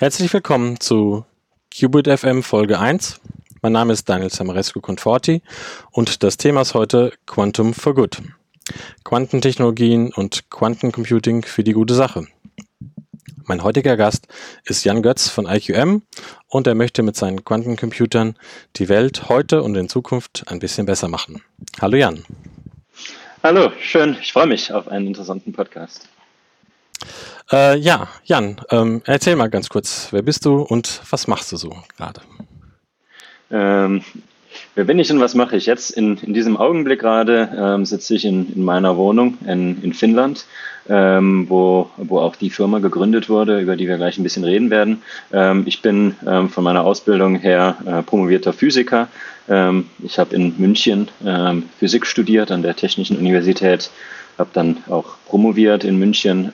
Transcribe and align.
Herzlich 0.00 0.32
willkommen 0.32 0.80
zu 0.80 1.24
Qubit 1.72 2.08
FM 2.08 2.42
Folge 2.42 2.80
1. 2.80 3.20
Mein 3.62 3.70
Name 3.70 3.92
ist 3.92 4.08
Daniel 4.08 4.28
Samarescu 4.28 4.80
Conforti 4.80 5.40
und 5.92 6.24
das 6.24 6.36
Thema 6.36 6.62
ist 6.62 6.74
heute 6.74 7.12
Quantum 7.26 7.72
for 7.72 7.94
Good. 7.94 8.20
Quantentechnologien 9.04 10.12
und 10.12 10.50
Quantencomputing 10.50 11.44
für 11.44 11.62
die 11.62 11.74
gute 11.74 11.94
Sache. 11.94 12.26
Mein 13.44 13.62
heutiger 13.62 13.96
Gast 13.96 14.26
ist 14.64 14.82
Jan 14.82 15.00
Götz 15.00 15.28
von 15.28 15.46
IQM 15.46 16.02
und 16.48 16.66
er 16.66 16.74
möchte 16.74 17.04
mit 17.04 17.14
seinen 17.14 17.44
Quantencomputern 17.44 18.36
die 18.74 18.88
Welt 18.88 19.28
heute 19.28 19.62
und 19.62 19.76
in 19.76 19.88
Zukunft 19.88 20.42
ein 20.48 20.58
bisschen 20.58 20.86
besser 20.86 21.06
machen. 21.06 21.40
Hallo 21.80 21.96
Jan. 21.96 22.24
Hallo, 23.44 23.70
schön. 23.80 24.16
Ich 24.20 24.32
freue 24.32 24.48
mich 24.48 24.72
auf 24.72 24.88
einen 24.88 25.06
interessanten 25.06 25.52
Podcast. 25.52 26.08
Äh, 27.52 27.78
ja, 27.78 28.08
Jan, 28.24 28.56
ähm, 28.70 29.02
erzähl 29.04 29.36
mal 29.36 29.50
ganz 29.50 29.68
kurz, 29.68 30.08
wer 30.12 30.22
bist 30.22 30.46
du 30.46 30.62
und 30.62 31.02
was 31.10 31.26
machst 31.28 31.52
du 31.52 31.56
so 31.56 31.76
gerade? 31.96 32.22
Ähm, 33.50 34.02
wer 34.74 34.84
bin 34.84 34.98
ich 34.98 35.12
und 35.12 35.20
was 35.20 35.34
mache 35.34 35.56
ich 35.56 35.66
jetzt? 35.66 35.90
In, 35.90 36.16
in 36.18 36.32
diesem 36.32 36.56
Augenblick 36.56 37.00
gerade 37.00 37.50
ähm, 37.56 37.84
sitze 37.84 38.14
ich 38.14 38.24
in, 38.24 38.50
in 38.54 38.64
meiner 38.64 38.96
Wohnung 38.96 39.36
in, 39.46 39.82
in 39.82 39.92
Finnland, 39.92 40.46
ähm, 40.88 41.44
wo, 41.50 41.90
wo 41.98 42.18
auch 42.18 42.34
die 42.36 42.48
Firma 42.48 42.78
gegründet 42.78 43.28
wurde, 43.28 43.60
über 43.60 43.76
die 43.76 43.88
wir 43.88 43.98
gleich 43.98 44.16
ein 44.16 44.22
bisschen 44.22 44.44
reden 44.44 44.70
werden. 44.70 45.02
Ähm, 45.30 45.64
ich 45.66 45.82
bin 45.82 46.16
ähm, 46.26 46.48
von 46.48 46.64
meiner 46.64 46.84
Ausbildung 46.84 47.36
her 47.36 47.76
äh, 47.84 48.02
promovierter 48.02 48.52
Physiker. 48.52 49.08
Ich 49.46 50.18
habe 50.18 50.34
in 50.34 50.54
München 50.56 51.10
Physik 51.78 52.06
studiert 52.06 52.50
an 52.50 52.62
der 52.62 52.74
Technischen 52.74 53.18
Universität, 53.18 53.90
habe 54.38 54.48
dann 54.54 54.78
auch 54.88 55.18
promoviert 55.26 55.84
in 55.84 55.98
München. 55.98 56.50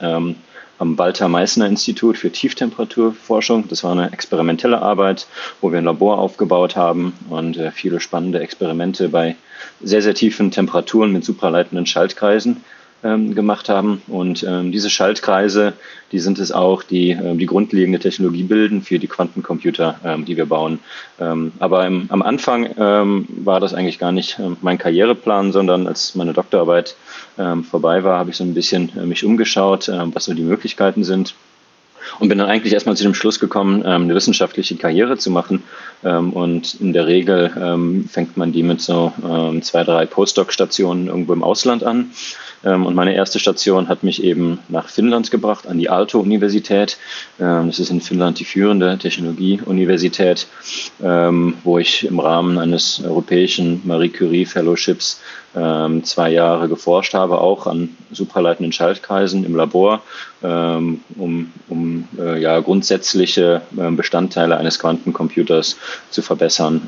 Am 0.81 0.97
Walter 0.97 1.29
Meissner 1.29 1.67
Institut 1.67 2.17
für 2.17 2.33
Tieftemperaturforschung. 2.33 3.69
Das 3.69 3.85
war 3.85 3.93
eine 3.93 4.13
experimentelle 4.13 4.81
Arbeit, 4.81 5.27
wo 5.61 5.71
wir 5.71 5.79
ein 5.79 5.85
Labor 5.85 6.19
aufgebaut 6.19 6.75
haben 6.75 7.13
und 7.29 7.59
äh, 7.59 7.71
viele 7.71 8.01
spannende 8.01 8.41
Experimente 8.41 9.11
bei 9.11 9.37
sehr, 9.83 10.01
sehr 10.01 10.15
tiefen 10.15 10.51
Temperaturen 10.51 11.13
mit 11.13 11.23
supraleitenden 11.23 11.85
Schaltkreisen 11.85 12.65
ähm, 13.03 13.35
gemacht 13.35 13.69
haben. 13.69 14.03
Und 14.09 14.43
ähm, 14.43 14.73
diese 14.73 14.91
Schaltkreise, 14.91 15.75
die 16.13 16.19
sind 16.19 16.39
es 16.39 16.53
auch, 16.53 16.83
die 16.83 17.11
ähm, 17.11 17.39
die 17.39 17.47
grundlegende 17.47 17.99
Technologie 17.99 18.43
bilden 18.43 18.83
für 18.83 18.99
die 18.99 19.07
Quantencomputer, 19.07 20.01
ähm, 20.05 20.25
die 20.25 20.37
wir 20.37 20.47
bauen. 20.47 20.81
Ähm, 21.19 21.53
aber 21.59 21.87
im, 21.87 22.07
am 22.11 22.23
Anfang 22.23 22.69
ähm, 22.79 23.27
war 23.29 23.61
das 23.61 23.75
eigentlich 23.75 23.99
gar 23.99 24.13
nicht 24.13 24.39
ähm, 24.39 24.57
mein 24.61 24.79
Karriereplan, 24.79 25.53
sondern 25.53 25.87
als 25.87 26.15
meine 26.15 26.33
Doktorarbeit 26.33 26.97
ähm, 27.39 27.65
vorbei 27.65 28.05
war, 28.05 28.19
habe 28.19 28.31
ich 28.31 28.37
so 28.37 28.45
ein 28.45 28.55
bisschen 28.55 28.91
äh, 28.97 29.07
mich 29.07 29.25
umgeschaut, 29.25 29.89
äh, 29.89 30.15
was 30.15 30.25
so 30.25 30.35
die 30.35 30.43
Möglichkeiten 30.43 31.05
sind 31.05 31.35
und 32.19 32.29
bin 32.29 32.39
dann 32.39 32.49
eigentlich 32.49 32.73
erstmal 32.73 32.97
zu 32.97 33.05
dem 33.05 33.15
Schluss 33.15 33.39
gekommen, 33.41 33.83
ähm, 33.85 34.03
eine 34.03 34.15
wissenschaftliche 34.15 34.77
Karriere 34.77 35.17
zu 35.19 35.31
machen. 35.31 35.63
Ähm, 36.05 36.33
und 36.33 36.75
in 36.81 36.93
der 36.93 37.07
Regel 37.07 37.51
ähm, 37.61 38.09
fängt 38.09 38.37
man 38.37 38.53
die 38.53 38.63
mit 38.63 38.81
so 38.81 39.13
ähm, 39.25 39.63
zwei, 39.63 39.85
drei 39.85 40.07
Postdoc-Stationen 40.07 41.09
irgendwo 41.09 41.33
im 41.33 41.43
Ausland 41.43 41.85
an. 41.85 42.11
Ähm, 42.65 42.87
und 42.87 42.95
meine 42.95 43.15
erste 43.15 43.39
Station 43.39 43.89
hat 43.89 44.03
mich 44.03 44.23
eben 44.23 44.59
nach 44.69 44.89
Finnland 44.89 45.31
gebracht, 45.31 45.67
an 45.67 45.79
die 45.79 45.91
Aalto-Universität. 45.91 46.99
Ähm, 47.39 47.69
das 47.69 47.79
ist 47.79 47.91
in 47.91 48.01
Finnland 48.01 48.39
die 48.39 48.45
führende 48.45 48.99
Technologie-Universität, 48.99 50.47
wo 50.99 51.79
ich 51.79 52.05
im 52.05 52.21
Rahmen 52.21 52.59
eines 52.59 53.03
europäischen 53.03 53.81
Marie 53.85 54.09
Curie 54.09 54.45
Fellowships 54.45 55.21
zwei 55.53 56.31
Jahre 56.31 56.69
geforscht 56.69 57.15
habe, 57.15 57.41
auch 57.41 57.67
an 57.67 57.97
supraleitenden 58.13 58.73
Schaltkreisen 58.73 59.45
im 59.45 59.57
Labor, 59.57 60.03
um, 60.43 61.01
um 61.69 62.09
äh, 62.19 62.41
ja, 62.41 62.61
grundsätzliche 62.61 63.63
Bestandteile 63.73 64.57
eines 64.59 64.79
Quantencomputers 64.79 65.77
zu 66.11 66.23
verbessern 66.23 66.81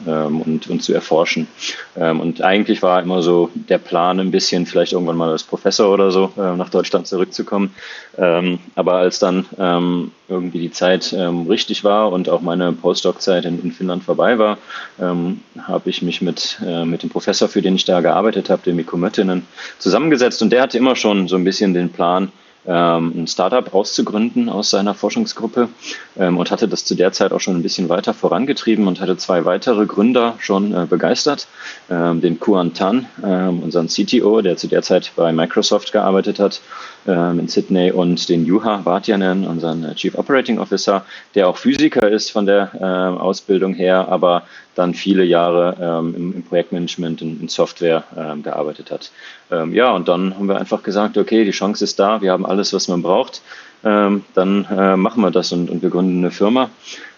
und, 0.46 0.68
und 0.68 0.82
zu 0.82 0.92
erforschen. 0.92 1.46
und 1.94 2.42
eigentlich 2.42 2.82
war 2.82 3.00
immer 3.00 3.22
so 3.22 3.50
der 3.54 3.78
Plan 3.78 4.20
ein 4.20 4.30
bisschen, 4.30 4.66
vielleicht 4.66 4.92
irgendwann 4.92 5.16
mal 5.16 5.30
als 5.30 5.42
Professor 5.42 5.92
oder 5.92 6.10
so 6.10 6.32
äh, 6.36 6.56
nach 6.56 6.70
Deutschland 6.70 7.06
zurückzukommen. 7.06 7.74
Ähm, 8.16 8.58
aber 8.74 8.94
als 8.94 9.18
dann 9.18 9.46
ähm, 9.58 10.12
irgendwie 10.28 10.60
die 10.60 10.70
Zeit 10.70 11.12
ähm, 11.12 11.46
richtig 11.46 11.84
war 11.84 12.12
und 12.12 12.28
auch 12.28 12.40
meine 12.40 12.72
Postdoc-Zeit 12.72 13.44
in, 13.44 13.62
in, 13.62 13.72
Finnland 13.72 14.04
vorbei 14.04 14.38
war, 14.38 14.58
ähm, 15.00 15.40
habe 15.66 15.90
ich 15.90 16.02
mich 16.02 16.22
mit, 16.22 16.58
äh, 16.66 16.84
mit 16.84 17.02
dem 17.02 17.10
Professor, 17.10 17.48
für 17.48 17.62
den 17.62 17.74
ich 17.74 17.84
da 17.84 18.00
gearbeitet 18.00 18.50
habe, 18.50 18.62
dem 18.62 18.76
Mikko 18.76 18.96
Möttinen, 18.96 19.46
zusammengesetzt 19.78 20.42
und 20.42 20.50
der 20.50 20.62
hatte 20.62 20.78
immer 20.78 20.96
schon 20.96 21.28
so 21.28 21.36
ein 21.36 21.44
bisschen 21.44 21.74
den 21.74 21.90
Plan, 21.90 22.24
ähm, 22.24 22.32
ein 22.70 23.26
Startup 23.26 23.74
auszugründen 23.74 24.48
aus 24.48 24.70
seiner 24.70 24.94
Forschungsgruppe 24.94 25.68
ähm, 26.16 26.38
und 26.38 26.50
hatte 26.50 26.68
das 26.68 26.84
zu 26.84 26.94
der 26.94 27.10
Zeit 27.12 27.32
auch 27.32 27.40
schon 27.40 27.56
ein 27.56 27.62
bisschen 27.62 27.88
weiter 27.88 28.14
vorangetrieben 28.14 28.86
und 28.86 29.00
hatte 29.00 29.16
zwei 29.16 29.44
weitere 29.44 29.86
Gründer 29.86 30.36
schon 30.38 30.72
äh, 30.72 30.86
begeistert. 30.88 31.48
Ähm, 31.90 32.20
den 32.20 32.38
Kuan 32.38 32.72
Tan, 32.72 33.06
ähm, 33.24 33.60
unseren 33.64 33.88
CTO, 33.88 34.42
der 34.42 34.56
zu 34.56 34.68
der 34.68 34.82
Zeit 34.82 35.12
bei 35.16 35.32
Microsoft 35.32 35.90
gearbeitet 35.90 36.38
hat 36.38 36.60
ähm, 37.08 37.40
in 37.40 37.48
Sydney 37.48 37.90
und 37.90 38.28
den 38.28 38.46
Juha 38.46 38.82
Vatjanen, 38.84 39.44
unseren 39.44 39.84
äh, 39.84 39.94
Chief 39.96 40.16
Operating 40.16 40.60
Officer, 40.60 41.04
der 41.34 41.48
auch 41.48 41.56
Physiker 41.56 42.08
ist 42.08 42.30
von 42.30 42.46
der 42.46 42.72
Ausbildung 43.20 43.74
her, 43.74 44.08
aber 44.08 44.42
dann 44.74 44.94
viele 44.94 45.24
Jahre 45.24 45.76
ähm, 45.80 46.14
im, 46.16 46.34
im, 46.34 46.42
Projektmanagement 46.42 47.20
in, 47.22 47.40
in 47.40 47.48
Software 47.48 48.04
ähm, 48.16 48.42
gearbeitet 48.42 48.90
hat. 48.90 49.10
Ähm, 49.50 49.74
ja, 49.74 49.92
und 49.92 50.08
dann 50.08 50.34
haben 50.34 50.48
wir 50.48 50.58
einfach 50.58 50.82
gesagt, 50.82 51.18
okay, 51.18 51.44
die 51.44 51.50
Chance 51.50 51.84
ist 51.84 51.98
da, 51.98 52.22
wir 52.22 52.32
haben 52.32 52.46
alles, 52.46 52.72
was 52.72 52.88
man 52.88 53.02
braucht, 53.02 53.42
ähm, 53.84 54.24
dann 54.34 54.64
äh, 54.70 54.96
machen 54.96 55.22
wir 55.22 55.30
das 55.30 55.52
und, 55.52 55.68
und 55.68 55.82
wir 55.82 55.90
gründen 55.90 56.18
eine 56.18 56.30
Firma. 56.30 56.70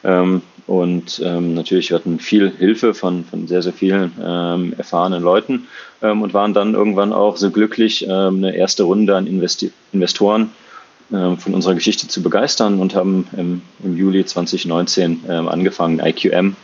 Ähm, 0.03 0.43
und 0.67 1.21
ähm, 1.23 1.55
natürlich 1.55 1.93
hatten 1.93 2.19
viel 2.19 2.51
Hilfe 2.51 2.95
von, 2.95 3.25
von 3.25 3.47
sehr, 3.47 3.61
sehr 3.63 3.75
vielen 3.75 4.73
erfahrenen 4.79 5.23
Leuten 5.23 5.69
und 6.01 6.33
waren 6.33 6.55
dann 6.55 6.73
irgendwann 6.73 7.13
auch 7.13 7.37
so 7.37 7.51
glücklich, 7.51 8.11
eine 8.11 8.57
erste 8.57 8.85
Runde 8.85 9.15
an 9.15 9.27
Investi 9.27 9.73
Investoren 9.93 10.53
von 11.11 11.53
unserer 11.53 11.75
Geschichte 11.75 12.09
zu 12.09 12.23
begeistern 12.23 12.79
und 12.79 12.95
haben 12.95 13.27
im, 13.37 13.61
im 13.83 13.95
Juli 13.99 14.25
2019 14.25 15.29
angefangen, 15.29 16.01
IQM 16.01 16.57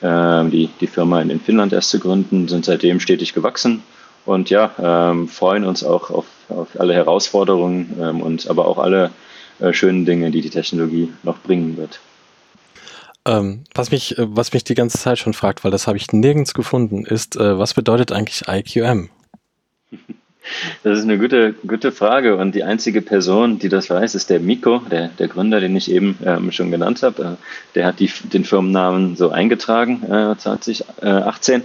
die, 0.00 0.70
die 0.80 0.86
Firma 0.86 1.20
in, 1.20 1.30
in 1.30 1.40
Finnland 1.40 1.72
erst 1.72 1.90
zu 1.90 1.98
gründen, 1.98 2.46
sind 2.46 2.64
seitdem 2.64 3.00
stetig 3.00 3.34
gewachsen 3.34 3.82
und 4.28 4.50
ja, 4.50 4.70
ähm, 4.78 5.26
freuen 5.26 5.64
uns 5.64 5.82
auch 5.82 6.10
auf, 6.10 6.26
auf 6.50 6.68
alle 6.78 6.94
Herausforderungen 6.94 7.96
ähm, 8.00 8.20
und 8.20 8.48
aber 8.48 8.68
auch 8.68 8.78
alle 8.78 9.10
äh, 9.58 9.72
schönen 9.72 10.04
Dinge, 10.04 10.30
die 10.30 10.42
die 10.42 10.50
Technologie 10.50 11.12
noch 11.22 11.38
bringen 11.38 11.76
wird. 11.78 11.98
Ähm, 13.24 13.64
was, 13.74 13.90
mich, 13.90 14.18
äh, 14.18 14.26
was 14.28 14.52
mich 14.52 14.64
die 14.64 14.74
ganze 14.74 14.98
Zeit 14.98 15.18
schon 15.18 15.32
fragt, 15.32 15.64
weil 15.64 15.70
das 15.70 15.86
habe 15.86 15.96
ich 15.96 16.12
nirgends 16.12 16.54
gefunden, 16.54 17.04
ist, 17.06 17.36
äh, 17.36 17.58
was 17.58 17.74
bedeutet 17.74 18.12
eigentlich 18.12 18.42
IQM? 18.48 19.08
Das 20.82 20.98
ist 20.98 21.04
eine 21.04 21.18
gute, 21.18 21.54
gute 21.66 21.92
Frage 21.92 22.36
und 22.36 22.54
die 22.54 22.64
einzige 22.64 23.02
Person, 23.02 23.58
die 23.58 23.68
das 23.68 23.90
weiß, 23.90 24.14
ist 24.14 24.30
der 24.30 24.40
Miko, 24.40 24.78
der, 24.90 25.08
der 25.18 25.28
Gründer, 25.28 25.60
den 25.60 25.76
ich 25.76 25.90
eben 25.90 26.18
ähm, 26.24 26.52
schon 26.52 26.70
genannt 26.70 27.02
habe. 27.02 27.22
Äh, 27.22 27.74
der 27.74 27.86
hat 27.86 28.00
die, 28.00 28.10
den 28.32 28.44
Firmennamen 28.44 29.16
so 29.16 29.30
eingetragen, 29.30 30.02
äh, 30.04 30.36
2018 30.36 31.62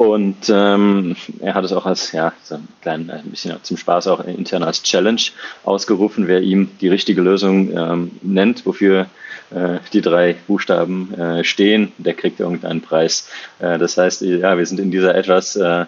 und 0.00 0.48
ähm, 0.48 1.14
er 1.40 1.52
hat 1.52 1.66
es 1.66 1.72
auch 1.72 1.84
als, 1.84 2.12
ja, 2.12 2.32
so 2.42 2.54
ein, 2.54 2.66
klein, 2.80 3.10
ein 3.10 3.24
bisschen 3.24 3.62
zum 3.62 3.76
Spaß 3.76 4.06
auch 4.06 4.24
intern 4.24 4.62
als 4.62 4.82
Challenge 4.82 5.20
ausgerufen, 5.62 6.26
wer 6.26 6.40
ihm 6.40 6.70
die 6.80 6.88
richtige 6.88 7.20
Lösung 7.20 7.76
ähm, 7.76 8.10
nennt, 8.22 8.64
wofür 8.64 9.08
äh, 9.50 9.78
die 9.92 10.00
drei 10.00 10.36
Buchstaben 10.46 11.12
äh, 11.12 11.44
stehen, 11.44 11.92
der 11.98 12.14
kriegt 12.14 12.40
irgendeinen 12.40 12.80
Preis. 12.80 13.28
Äh, 13.58 13.76
das 13.78 13.98
heißt, 13.98 14.22
ja, 14.22 14.56
wir 14.56 14.64
sind 14.64 14.80
in 14.80 14.90
dieser 14.90 15.14
etwas 15.14 15.56
äh, 15.56 15.84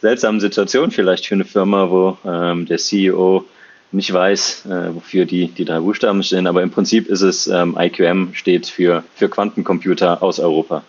seltsamen 0.00 0.40
Situation 0.40 0.90
vielleicht 0.90 1.26
für 1.26 1.34
eine 1.34 1.44
Firma, 1.44 1.90
wo 1.90 2.18
ähm, 2.24 2.66
der 2.66 2.78
CEO 2.78 3.44
nicht 3.90 4.12
weiß, 4.12 4.66
äh, 4.66 4.94
wofür 4.94 5.24
die, 5.24 5.48
die 5.48 5.64
drei 5.64 5.80
Buchstaben 5.80 6.22
stehen, 6.22 6.46
aber 6.46 6.62
im 6.62 6.70
Prinzip 6.70 7.08
ist 7.08 7.22
es 7.22 7.46
ähm, 7.46 7.76
IQM 7.78 8.34
steht 8.34 8.66
für, 8.66 9.02
für 9.14 9.28
Quantencomputer 9.28 10.22
aus 10.22 10.38
Europa. 10.38 10.82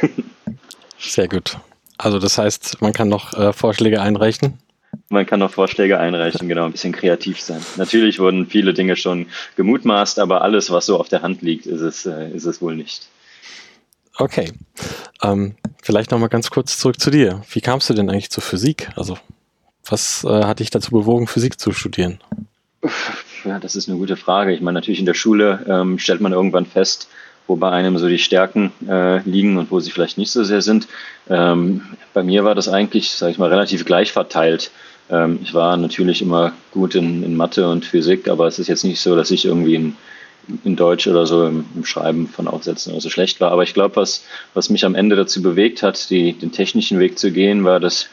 Sehr 0.98 1.28
gut. 1.28 1.58
Also 1.98 2.18
das 2.18 2.38
heißt, 2.38 2.80
man 2.80 2.92
kann 2.92 3.08
noch 3.08 3.34
äh, 3.34 3.52
Vorschläge 3.52 4.00
einreichen? 4.00 4.58
Man 5.10 5.26
kann 5.26 5.40
noch 5.40 5.50
Vorschläge 5.50 5.98
einreichen, 5.98 6.48
genau, 6.48 6.64
ein 6.64 6.72
bisschen 6.72 6.92
kreativ 6.92 7.40
sein. 7.40 7.60
Natürlich 7.76 8.18
wurden 8.18 8.46
viele 8.46 8.72
Dinge 8.72 8.96
schon 8.96 9.26
gemutmaßt, 9.56 10.18
aber 10.18 10.42
alles, 10.42 10.70
was 10.70 10.86
so 10.86 10.98
auf 10.98 11.08
der 11.08 11.22
Hand 11.22 11.42
liegt, 11.42 11.66
ist 11.66 11.80
es, 11.80 12.06
äh, 12.06 12.30
ist 12.30 12.46
es 12.46 12.62
wohl 12.62 12.74
nicht. 12.74 13.08
Okay. 14.18 14.52
Ähm, 15.22 15.54
vielleicht 15.82 16.10
nochmal 16.10 16.28
ganz 16.28 16.50
kurz 16.50 16.76
zurück 16.76 17.00
zu 17.00 17.10
dir. 17.10 17.42
Wie 17.50 17.60
kamst 17.60 17.88
du 17.88 17.94
denn 17.94 18.10
eigentlich 18.10 18.30
zur 18.30 18.42
Physik? 18.42 18.90
Also, 18.96 19.16
was 19.86 20.24
äh, 20.24 20.44
hat 20.44 20.58
dich 20.58 20.70
dazu 20.70 20.90
bewogen, 20.90 21.26
Physik 21.26 21.58
zu 21.58 21.72
studieren? 21.72 22.20
Ja, 23.44 23.58
das 23.60 23.76
ist 23.76 23.88
eine 23.88 23.98
gute 23.98 24.16
Frage. 24.16 24.52
Ich 24.52 24.60
meine, 24.60 24.74
natürlich 24.74 24.98
in 25.00 25.06
der 25.06 25.14
Schule 25.14 25.64
ähm, 25.68 25.98
stellt 25.98 26.20
man 26.20 26.32
irgendwann 26.32 26.66
fest, 26.66 27.08
wo 27.46 27.56
bei 27.56 27.70
einem 27.70 27.96
so 27.96 28.08
die 28.08 28.18
Stärken 28.18 28.72
äh, 28.88 29.20
liegen 29.20 29.56
und 29.56 29.70
wo 29.70 29.80
sie 29.80 29.90
vielleicht 29.90 30.18
nicht 30.18 30.32
so 30.32 30.42
sehr 30.42 30.62
sind. 30.62 30.88
Ähm, 31.28 31.82
bei 32.12 32.22
mir 32.22 32.44
war 32.44 32.54
das 32.54 32.68
eigentlich, 32.68 33.12
sage 33.12 33.32
ich 33.32 33.38
mal, 33.38 33.48
relativ 33.48 33.84
gleich 33.84 34.12
verteilt. 34.12 34.72
Ähm, 35.10 35.38
ich 35.42 35.54
war 35.54 35.76
natürlich 35.76 36.20
immer 36.20 36.52
gut 36.72 36.94
in, 36.94 37.22
in 37.22 37.36
Mathe 37.36 37.68
und 37.68 37.84
Physik, 37.84 38.28
aber 38.28 38.46
es 38.48 38.58
ist 38.58 38.68
jetzt 38.68 38.84
nicht 38.84 39.00
so, 39.00 39.16
dass 39.16 39.30
ich 39.30 39.44
irgendwie 39.44 39.76
ein 39.76 39.96
in 40.64 40.76
Deutsch 40.76 41.06
oder 41.06 41.26
so 41.26 41.46
im, 41.46 41.64
im 41.74 41.84
Schreiben 41.84 42.28
von 42.28 42.48
Aufsätzen 42.48 42.92
oder 42.92 43.00
so 43.00 43.10
schlecht 43.10 43.40
war. 43.40 43.52
Aber 43.52 43.62
ich 43.62 43.74
glaube, 43.74 43.96
was, 43.96 44.24
was 44.54 44.70
mich 44.70 44.84
am 44.84 44.94
Ende 44.94 45.16
dazu 45.16 45.42
bewegt 45.42 45.82
hat, 45.82 46.10
die, 46.10 46.32
den 46.32 46.52
technischen 46.52 46.98
Weg 46.98 47.18
zu 47.18 47.30
gehen, 47.32 47.64
war, 47.64 47.80
dass 47.80 48.08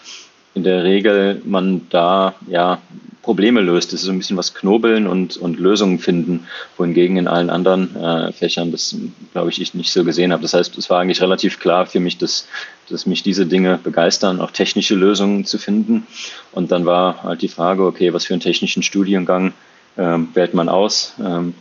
in 0.53 0.63
der 0.63 0.83
Regel 0.83 1.41
man 1.45 1.81
da 1.89 2.35
ja 2.47 2.81
Probleme 3.25 3.59
löst. 3.59 3.91
Das 3.91 4.01
ist 4.01 4.05
so 4.05 4.11
ein 4.11 4.19
bisschen 4.19 4.37
was 4.37 4.53
knobeln 4.53 5.07
und, 5.07 5.35
und 5.35 5.59
Lösungen 5.59 5.97
finden, 5.97 6.45
wohingegen 6.77 7.17
in 7.17 7.27
allen 7.27 7.49
anderen 7.49 7.95
äh, 7.95 8.31
Fächern 8.31 8.71
das, 8.71 8.95
glaube 9.33 9.49
ich, 9.49 9.59
ich 9.59 9.73
nicht 9.73 9.91
so 9.91 10.03
gesehen 10.03 10.31
habe. 10.31 10.43
Das 10.43 10.53
heißt, 10.53 10.77
es 10.77 10.89
war 10.91 10.99
eigentlich 10.99 11.21
relativ 11.21 11.59
klar 11.59 11.87
für 11.87 11.99
mich, 11.99 12.19
dass, 12.19 12.47
dass 12.87 13.07
mich 13.07 13.23
diese 13.23 13.47
Dinge 13.47 13.79
begeistern, 13.83 14.39
auch 14.39 14.51
technische 14.51 14.93
Lösungen 14.93 15.43
zu 15.43 15.57
finden. 15.57 16.05
Und 16.51 16.71
dann 16.71 16.85
war 16.85 17.23
halt 17.23 17.41
die 17.41 17.47
Frage, 17.47 17.83
okay, 17.83 18.13
was 18.13 18.25
für 18.25 18.35
einen 18.35 18.41
technischen 18.41 18.83
Studiengang 18.83 19.53
ähm, 19.97 20.29
wählt 20.35 20.53
man 20.53 20.69
aus? 20.69 21.15
Ähm, 21.19 21.55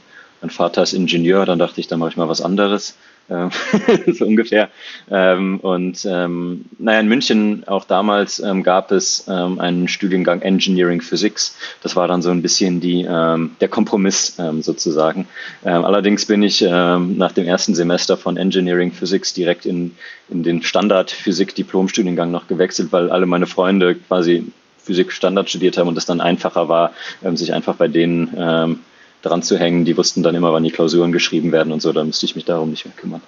mein 0.44 0.50
Vater 0.50 0.82
ist 0.82 0.92
Ingenieur, 0.92 1.46
dann 1.46 1.58
dachte 1.58 1.80
ich, 1.80 1.86
dann 1.86 1.98
mache 1.98 2.10
ich 2.10 2.16
mal 2.18 2.28
was 2.28 2.42
anderes. 2.42 2.98
Ähm, 3.30 3.48
so 4.12 4.26
ungefähr. 4.26 4.68
Ähm, 5.10 5.58
und 5.60 6.06
ähm, 6.06 6.66
naja, 6.78 7.00
in 7.00 7.08
München 7.08 7.66
auch 7.66 7.86
damals 7.86 8.42
gab 8.62 8.92
es 8.92 9.26
einen 9.26 9.88
Studiengang 9.88 10.42
Engineering 10.42 11.00
Physics. 11.00 11.56
Das 11.82 11.96
war 11.96 12.08
dann 12.08 12.20
so 12.20 12.28
ein 12.28 12.42
bisschen 12.42 12.82
die, 12.82 13.04
der 13.04 13.68
Kompromiss 13.68 14.36
sozusagen. 14.60 15.26
Allerdings 15.62 16.26
bin 16.26 16.42
ich 16.42 16.60
nach 16.60 17.32
dem 17.32 17.46
ersten 17.46 17.74
Semester 17.74 18.18
von 18.18 18.36
Engineering 18.36 18.92
Physics 18.92 19.32
direkt 19.32 19.64
in, 19.64 19.96
in 20.28 20.42
den 20.42 20.62
Standard 20.62 21.10
Physik 21.10 21.54
Diplomstudiengang 21.54 22.30
noch 22.30 22.48
gewechselt, 22.48 22.92
weil 22.92 23.10
alle 23.10 23.24
meine 23.24 23.46
Freunde 23.46 23.94
quasi 23.94 24.44
Physik 24.76 25.10
Standard 25.12 25.48
studiert 25.48 25.78
haben 25.78 25.88
und 25.88 25.96
es 25.96 26.04
dann 26.04 26.20
einfacher 26.20 26.68
war, 26.68 26.92
sich 27.32 27.54
einfach 27.54 27.76
bei 27.76 27.88
denen 27.88 28.34
ähm, 28.36 28.80
dran 29.24 29.42
zu 29.42 29.58
hängen. 29.58 29.84
Die 29.84 29.96
wussten 29.96 30.22
dann 30.22 30.34
immer, 30.34 30.52
wann 30.52 30.64
die 30.64 30.70
Klausuren 30.70 31.12
geschrieben 31.12 31.52
werden 31.52 31.72
und 31.72 31.80
so, 31.80 31.92
da 31.92 32.04
müsste 32.04 32.26
ich 32.26 32.36
mich 32.36 32.44
darum 32.44 32.70
nicht 32.70 32.84
mehr 32.84 32.94
kümmern. 32.94 33.22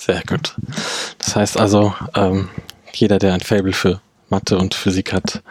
Sehr 0.00 0.22
gut. 0.26 0.54
Das 1.18 1.36
heißt 1.36 1.60
also, 1.60 1.94
ähm, 2.14 2.48
jeder, 2.92 3.18
der 3.18 3.34
ein 3.34 3.40
Fable 3.40 3.72
für 3.72 4.00
Mathe 4.30 4.56
und 4.56 4.74
Physik 4.74 5.12
hat, 5.12 5.42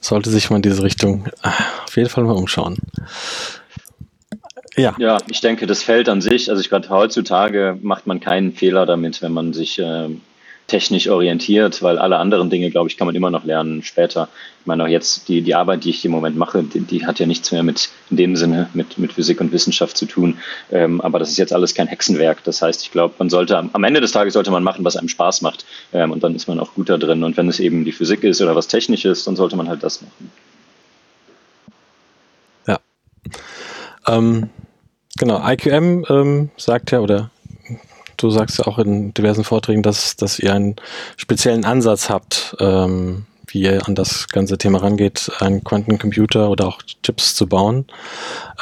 sollte 0.00 0.30
sich 0.30 0.50
mal 0.50 0.56
in 0.56 0.62
diese 0.62 0.82
Richtung 0.82 1.26
äh, 1.42 1.48
auf 1.84 1.96
jeden 1.96 2.08
Fall 2.08 2.24
mal 2.24 2.36
umschauen. 2.36 2.76
Ja. 4.76 4.94
ja, 4.98 5.18
ich 5.28 5.40
denke, 5.40 5.66
das 5.66 5.82
Feld 5.82 6.08
an 6.08 6.20
sich, 6.20 6.50
also 6.50 6.60
ich 6.60 6.70
gerade 6.70 6.88
heutzutage 6.88 7.76
macht 7.82 8.06
man 8.06 8.20
keinen 8.20 8.52
Fehler 8.52 8.86
damit, 8.86 9.22
wenn 9.22 9.32
man 9.32 9.52
sich 9.52 9.80
äh, 9.80 10.08
technisch 10.68 11.08
orientiert, 11.08 11.82
weil 11.82 11.98
alle 11.98 12.18
anderen 12.18 12.50
Dinge, 12.50 12.70
glaube 12.70 12.88
ich, 12.88 12.98
kann 12.98 13.06
man 13.06 13.16
immer 13.16 13.30
noch 13.30 13.44
lernen 13.44 13.82
später. 13.82 14.28
Ich 14.60 14.66
meine 14.66 14.84
auch 14.84 14.88
jetzt 14.88 15.26
die, 15.28 15.40
die 15.40 15.54
Arbeit, 15.54 15.84
die 15.84 15.90
ich 15.90 16.04
im 16.04 16.12
Moment 16.12 16.36
mache, 16.36 16.62
die, 16.62 16.80
die 16.80 17.06
hat 17.06 17.18
ja 17.18 17.26
nichts 17.26 17.50
mehr 17.50 17.62
mit 17.62 17.88
in 18.10 18.18
dem 18.18 18.36
Sinne 18.36 18.68
mit, 18.74 18.98
mit 18.98 19.14
Physik 19.14 19.40
und 19.40 19.50
Wissenschaft 19.50 19.96
zu 19.96 20.04
tun. 20.04 20.38
Ähm, 20.70 21.00
aber 21.00 21.18
das 21.18 21.30
ist 21.30 21.38
jetzt 21.38 21.54
alles 21.54 21.74
kein 21.74 21.86
Hexenwerk. 21.86 22.44
Das 22.44 22.60
heißt, 22.60 22.82
ich 22.82 22.92
glaube, 22.92 23.14
man 23.18 23.30
sollte 23.30 23.56
am 23.56 23.84
Ende 23.84 24.02
des 24.02 24.12
Tages 24.12 24.34
sollte 24.34 24.50
man 24.50 24.62
machen, 24.62 24.84
was 24.84 24.96
einem 24.96 25.08
Spaß 25.08 25.40
macht. 25.40 25.64
Ähm, 25.94 26.12
und 26.12 26.22
dann 26.22 26.34
ist 26.34 26.46
man 26.48 26.60
auch 26.60 26.74
gut 26.74 26.90
da 26.90 26.98
drin. 26.98 27.24
Und 27.24 27.38
wenn 27.38 27.48
es 27.48 27.60
eben 27.60 27.86
die 27.86 27.92
Physik 27.92 28.22
ist 28.22 28.42
oder 28.42 28.54
was 28.54 28.68
Technisches, 28.68 29.24
dann 29.24 29.36
sollte 29.36 29.56
man 29.56 29.70
halt 29.70 29.82
das 29.82 30.02
machen. 30.02 30.30
Ja. 32.66 32.78
Ähm, 34.06 34.50
genau, 35.16 35.42
IQM 35.48 36.04
ähm, 36.10 36.50
sagt 36.58 36.90
ja 36.90 37.00
oder 37.00 37.30
du 38.18 38.30
sagst 38.30 38.58
ja 38.58 38.66
auch 38.66 38.78
in 38.78 39.14
diversen 39.14 39.44
Vorträgen, 39.44 39.82
dass, 39.82 40.16
dass 40.16 40.38
ihr 40.38 40.54
einen 40.54 40.76
speziellen 41.16 41.64
Ansatz 41.64 42.10
habt, 42.10 42.56
ähm, 42.60 43.24
wie 43.46 43.62
ihr 43.62 43.86
an 43.88 43.94
das 43.94 44.28
ganze 44.28 44.58
Thema 44.58 44.82
rangeht, 44.82 45.30
einen 45.38 45.64
Quantencomputer 45.64 46.50
oder 46.50 46.66
auch 46.66 46.82
Chips 47.02 47.34
zu 47.34 47.46
bauen. 47.46 47.86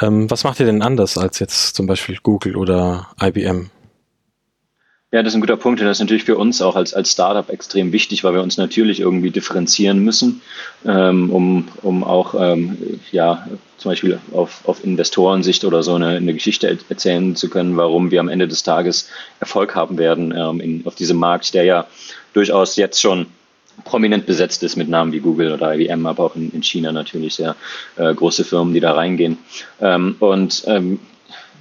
Ähm, 0.01 0.29
was 0.31 0.43
macht 0.43 0.59
ihr 0.59 0.65
denn 0.65 0.81
anders 0.81 1.17
als 1.17 1.39
jetzt 1.39 1.75
zum 1.75 1.87
Beispiel 1.87 2.17
Google 2.23 2.55
oder 2.55 3.07
IBM? 3.21 3.69
Ja, 5.13 5.23
das 5.23 5.31
ist 5.31 5.37
ein 5.37 5.41
guter 5.41 5.55
Punkt 5.55 5.79
das 5.79 5.89
ist 5.89 5.99
natürlich 6.01 6.25
für 6.25 6.35
uns 6.35 6.61
auch 6.61 6.75
als, 6.75 6.93
als 6.93 7.13
Startup 7.13 7.49
extrem 7.49 7.93
wichtig, 7.93 8.25
weil 8.25 8.33
wir 8.33 8.43
uns 8.43 8.57
natürlich 8.57 8.99
irgendwie 8.99 9.31
differenzieren 9.31 9.99
müssen, 9.99 10.41
ähm, 10.85 11.29
um, 11.31 11.69
um 11.81 12.03
auch 12.03 12.35
ähm, 12.37 12.99
ja, 13.13 13.47
zum 13.77 13.91
Beispiel 13.91 14.19
auf, 14.33 14.67
auf 14.67 14.83
Investorensicht 14.83 15.63
oder 15.63 15.81
so 15.81 15.95
eine, 15.95 16.09
eine 16.09 16.33
Geschichte 16.33 16.77
erzählen 16.89 17.37
zu 17.37 17.49
können, 17.49 17.77
warum 17.77 18.11
wir 18.11 18.19
am 18.19 18.27
Ende 18.27 18.49
des 18.49 18.63
Tages 18.63 19.07
Erfolg 19.39 19.75
haben 19.75 19.97
werden 19.97 20.33
ähm, 20.35 20.59
in, 20.59 20.85
auf 20.85 20.95
diesem 20.95 21.17
Markt, 21.17 21.53
der 21.53 21.63
ja 21.63 21.87
durchaus 22.33 22.75
jetzt 22.75 22.99
schon 22.99 23.27
prominent 23.85 24.25
besetzt 24.25 24.61
ist 24.63 24.75
mit 24.75 24.89
Namen 24.89 25.13
wie 25.13 25.19
Google 25.19 25.53
oder 25.53 25.73
IBM, 25.73 26.05
aber 26.05 26.25
auch 26.25 26.35
in, 26.35 26.51
in 26.51 26.63
China 26.63 26.91
natürlich 26.91 27.35
sehr 27.35 27.55
äh, 27.95 28.13
große 28.13 28.43
Firmen, 28.43 28.73
die 28.73 28.81
da 28.81 28.91
reingehen. 28.91 29.37
Ähm, 29.79 30.17
und 30.19 30.63
ähm, 30.67 30.99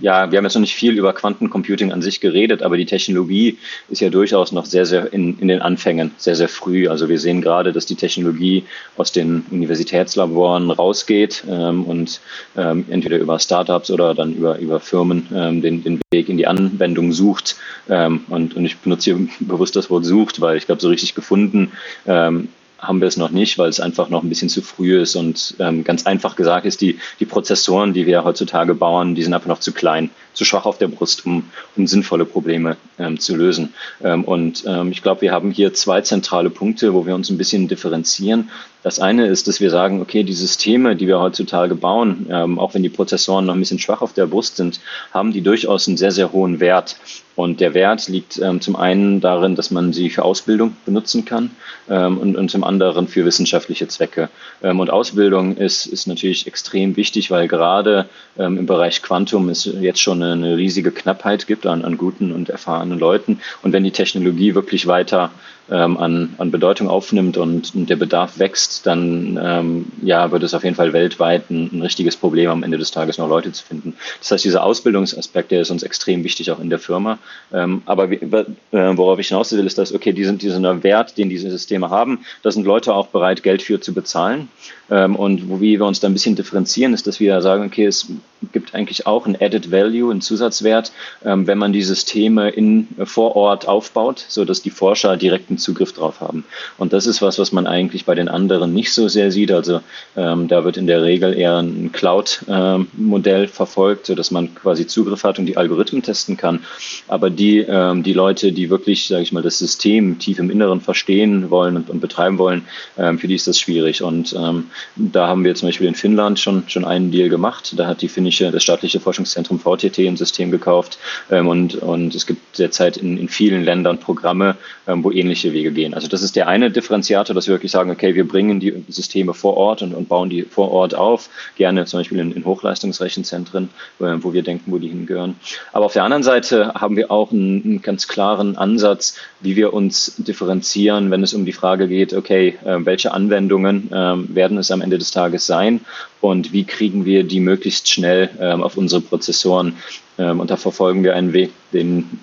ja, 0.01 0.31
wir 0.31 0.39
haben 0.39 0.45
jetzt 0.45 0.55
noch 0.55 0.61
nicht 0.61 0.75
viel 0.75 0.99
über 0.99 1.13
Quantencomputing 1.13 1.93
an 1.93 2.03
sich 2.03 2.21
geredet, 2.21 2.63
aber 2.63 2.77
die 2.77 2.87
Technologie 2.87 3.59
ist 3.89 4.01
ja 4.01 4.11
durchaus 4.11 4.53
noch 4.53 4.67
sehr, 4.67 4.87
sehr 4.87 5.13
in, 5.13 5.39
in 5.39 5.49
den 5.49 5.63
Anfängen, 5.63 6.13
sehr, 6.19 6.37
sehr 6.37 6.49
früh. 6.49 6.89
Also 6.89 7.09
wir 7.09 7.19
sehen 7.19 7.41
gerade, 7.41 7.73
dass 7.73 7.87
die 7.87 7.95
Technologie 7.95 8.65
aus 8.97 9.13
den 9.13 9.45
Universitätslaboren 9.51 10.71
rausgeht 10.71 11.45
ähm, 11.49 11.85
und 11.85 12.21
ähm, 12.57 12.85
entweder 12.91 13.19
über 13.19 13.39
Startups 13.39 13.91
oder 13.91 14.15
dann 14.15 14.35
über, 14.35 14.59
über 14.59 14.81
Firmen 14.81 15.27
ähm, 15.35 15.63
den, 15.63 15.83
den 15.83 16.01
Weg 16.11 16.29
in 16.29 16.37
die 16.37 16.47
Anwendung 16.47 17.13
sucht. 17.13 17.57
Ähm, 17.89 18.25
und, 18.29 18.57
und 18.57 18.65
ich 18.65 18.77
benutze 18.79 19.15
hier 19.15 19.29
bewusst 19.41 19.77
das 19.77 19.91
Wort 19.91 20.05
sucht, 20.05 20.41
weil 20.41 20.57
ich 20.57 20.67
glaube, 20.67 20.81
so 20.81 20.89
richtig 20.89 21.15
gefunden 21.15 21.73
ähm, 22.07 22.49
haben 22.87 23.01
wir 23.01 23.09
es 23.09 23.17
noch 23.17 23.31
nicht, 23.31 23.59
weil 23.59 23.69
es 23.69 23.81
einfach 23.81 24.09
noch 24.09 24.23
ein 24.23 24.29
bisschen 24.29 24.49
zu 24.49 24.63
früh 24.63 25.01
ist. 25.01 25.17
Und 25.17 25.55
ähm, 25.59 25.85
ganz 25.85 26.07
einfach 26.07 26.37
gesagt 26.37 26.67
ist, 26.67 26.81
die, 26.81 26.99
die 27.21 27.27
Prozessoren, 27.27 27.93
die 27.93 28.07
wir 28.07 28.25
heutzutage 28.25 28.75
bauen, 28.75 29.15
die 29.15 29.23
sind 29.23 29.35
einfach 29.35 29.49
noch 29.49 29.61
zu 29.61 29.73
klein, 29.73 30.11
zu 30.37 30.45
schwach 30.45 30.67
auf 30.67 30.79
der 30.79 30.89
Brust, 30.89 31.27
um, 31.27 31.45
um 31.77 31.87
sinnvolle 31.87 32.27
Probleme 32.27 32.77
ähm, 32.99 33.19
zu 33.19 33.35
lösen. 33.35 33.73
Ähm, 34.05 34.23
und 34.23 34.65
ähm, 34.67 34.93
ich 34.93 35.03
glaube, 35.03 35.23
wir 35.23 35.33
haben 35.33 35.51
hier 35.51 35.73
zwei 35.75 36.03
zentrale 36.03 36.51
Punkte, 36.51 36.95
wo 36.95 37.07
wir 37.07 37.15
uns 37.15 37.31
ein 37.31 37.39
bisschen 37.39 37.69
differenzieren. 37.69 38.51
Das 38.83 39.01
eine 39.01 39.27
ist, 39.27 39.49
dass 39.49 39.61
wir 39.61 39.71
sagen, 39.71 40.01
okay, 40.01 40.23
die 40.23 40.35
Systeme, 40.35 40.95
die 40.95 41.09
wir 41.09 41.19
heutzutage 41.19 41.75
bauen, 41.75 42.27
ähm, 42.31 42.59
auch 42.59 42.75
wenn 42.75 42.85
die 42.85 42.89
Prozessoren 42.89 43.47
noch 43.47 43.55
ein 43.55 43.61
bisschen 43.61 43.81
schwach 43.81 44.03
auf 44.03 44.13
der 44.13 44.27
Brust 44.27 44.57
sind, 44.57 44.81
haben 45.13 45.33
die 45.33 45.41
durchaus 45.41 45.89
einen 45.89 45.97
sehr, 45.97 46.13
sehr 46.13 46.31
hohen 46.33 46.61
Wert. 46.61 46.97
Und 47.35 47.61
der 47.61 47.75
Wert 47.75 48.09
liegt 48.09 48.39
ähm, 48.39 48.63
zum 48.63 48.77
einen 48.77 49.21
darin, 49.21 49.57
dass 49.57 49.71
man 49.71 49.93
sie 49.93 50.09
für 50.09 50.25
Ausbildung 50.25 50.77
benutzen 50.87 51.27
kann 51.27 51.51
ähm, 51.91 52.17
und, 52.17 52.37
und 52.37 52.51
zum 52.51 52.65
anderen 52.65 53.09
für 53.09 53.27
wissenschaftliche 53.27 53.89
Zwecke. 53.89 54.31
Ähm, 54.63 54.81
und 54.81 54.89
Ausbildung 54.89 55.57
ist, 55.57 55.87
ist 55.87 56.07
natürlich 56.07 56.47
extrem 56.47 56.97
wichtig, 56.97 57.31
weil 57.31 57.47
gerade 57.47 58.09
ähm, 58.39 58.57
im 58.57 58.67
Bereich 58.67 59.03
Quantum 59.03 59.51
es 59.51 59.65
jetzt 59.65 60.01
schon 60.01 60.23
eine, 60.23 60.26
eine 60.33 60.57
riesige 60.57 60.93
Knappheit 60.93 61.47
gibt 61.47 61.67
an, 61.67 61.85
an 61.85 61.97
guten 61.97 62.33
und 62.33 62.49
erfahrenen 62.49 62.99
Leuten. 62.99 63.41
Und 63.63 63.73
wenn 63.73 63.85
die 63.85 63.91
Technologie 63.91 64.55
wirklich 64.55 64.87
weiter 64.87 65.31
ähm, 65.71 65.97
an, 65.97 66.35
an 66.39 66.51
Bedeutung 66.51 66.89
aufnimmt 66.89 67.37
und, 67.37 67.75
und 67.75 67.91
der 67.91 67.97
Bedarf 67.97 68.39
wächst, 68.39 68.87
dann 68.87 69.39
ähm, 69.43 69.87
ja, 70.03 70.31
wird 70.31 70.43
es 70.43 70.55
auf 70.55 70.65
jeden 70.65 70.77
Fall 70.77 70.93
weltweit 70.93 71.51
ein, 71.51 71.71
ein, 71.73 71.83
richtiges 71.83 72.17
Problem 72.17 72.51
am 72.51 72.63
Ende 72.63 72.79
des 72.79 72.91
Tages 72.91 73.19
noch 73.19 73.29
Leute 73.29 73.53
zu 73.53 73.65
finden. 73.65 73.95
Das 74.21 74.31
heißt, 74.31 74.45
dieser 74.45 74.63
Ausbildungsaspekt, 74.63 75.51
der 75.51 75.63
ist 75.63 75.71
uns 75.71 75.83
extrem 75.83 76.25
wichtig 76.25 76.51
auch 76.51 76.61
in 76.61 76.71
der 76.71 76.79
Firma. 76.79 77.19
Ähm, 77.53 77.83
aber 77.87 78.11
wie, 78.11 78.17
äh, 78.17 78.45
worauf 78.71 79.19
ich 79.19 79.29
hinaus 79.29 79.53
will, 79.53 79.67
ist, 79.67 79.79
dass, 79.79 79.93
okay, 79.93 80.13
diesen, 80.13 80.39
diesen 80.39 80.83
Wert, 80.83 81.19
den 81.19 81.29
diese 81.29 81.51
Systeme 81.51 81.91
haben, 81.91 82.21
da 82.43 82.51
sind 82.51 82.67
Leute 82.67 82.95
auch 82.95 83.09
bereit, 83.09 83.43
Geld 83.43 83.63
für 83.63 83.81
zu 83.81 83.93
bezahlen. 83.93 84.49
Ähm, 84.89 85.17
und 85.17 85.49
wo 85.49 85.61
wie 85.61 85.79
wir 85.81 85.87
uns 85.87 86.01
da 86.01 86.09
ein 86.09 86.13
bisschen 86.13 86.37
differenzieren, 86.37 86.95
ist, 86.95 87.07
dass 87.07 87.19
wir 87.19 87.41
sagen, 87.41 87.65
okay, 87.65 87.87
es 87.87 88.07
gibt 88.53 88.75
eigentlich 88.75 89.07
auch 89.07 89.27
ein 89.27 89.37
Added 89.41 89.73
Value, 89.73 90.11
einen 90.11 90.21
Zusatzwert, 90.21 90.93
ähm, 91.25 91.47
wenn 91.47 91.59
man 91.59 91.73
die 91.73 91.83
Systeme 91.83 92.51
in, 92.51 92.89
vor 93.05 93.35
Ort 93.35 93.67
aufbaut, 93.67 94.25
so 94.29 94.45
dass 94.45 94.63
die 94.63 94.71
Forscher 94.71 95.17
direkten 95.57 95.59
Zugriff 95.59 95.93
drauf 95.93 96.21
haben. 96.21 96.45
Und 96.79 96.93
das 96.93 97.07
ist 97.07 97.23
was, 97.23 97.39
was 97.39 97.53
man 97.53 97.67
eigentlich 97.67 98.05
bei 98.05 98.15
den 98.15 98.29
anderen 98.29 98.73
nicht 98.73 98.93
so 98.93 99.09
sehr 99.09 99.31
sieht. 99.31 99.51
Also 99.51 99.81
ähm, 100.17 100.49
da 100.49 100.65
wird 100.65 100.77
in 100.77 100.87
der 100.87 101.03
Regel 101.03 101.35
eher 101.35 101.59
ein 101.59 101.91
Cloud-Modell 101.93 103.43
ähm, 103.43 103.49
verfolgt, 103.49 104.07
so 104.07 104.15
dass 104.15 104.31
man 104.31 104.55
quasi 104.55 104.87
Zugriff 104.87 105.25
hat 105.25 105.39
und 105.39 105.47
die 105.47 105.57
Algorithmen 105.57 106.03
testen 106.03 106.37
kann. 106.37 106.61
Aber 107.09 107.31
die, 107.31 107.59
ähm, 107.59 108.03
die 108.03 108.13
Leute, 108.13 108.53
die 108.53 108.71
wirklich, 108.71 109.07
sage 109.09 109.23
ich 109.23 109.33
mal, 109.33 109.43
das 109.43 109.59
System 109.59 110.19
tief 110.19 110.39
im 110.39 110.51
Inneren 110.51 110.81
verstehen 110.81 111.51
wollen 111.51 111.77
und, 111.77 111.91
und 111.91 112.01
betreiben 112.01 112.39
wollen, 112.39 112.63
ähm, 112.99 113.19
für 113.19 113.29
die 113.29 113.35
ist 113.35 113.47
das 113.47 113.59
schwierig. 113.59 114.03
Und 114.03 114.35
ähm, 114.35 114.71
da 114.97 115.27
haben 115.27 115.45
wir 115.45 115.55
zum 115.55 115.69
Beispiel 115.69 115.89
in 115.89 115.95
Finnland 115.95 116.39
schon, 116.39 116.65
schon 116.69 116.85
einen 116.85 117.11
Deal 117.11 117.29
gemacht. 117.29 117.75
Da 117.77 117.87
hat 117.87 118.03
die 118.03 118.09
finnische, 118.09 118.51
das 118.51 118.63
staatliche 118.63 119.01
Forschungszentrum 119.01 119.59
VTT 119.59 119.99
ein 120.01 120.17
System 120.17 120.51
gekauft. 120.51 120.99
Ähm, 121.31 121.49
und, 121.49 121.77
und 121.77 122.15
es 122.15 122.27
gibt 122.27 122.59
derzeit 122.59 122.97
in, 122.97 123.19
in 123.19 123.29
vielen 123.29 123.65
Ländern 123.65 123.99
Programme, 123.99 124.57
wo 124.87 125.11
ähnliche 125.11 125.46
unterschiedliche 125.47 125.53
Wege 125.53 125.73
gehen. 125.73 125.95
Also 125.95 126.09
das 126.09 126.23
ist 126.23 126.37
der 126.37 126.49
eine 126.49 126.71
Differenziator, 126.71 127.35
dass 127.35 127.47
wir 127.47 127.55
wirklich 127.55 127.73
sagen, 127.73 127.91
okay, 127.91 128.15
wir 128.15 128.27
bringen 128.27 128.61
die 128.61 128.85
Systeme 128.89 129.35
vor 129.35 129.57
Ort 129.57 129.83
und, 129.83 129.95
und 129.95 130.09
bauen 130.09 130.31
die 130.31 130.43
vor 130.43 130.71
Ort 130.71 130.95
auf, 130.95 131.29
gerne 131.57 131.85
zum 131.85 132.01
Beispiel 132.01 132.19
in, 132.19 132.33
in 132.33 132.45
Hochleistungsrechenzentren, 132.45 133.69
äh, 134.01 134.17
wo 134.21 134.33
wir 134.33 134.43
denken, 134.43 134.73
wo 134.73 134.79
die 134.79 134.89
hingehören. 134.89 135.37
Aber 135.73 135.87
auf 135.87 135.93
der 135.93 136.05
anderen 136.05 136.23
Seite 136.23 136.75
haben 136.75 136.97
wir 136.97 137.11
auch 137.11 137.33
einen, 137.33 137.63
einen 137.65 137.83
ganz 137.83 138.09
klaren 138.09 138.57
Ansatz, 138.57 139.17
wie 139.41 139.57
wir 139.57 139.73
uns 139.73 140.17
differenzieren, 140.19 141.11
wenn 141.11 141.23
es 141.23 141.35
um 141.35 141.45
die 141.45 141.53
Frage 141.53 141.89
geht, 141.89 142.13
okay, 142.15 142.59
äh, 142.65 142.85
welche 142.85 143.13
Anwendungen 143.13 143.91
äh, 143.93 144.35
werden 144.35 144.59
es 144.59 144.71
am 144.71 144.81
Ende 144.81 144.99
des 144.99 145.11
Tages 145.11 145.47
sein 145.47 145.81
und 146.21 146.53
wie 146.53 146.65
kriegen 146.65 147.05
wir 147.05 147.25
die 147.25 147.41
möglichst 147.41 147.89
schnell 147.89 148.31
ähm, 148.41 148.63
auf 148.63 148.77
unsere 148.77 149.01
Prozessoren. 149.01 149.77
Ähm, 150.19 150.41
und 150.41 150.51
da 150.51 150.57
verfolgen 150.57 151.05
wir 151.05 151.15
einen 151.15 151.33
Weg, 151.33 151.51
den, 151.73 152.21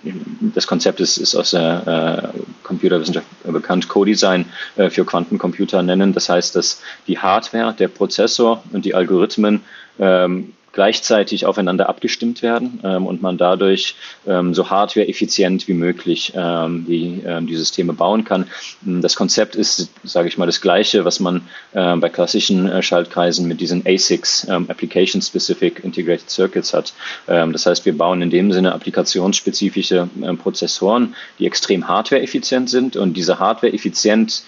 das 0.56 0.68
Konzept 0.68 1.00
ist, 1.00 1.18
ist 1.18 1.36
aus 1.36 1.52
der 1.52 2.34
äh, 2.34 2.40
Computerwissenschaft 2.64 3.28
bekannt, 3.44 3.88
Co-Design 3.88 4.46
äh, 4.76 4.90
für 4.90 5.06
Quantencomputer 5.06 5.84
nennen. 5.84 6.14
Das 6.14 6.30
heißt, 6.30 6.56
dass 6.56 6.82
die 7.08 7.20
Hardware, 7.20 7.74
der 7.74 7.88
Prozessor 7.88 8.64
und 8.72 8.86
die 8.86 8.96
Algorithmen 8.96 9.62
ähm, 10.00 10.54
gleichzeitig 10.74 11.46
aufeinander 11.46 11.88
abgestimmt 11.88 12.42
werden 12.42 12.80
ähm, 12.84 13.06
und 13.06 13.22
man 13.22 13.38
dadurch 13.38 13.96
ähm, 14.28 14.54
so 14.54 14.70
hardware-effizient 14.70 15.68
wie 15.68 15.74
möglich 15.74 16.34
ähm, 16.36 16.86
die, 16.88 17.22
ähm, 17.26 17.48
die 17.48 17.56
Systeme 17.56 17.94
bauen 17.94 18.26
kann. 18.26 18.48
Das 18.82 19.16
Konzept 19.16 19.56
ist, 19.56 19.92
sage 20.04 20.28
ich 20.28 20.38
mal, 20.38 20.48
das 20.48 20.62
gleiche, 20.62 21.06
was 21.06 21.20
man 21.20 21.48
äh, 21.74 21.96
bei 21.96 22.10
klassischen 22.10 22.68
äh, 22.68 22.82
Schaltkreisen 22.82 23.48
mit 23.48 23.62
diesen 23.62 23.86
ASICs, 23.86 24.48
ähm, 24.50 24.66
Application 24.68 25.22
Specific 25.22 25.84
Integrated 25.84 26.30
Circuits 26.30 26.74
hat. 26.74 26.94
Ähm, 27.28 27.54
das 27.54 27.68
heißt, 27.68 27.86
wir 27.86 27.96
bauen 27.96 28.24
in 28.24 28.32
dem 28.32 28.52
Sinne 28.52 28.74
applikationsspezifische 28.74 30.10
äh, 30.22 30.34
Prozessoren, 30.34 31.16
die 31.38 31.46
extrem 31.46 31.88
hardware-effizient 31.88 32.70
sind 32.70 32.98
und 32.98 33.14
diese 33.14 33.40
hardware-effizient 33.40 34.44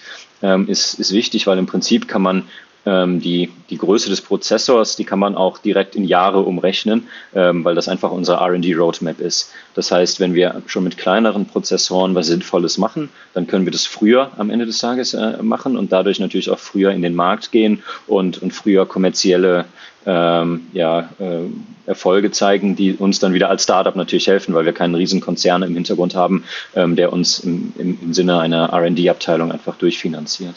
ist, 0.66 1.00
ist 1.00 1.12
wichtig, 1.12 1.46
weil 1.46 1.56
im 1.56 1.64
Prinzip 1.64 2.08
kann 2.08 2.20
man 2.20 2.42
ähm, 2.42 2.46
die, 2.86 3.50
die 3.68 3.78
Größe 3.78 4.08
des 4.08 4.20
Prozessors, 4.20 4.94
die 4.94 5.04
kann 5.04 5.18
man 5.18 5.34
auch 5.34 5.58
direkt 5.58 5.96
in 5.96 6.04
Jahre 6.04 6.40
umrechnen, 6.40 7.08
ähm, 7.34 7.64
weil 7.64 7.74
das 7.74 7.88
einfach 7.88 8.12
unsere 8.12 8.38
RD-Roadmap 8.38 9.20
ist. 9.20 9.50
Das 9.74 9.90
heißt, 9.90 10.20
wenn 10.20 10.34
wir 10.34 10.62
schon 10.66 10.84
mit 10.84 10.96
kleineren 10.96 11.46
Prozessoren 11.46 12.14
was 12.14 12.28
Sinnvolles 12.28 12.78
machen, 12.78 13.08
dann 13.34 13.48
können 13.48 13.64
wir 13.64 13.72
das 13.72 13.86
früher 13.86 14.30
am 14.36 14.50
Ende 14.50 14.66
des 14.66 14.78
Tages 14.78 15.14
äh, 15.14 15.42
machen 15.42 15.76
und 15.76 15.90
dadurch 15.90 16.20
natürlich 16.20 16.48
auch 16.50 16.60
früher 16.60 16.92
in 16.92 17.02
den 17.02 17.14
Markt 17.14 17.50
gehen 17.50 17.82
und, 18.06 18.40
und 18.40 18.52
früher 18.52 18.86
kommerzielle 18.86 19.64
ähm, 20.06 20.68
ja, 20.72 21.10
äh, 21.18 21.42
Erfolge 21.86 22.30
zeigen, 22.30 22.76
die 22.76 22.92
uns 22.94 23.18
dann 23.18 23.34
wieder 23.34 23.50
als 23.50 23.64
Startup 23.64 23.96
natürlich 23.96 24.28
helfen, 24.28 24.54
weil 24.54 24.64
wir 24.64 24.72
keinen 24.72 24.94
riesen 24.94 25.20
Konzern 25.20 25.62
im 25.62 25.74
Hintergrund 25.74 26.14
haben, 26.14 26.44
ähm, 26.76 26.94
der 26.94 27.12
uns 27.12 27.40
im, 27.40 27.72
im, 27.76 27.98
im 28.00 28.14
Sinne 28.14 28.38
einer 28.38 28.70
R&D-Abteilung 28.70 29.50
einfach 29.50 29.76
durchfinanziert. 29.76 30.54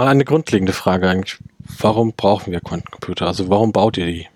Mal 0.00 0.08
eine 0.08 0.24
grundlegende 0.24 0.72
Frage 0.72 1.10
eigentlich. 1.10 1.36
Warum 1.78 2.14
brauchen 2.14 2.54
wir 2.54 2.60
Quantencomputer? 2.60 3.26
Also 3.26 3.50
warum 3.50 3.70
baut 3.70 3.98
ihr 3.98 4.06
die? 4.06 4.28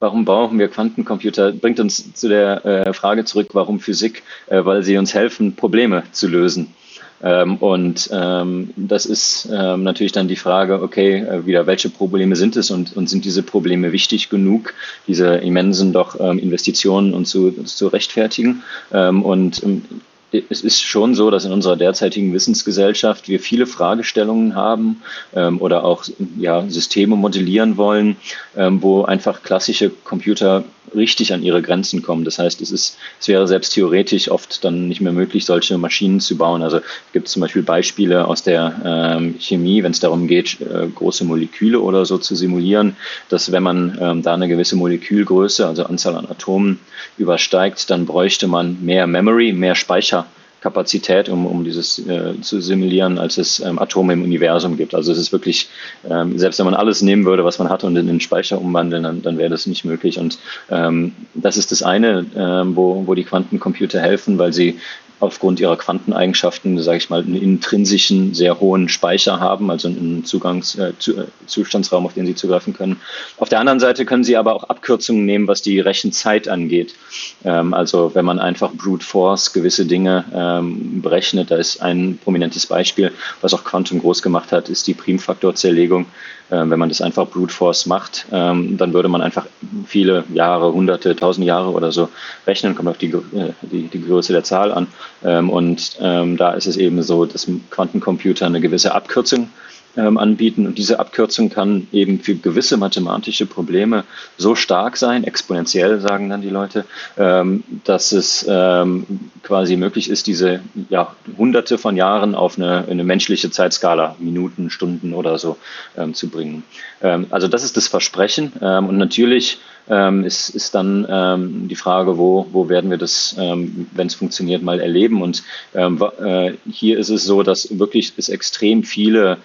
Warum 0.00 0.24
brauchen 0.24 0.58
wir 0.58 0.66
Quantencomputer? 0.66 1.52
Bringt 1.52 1.78
uns 1.78 2.12
zu 2.12 2.28
der 2.28 2.66
äh, 2.66 2.92
Frage 2.94 3.24
zurück, 3.24 3.50
warum 3.52 3.78
Physik? 3.78 4.24
Äh, 4.48 4.64
weil 4.64 4.82
sie 4.82 4.98
uns 4.98 5.14
helfen, 5.14 5.54
Probleme 5.54 6.02
zu 6.10 6.26
lösen. 6.26 6.74
Ähm, 7.22 7.58
und 7.58 8.10
ähm, 8.12 8.74
das 8.74 9.06
ist 9.06 9.48
ähm, 9.52 9.84
natürlich 9.84 10.10
dann 10.10 10.26
die 10.26 10.34
Frage, 10.34 10.82
okay, 10.82 11.18
äh, 11.18 11.46
wieder, 11.46 11.68
welche 11.68 11.88
Probleme 11.88 12.34
sind 12.34 12.56
es 12.56 12.72
und, 12.72 12.96
und 12.96 13.08
sind 13.08 13.24
diese 13.24 13.44
Probleme 13.44 13.92
wichtig 13.92 14.30
genug, 14.30 14.74
diese 15.06 15.36
immensen 15.36 15.92
doch 15.92 16.18
ähm, 16.18 16.40
Investitionen 16.40 17.14
und 17.14 17.26
zu, 17.26 17.52
zu 17.52 17.86
rechtfertigen? 17.86 18.64
Ähm, 18.92 19.22
und 19.22 19.62
ähm, 19.62 19.84
es 20.32 20.62
ist 20.62 20.82
schon 20.82 21.14
so, 21.14 21.30
dass 21.30 21.44
in 21.44 21.52
unserer 21.52 21.76
derzeitigen 21.76 22.32
Wissensgesellschaft 22.32 23.28
wir 23.28 23.40
viele 23.40 23.66
Fragestellungen 23.66 24.54
haben 24.54 25.02
ähm, 25.34 25.60
oder 25.60 25.84
auch 25.84 26.04
ja, 26.38 26.64
Systeme 26.68 27.16
modellieren 27.16 27.76
wollen, 27.76 28.16
ähm, 28.56 28.82
wo 28.82 29.02
einfach 29.04 29.42
klassische 29.42 29.90
Computer 29.90 30.64
richtig 30.94 31.32
an 31.32 31.42
ihre 31.42 31.62
Grenzen 31.62 32.02
kommen. 32.02 32.24
Das 32.24 32.38
heißt, 32.38 32.60
es, 32.60 32.70
ist, 32.70 32.98
es 33.20 33.28
wäre 33.28 33.46
selbst 33.48 33.74
theoretisch 33.74 34.30
oft 34.30 34.64
dann 34.64 34.88
nicht 34.88 35.00
mehr 35.00 35.12
möglich, 35.12 35.44
solche 35.44 35.78
Maschinen 35.78 36.20
zu 36.20 36.36
bauen. 36.36 36.62
Also 36.62 36.80
gibt 37.12 37.26
es 37.26 37.32
zum 37.32 37.40
Beispiel 37.40 37.62
Beispiele 37.62 38.26
aus 38.26 38.42
der 38.42 38.74
ähm, 38.84 39.36
Chemie, 39.38 39.82
wenn 39.82 39.92
es 39.92 40.00
darum 40.00 40.26
geht, 40.26 40.60
äh, 40.60 40.86
große 40.94 41.24
Moleküle 41.24 41.80
oder 41.80 42.04
so 42.04 42.18
zu 42.18 42.34
simulieren, 42.34 42.96
dass 43.28 43.52
wenn 43.52 43.62
man 43.62 43.98
ähm, 44.00 44.22
da 44.22 44.34
eine 44.34 44.48
gewisse 44.48 44.76
Molekülgröße, 44.76 45.66
also 45.66 45.84
Anzahl 45.84 46.16
an 46.16 46.26
Atomen 46.26 46.80
übersteigt, 47.18 47.90
dann 47.90 48.06
bräuchte 48.06 48.46
man 48.46 48.78
mehr 48.82 49.06
Memory, 49.06 49.52
mehr 49.52 49.74
Speicher 49.74 50.21
Kapazität, 50.62 51.28
um, 51.28 51.44
um 51.44 51.64
dieses 51.64 51.98
äh, 51.98 52.40
zu 52.40 52.60
simulieren, 52.60 53.18
als 53.18 53.36
es 53.36 53.60
ähm, 53.60 53.78
Atome 53.78 54.12
im 54.12 54.22
Universum 54.22 54.76
gibt. 54.76 54.94
Also 54.94 55.12
es 55.12 55.18
ist 55.18 55.32
wirklich, 55.32 55.68
ähm, 56.08 56.38
selbst 56.38 56.58
wenn 56.58 56.66
man 56.66 56.74
alles 56.74 57.02
nehmen 57.02 57.24
würde, 57.24 57.44
was 57.44 57.58
man 57.58 57.68
hat 57.68 57.84
und 57.84 57.96
in 57.96 58.06
den 58.06 58.20
Speicher 58.20 58.60
umwandeln, 58.60 59.02
dann, 59.02 59.22
dann 59.22 59.38
wäre 59.38 59.50
das 59.50 59.66
nicht 59.66 59.84
möglich. 59.84 60.18
Und 60.18 60.38
ähm, 60.70 61.14
das 61.34 61.56
ist 61.56 61.72
das 61.72 61.82
eine, 61.82 62.24
ähm, 62.36 62.76
wo, 62.76 63.06
wo 63.06 63.14
die 63.14 63.24
Quantencomputer 63.24 64.00
helfen, 64.00 64.38
weil 64.38 64.52
sie 64.52 64.78
aufgrund 65.22 65.60
ihrer 65.60 65.76
Quanteneigenschaften, 65.76 66.82
sage 66.82 66.98
ich 66.98 67.08
mal, 67.08 67.22
einen 67.22 67.36
intrinsischen, 67.36 68.34
sehr 68.34 68.58
hohen 68.58 68.88
Speicher 68.88 69.38
haben, 69.38 69.70
also 69.70 69.86
einen 69.86 70.24
Zugangs, 70.24 70.74
äh, 70.74 70.88
äh, 70.88 71.26
Zustandsraum, 71.46 72.06
auf 72.06 72.14
den 72.14 72.26
sie 72.26 72.34
zugreifen 72.34 72.72
können. 72.72 73.00
Auf 73.38 73.48
der 73.48 73.60
anderen 73.60 73.78
Seite 73.78 74.04
können 74.04 74.24
sie 74.24 74.36
aber 74.36 74.54
auch 74.54 74.64
Abkürzungen 74.64 75.24
nehmen, 75.24 75.46
was 75.46 75.62
die 75.62 75.78
Rechenzeit 75.78 76.48
angeht. 76.48 76.96
Ähm, 77.44 77.72
also 77.72 78.10
wenn 78.14 78.24
man 78.24 78.40
einfach 78.40 78.72
Brute 78.72 79.06
Force 79.06 79.52
gewisse 79.52 79.86
Dinge 79.86 80.24
ähm, 80.34 81.00
berechnet, 81.02 81.52
da 81.52 81.56
ist 81.56 81.80
ein 81.80 82.18
prominentes 82.22 82.66
Beispiel, 82.66 83.12
was 83.40 83.54
auch 83.54 83.62
Quantum 83.62 84.00
groß 84.00 84.22
gemacht 84.22 84.50
hat, 84.50 84.68
ist 84.68 84.88
die 84.88 84.94
Primfaktorzerlegung. 84.94 86.06
Ähm, 86.52 86.70
wenn 86.70 86.78
man 86.78 86.90
das 86.90 87.00
einfach 87.00 87.26
Brute 87.26 87.54
Force 87.54 87.86
macht, 87.86 88.26
ähm, 88.30 88.76
dann 88.76 88.92
würde 88.92 89.08
man 89.08 89.22
einfach 89.22 89.46
viele 89.86 90.24
Jahre, 90.34 90.72
hunderte, 90.72 91.16
tausend 91.16 91.46
Jahre 91.46 91.70
oder 91.70 91.90
so 91.92 92.10
rechnen, 92.46 92.74
kommt 92.74 92.90
auf 92.90 92.98
die, 92.98 93.06
äh, 93.06 93.54
die, 93.62 93.88
die 93.88 94.04
Größe 94.04 94.34
der 94.34 94.44
Zahl 94.44 94.70
an. 94.70 94.86
Ähm, 95.24 95.48
und 95.48 95.98
da 96.00 96.52
ist 96.52 96.66
es 96.66 96.76
eben 96.76 97.02
so, 97.02 97.24
dass 97.24 97.48
Quantencomputer 97.70 98.46
eine 98.46 98.60
gewisse 98.60 98.94
Abkürzung 98.94 99.48
ähm, 99.96 100.18
anbieten. 100.18 100.66
Und 100.66 100.78
diese 100.78 100.98
Abkürzung 100.98 101.50
kann 101.50 101.86
eben 101.92 102.20
für 102.20 102.34
gewisse 102.34 102.76
mathematische 102.76 103.46
Probleme 103.46 104.04
so 104.36 104.54
stark 104.54 104.96
sein, 104.96 105.24
exponentiell 105.24 106.00
sagen 106.00 106.30
dann 106.30 106.42
die 106.42 106.48
Leute, 106.48 106.84
ähm, 107.18 107.62
dass 107.84 108.12
es 108.12 108.46
ähm, 108.48 109.06
quasi 109.42 109.76
möglich 109.76 110.08
ist, 110.08 110.26
diese 110.26 110.60
ja, 110.88 111.14
hunderte 111.36 111.78
von 111.78 111.96
Jahren 111.96 112.34
auf 112.34 112.56
eine, 112.56 112.86
eine 112.88 113.04
menschliche 113.04 113.50
Zeitskala, 113.50 114.16
Minuten, 114.18 114.70
Stunden 114.70 115.14
oder 115.14 115.38
so 115.38 115.56
ähm, 115.96 116.14
zu 116.14 116.28
bringen. 116.28 116.64
Ähm, 117.02 117.26
also 117.30 117.48
das 117.48 117.64
ist 117.64 117.76
das 117.76 117.88
Versprechen. 117.88 118.52
Ähm, 118.60 118.88
und 118.88 118.96
natürlich 118.98 119.58
ist, 119.88 120.50
ist 120.50 120.76
dann 120.76 121.68
die 121.68 121.74
Frage, 121.74 122.16
wo, 122.16 122.46
wo 122.52 122.68
werden 122.68 122.88
wir 122.88 122.98
das, 122.98 123.34
wenn 123.36 124.06
es 124.06 124.14
funktioniert, 124.14 124.62
mal 124.62 124.78
erleben. 124.78 125.20
Und 125.22 125.42
äh, 125.72 126.52
hier 126.70 126.98
ist 127.00 127.08
es 127.08 127.24
so, 127.24 127.42
dass 127.42 127.80
wirklich 127.80 128.12
es 128.16 128.28
extrem 128.28 128.84
viele 128.84 129.38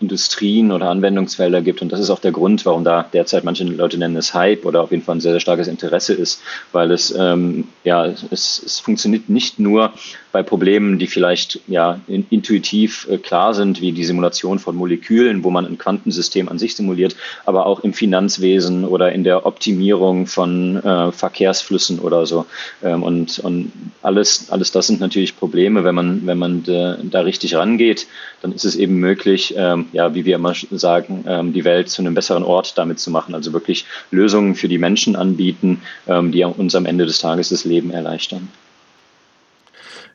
Industrien 0.00 0.72
oder 0.72 0.90
Anwendungsfelder 0.90 1.62
gibt. 1.62 1.80
Und 1.80 1.90
das 1.90 2.00
ist 2.00 2.10
auch 2.10 2.18
der 2.18 2.32
Grund, 2.32 2.66
warum 2.66 2.84
da 2.84 3.04
derzeit 3.12 3.44
manche 3.44 3.64
Leute 3.64 3.98
nennen 3.98 4.16
es 4.16 4.34
Hype 4.34 4.66
oder 4.66 4.82
auf 4.82 4.90
jeden 4.90 5.02
Fall 5.02 5.16
ein 5.16 5.20
sehr, 5.20 5.32
sehr 5.32 5.40
starkes 5.40 5.68
Interesse 5.68 6.12
ist, 6.12 6.42
weil 6.72 6.90
es, 6.90 7.14
ähm, 7.16 7.68
ja, 7.84 8.06
es, 8.06 8.62
es 8.62 8.80
funktioniert 8.80 9.28
nicht 9.28 9.58
nur 9.58 9.92
bei 10.32 10.42
Problemen, 10.42 10.98
die 10.98 11.06
vielleicht 11.06 11.60
ja 11.66 12.00
intuitiv 12.06 13.06
äh, 13.10 13.18
klar 13.18 13.54
sind, 13.54 13.80
wie 13.80 13.92
die 13.92 14.04
Simulation 14.04 14.58
von 14.58 14.76
Molekülen, 14.76 15.44
wo 15.44 15.50
man 15.50 15.66
ein 15.66 15.78
Quantensystem 15.78 16.48
an 16.48 16.58
sich 16.58 16.76
simuliert, 16.76 17.16
aber 17.44 17.66
auch 17.66 17.80
im 17.80 17.92
Finanzwesen 17.92 18.84
oder 18.84 19.12
in 19.12 19.24
der 19.24 19.46
Optimierung 19.46 20.26
von 20.26 20.76
äh, 20.76 21.12
Verkehrsflüssen 21.12 21.98
oder 21.98 22.26
so. 22.26 22.46
Ähm, 22.82 23.02
und 23.02 23.38
und 23.38 23.72
alles, 24.02 24.50
alles 24.50 24.72
das 24.72 24.86
sind 24.86 25.00
natürlich 25.00 25.36
Probleme, 25.36 25.84
wenn 25.84 25.94
man, 25.94 26.26
wenn 26.26 26.38
man 26.38 26.62
de, 26.62 26.96
da 27.02 27.20
richtig 27.20 27.54
rangeht, 27.54 28.06
dann 28.42 28.52
ist 28.52 28.64
es 28.64 28.76
eben 28.76 28.96
möglich, 28.96 29.54
ähm, 29.56 29.86
ja, 29.92 30.14
wie 30.14 30.24
wir 30.24 30.36
immer 30.36 30.54
sagen, 30.70 31.24
ähm, 31.26 31.52
die 31.52 31.64
Welt 31.64 31.90
zu 31.90 32.02
einem 32.02 32.14
besseren 32.14 32.42
Ort 32.42 32.78
damit 32.78 32.98
zu 32.98 33.10
machen. 33.10 33.34
Also 33.34 33.52
wirklich 33.52 33.84
Lösungen 34.10 34.54
für 34.54 34.68
die 34.68 34.78
Menschen 34.78 35.16
anbieten, 35.16 35.82
ähm, 36.06 36.32
die 36.32 36.44
uns 36.44 36.74
am 36.74 36.86
Ende 36.86 37.06
des 37.06 37.18
Tages 37.18 37.50
das 37.50 37.64
Leben 37.64 37.90
erleichtern. 37.90 38.48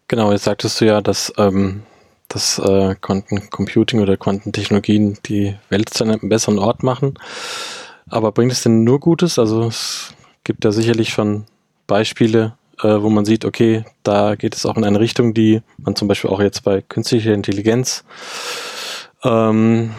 Genau, 0.08 0.32
jetzt 0.32 0.44
sagtest 0.44 0.82
du 0.82 0.86
ja, 0.86 1.02
dass 1.02 1.34
ähm, 1.38 1.84
dass 2.28 2.60
äh, 2.60 2.96
Quantencomputing 3.00 4.02
oder 4.02 4.18
Quantentechnologien 4.18 5.18
die 5.26 5.56
Welt 5.70 5.90
zu 5.90 6.04
einem 6.04 6.30
besseren 6.30 6.60
Ort 6.60 6.84
machen. 6.84 7.16
Aber 8.10 8.32
bringt 8.32 8.52
es 8.52 8.64
denn 8.64 8.84
nur 8.84 9.00
Gutes? 9.00 9.40
Also 9.40 9.64
es 9.64 10.14
gibt 10.44 10.66
ja 10.66 10.72
sicherlich 10.72 11.10
schon 11.10 11.46
Beispiele, 11.88 12.58
äh, 12.82 13.02
wo 13.02 13.10
man 13.10 13.26
sieht, 13.26 13.46
okay, 13.46 13.86
da 14.04 14.36
geht 14.36 14.56
es 14.56 14.66
auch 14.66 14.78
in 14.78 14.84
eine 14.84 15.00
Richtung, 15.00 15.34
die 15.34 15.62
man 15.78 15.96
zum 15.96 16.08
Beispiel 16.08 16.30
auch 16.30 16.42
jetzt 16.42 16.64
bei 16.64 16.82
künstlicher 16.82 17.34
Intelligenz 17.34 18.04
ähm, 19.24 19.92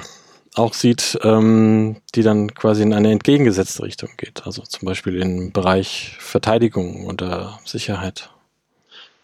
auch 0.55 0.75
sieht, 0.75 1.19
ähm, 1.23 1.97
die 2.15 2.23
dann 2.23 2.55
quasi 2.55 2.83
in 2.83 2.93
eine 2.93 3.13
entgegengesetzte 3.13 3.83
Richtung 3.83 4.11
geht. 4.17 4.47
Also 4.47 4.63
zum 4.63 4.87
Beispiel 4.87 5.21
im 5.21 5.53
Bereich 5.53 6.17
Verteidigung 6.19 7.07
oder 7.07 7.59
Sicherheit. 7.65 8.31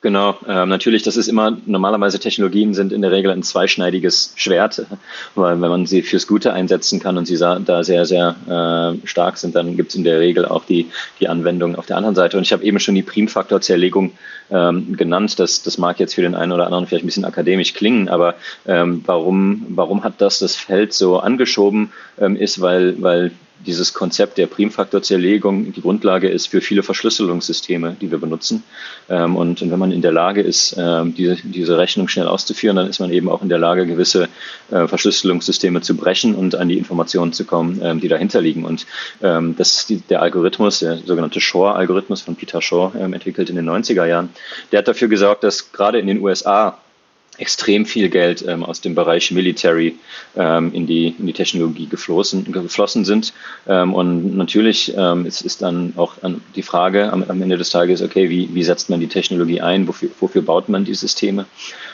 Genau, 0.02 0.36
ähm, 0.48 0.68
natürlich, 0.68 1.04
das 1.04 1.16
ist 1.16 1.28
immer, 1.28 1.56
normalerweise 1.64 2.18
Technologien 2.18 2.74
sind 2.74 2.92
in 2.92 3.02
der 3.02 3.12
Regel 3.12 3.30
ein 3.30 3.44
zweischneidiges 3.44 4.32
Schwert, 4.34 4.84
weil 5.36 5.60
wenn 5.60 5.70
man 5.70 5.86
sie 5.86 6.02
fürs 6.02 6.26
Gute 6.26 6.52
einsetzen 6.52 6.98
kann 6.98 7.16
und 7.16 7.26
sie 7.26 7.38
da 7.38 7.84
sehr, 7.84 8.04
sehr 8.04 8.34
äh, 8.48 9.06
stark 9.06 9.38
sind, 9.38 9.54
dann 9.54 9.76
gibt 9.76 9.90
es 9.90 9.94
in 9.94 10.02
der 10.02 10.18
Regel 10.18 10.44
auch 10.44 10.64
die, 10.64 10.90
die 11.20 11.28
Anwendung 11.28 11.76
auf 11.76 11.86
der 11.86 11.96
anderen 11.96 12.16
Seite. 12.16 12.36
Und 12.36 12.42
ich 12.42 12.52
habe 12.52 12.64
eben 12.64 12.80
schon 12.80 12.96
die 12.96 13.04
Primfaktorzerlegung 13.04 14.10
ähm, 14.50 14.96
genannt. 14.96 15.38
Das, 15.38 15.62
das 15.62 15.78
mag 15.78 16.00
jetzt 16.00 16.16
für 16.16 16.22
den 16.22 16.34
einen 16.34 16.50
oder 16.50 16.64
anderen 16.64 16.88
vielleicht 16.88 17.04
ein 17.04 17.06
bisschen 17.06 17.24
akademisch 17.24 17.72
klingen, 17.72 18.08
aber 18.08 18.34
ähm, 18.66 19.02
warum, 19.06 19.66
warum 19.68 20.02
hat 20.02 20.14
das 20.18 20.40
das 20.40 20.56
Feld 20.56 20.94
so 20.94 21.20
angeschoben, 21.20 21.92
ähm, 22.18 22.34
ist, 22.34 22.60
weil, 22.60 23.00
weil 23.00 23.30
dieses 23.66 23.94
Konzept 23.94 24.38
der 24.38 24.46
Primfaktorzerlegung 24.46 25.72
die 25.72 25.80
Grundlage 25.80 26.28
ist 26.28 26.48
für 26.48 26.60
viele 26.60 26.82
Verschlüsselungssysteme, 26.82 27.96
die 28.00 28.10
wir 28.10 28.18
benutzen. 28.18 28.62
Ähm, 29.08 29.36
und, 29.36 29.60
wenn 29.60 29.78
man 29.78 29.92
in 29.92 30.02
der 30.02 30.12
Lage 30.12 30.42
ist, 30.42 30.76
ähm, 30.78 31.14
diese, 31.14 31.36
diese 31.42 31.78
Rechnung 31.78 32.08
schnell 32.08 32.26
auszuführen, 32.26 32.76
dann 32.76 32.88
ist 32.88 32.98
man 33.00 33.10
eben 33.12 33.28
auch 33.28 33.42
in 33.42 33.48
der 33.48 33.58
Lage, 33.58 33.86
gewisse 33.86 34.28
äh, 34.70 34.86
Verschlüsselungssysteme 34.86 35.80
zu 35.80 35.96
brechen 35.96 36.34
und 36.34 36.54
an 36.54 36.68
die 36.68 36.78
Informationen 36.78 37.32
zu 37.32 37.44
kommen, 37.44 37.80
ähm, 37.82 38.00
die 38.00 38.08
dahinter 38.08 38.40
liegen. 38.40 38.64
Und 38.64 38.86
das 39.20 39.90
ist 39.90 40.10
der 40.10 40.20
Algorithmus, 40.20 40.80
der 40.80 40.98
sogenannte 40.98 41.40
Shor-Algorithmus 41.40 42.22
von 42.22 42.34
Peter 42.34 42.60
Shor, 42.60 42.94
entwickelt 42.94 43.50
in 43.50 43.56
den 43.56 43.68
90er 43.68 44.04
Jahren. 44.04 44.30
Der 44.70 44.78
hat 44.78 44.88
dafür 44.88 45.08
gesorgt, 45.08 45.44
dass 45.44 45.72
gerade 45.72 45.98
in 45.98 46.06
den 46.06 46.20
USA 46.20 46.78
extrem 47.42 47.84
viel 47.86 48.08
Geld 48.08 48.44
ähm, 48.46 48.62
aus 48.62 48.80
dem 48.80 48.94
Bereich 48.94 49.32
Military 49.32 49.96
ähm, 50.36 50.72
in, 50.72 50.86
die, 50.86 51.08
in 51.18 51.26
die 51.26 51.32
Technologie 51.32 51.86
geflossen, 51.86 52.52
geflossen 52.52 53.04
sind. 53.04 53.34
Ähm, 53.66 53.92
und 53.94 54.36
natürlich 54.36 54.94
ähm, 54.96 55.26
ist, 55.26 55.40
ist 55.40 55.60
dann 55.60 55.92
auch 55.96 56.14
die 56.54 56.62
Frage 56.62 57.12
am, 57.12 57.24
am 57.24 57.42
Ende 57.42 57.58
des 57.58 57.70
Tages, 57.70 58.00
okay, 58.00 58.30
wie, 58.30 58.48
wie 58.54 58.62
setzt 58.62 58.90
man 58.90 59.00
die 59.00 59.08
Technologie 59.08 59.60
ein, 59.60 59.88
wofür, 59.88 60.10
wofür 60.20 60.42
baut 60.42 60.68
man 60.68 60.84
die 60.84 60.94
Systeme? 60.94 61.46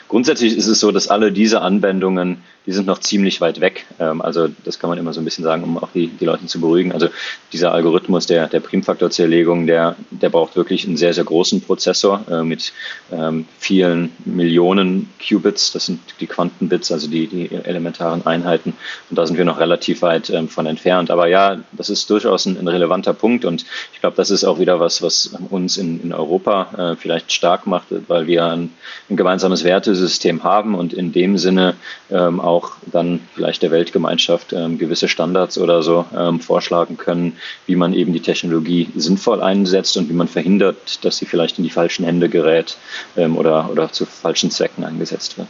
Grundsätzlich 0.09 0.57
ist 0.57 0.65
es 0.65 0.79
so, 0.79 0.91
dass 0.91 1.07
alle 1.07 1.31
diese 1.31 1.61
Anwendungen, 1.61 2.37
die 2.65 2.71
sind 2.71 2.87
noch 2.87 2.97
ziemlich 2.97 3.41
weit 3.41 3.61
weg. 3.61 3.85
Ähm, 3.99 4.21
also 4.21 4.47
das 4.65 4.79
kann 4.79 4.89
man 4.89 4.97
immer 4.97 5.13
so 5.13 5.21
ein 5.21 5.23
bisschen 5.23 5.43
sagen, 5.43 5.63
um 5.63 5.77
auch 5.77 5.89
die, 5.93 6.07
die 6.07 6.25
Leute 6.25 6.47
zu 6.47 6.59
beruhigen. 6.59 6.91
Also 6.91 7.09
dieser 7.53 7.73
Algorithmus 7.73 8.25
der, 8.25 8.47
der 8.47 8.59
Primfaktorzerlegung, 8.59 9.67
der, 9.67 9.95
der 10.09 10.29
braucht 10.29 10.55
wirklich 10.55 10.87
einen 10.87 10.97
sehr, 10.97 11.13
sehr 11.13 11.25
großen 11.25 11.61
Prozessor 11.61 12.25
äh, 12.29 12.43
mit 12.43 12.73
ähm, 13.11 13.45
vielen 13.59 14.11
Millionen 14.25 15.09
Qubits. 15.19 15.73
Das 15.73 15.85
sind 15.85 15.99
die 16.19 16.25
Quantenbits, 16.25 16.91
also 16.91 17.07
die, 17.07 17.27
die 17.27 17.51
elementaren 17.63 18.25
Einheiten. 18.25 18.73
Und 19.11 19.15
da 19.15 19.27
sind 19.27 19.37
wir 19.37 19.45
noch 19.45 19.59
relativ 19.59 20.01
weit 20.01 20.31
ähm, 20.31 20.49
von 20.49 20.65
entfernt. 20.65 21.11
Aber 21.11 21.27
ja, 21.27 21.59
das 21.71 21.91
ist 21.91 22.09
durchaus 22.09 22.47
ein, 22.47 22.57
ein 22.57 22.67
relevanter 22.67 23.13
Punkt. 23.13 23.45
Und 23.45 23.63
ich 23.93 23.99
glaube, 24.01 24.17
das 24.17 24.31
ist 24.31 24.43
auch 24.43 24.57
wieder 24.57 24.79
was, 24.79 25.03
was 25.03 25.35
uns 25.51 25.77
in, 25.77 26.01
in 26.01 26.13
Europa 26.13 26.93
äh, 26.93 26.95
vielleicht 26.95 27.31
stark 27.31 27.67
macht, 27.67 27.89
weil 28.07 28.25
wir 28.25 28.47
ein, 28.47 28.71
ein 29.07 29.15
gemeinsames 29.15 29.63
Werte 29.63 29.98
System 29.99 30.43
haben 30.43 30.75
und 30.75 30.93
in 30.93 31.11
dem 31.11 31.37
Sinne 31.37 31.75
ähm, 32.09 32.39
auch 32.39 32.71
dann 32.85 33.21
vielleicht 33.35 33.61
der 33.61 33.71
Weltgemeinschaft 33.71 34.53
ähm, 34.53 34.77
gewisse 34.77 35.07
Standards 35.07 35.57
oder 35.57 35.83
so 35.83 36.05
ähm, 36.15 36.39
vorschlagen 36.39 36.97
können, 36.97 37.37
wie 37.65 37.75
man 37.75 37.93
eben 37.93 38.13
die 38.13 38.21
Technologie 38.21 38.89
sinnvoll 38.95 39.41
einsetzt 39.41 39.97
und 39.97 40.09
wie 40.09 40.13
man 40.13 40.27
verhindert, 40.27 41.03
dass 41.05 41.17
sie 41.17 41.25
vielleicht 41.25 41.57
in 41.57 41.63
die 41.63 41.69
falschen 41.69 42.05
Hände 42.05 42.29
gerät 42.29 42.77
ähm, 43.15 43.37
oder, 43.37 43.69
oder 43.71 43.91
zu 43.91 44.05
falschen 44.05 44.51
Zwecken 44.51 44.83
eingesetzt 44.83 45.37
wird. 45.37 45.49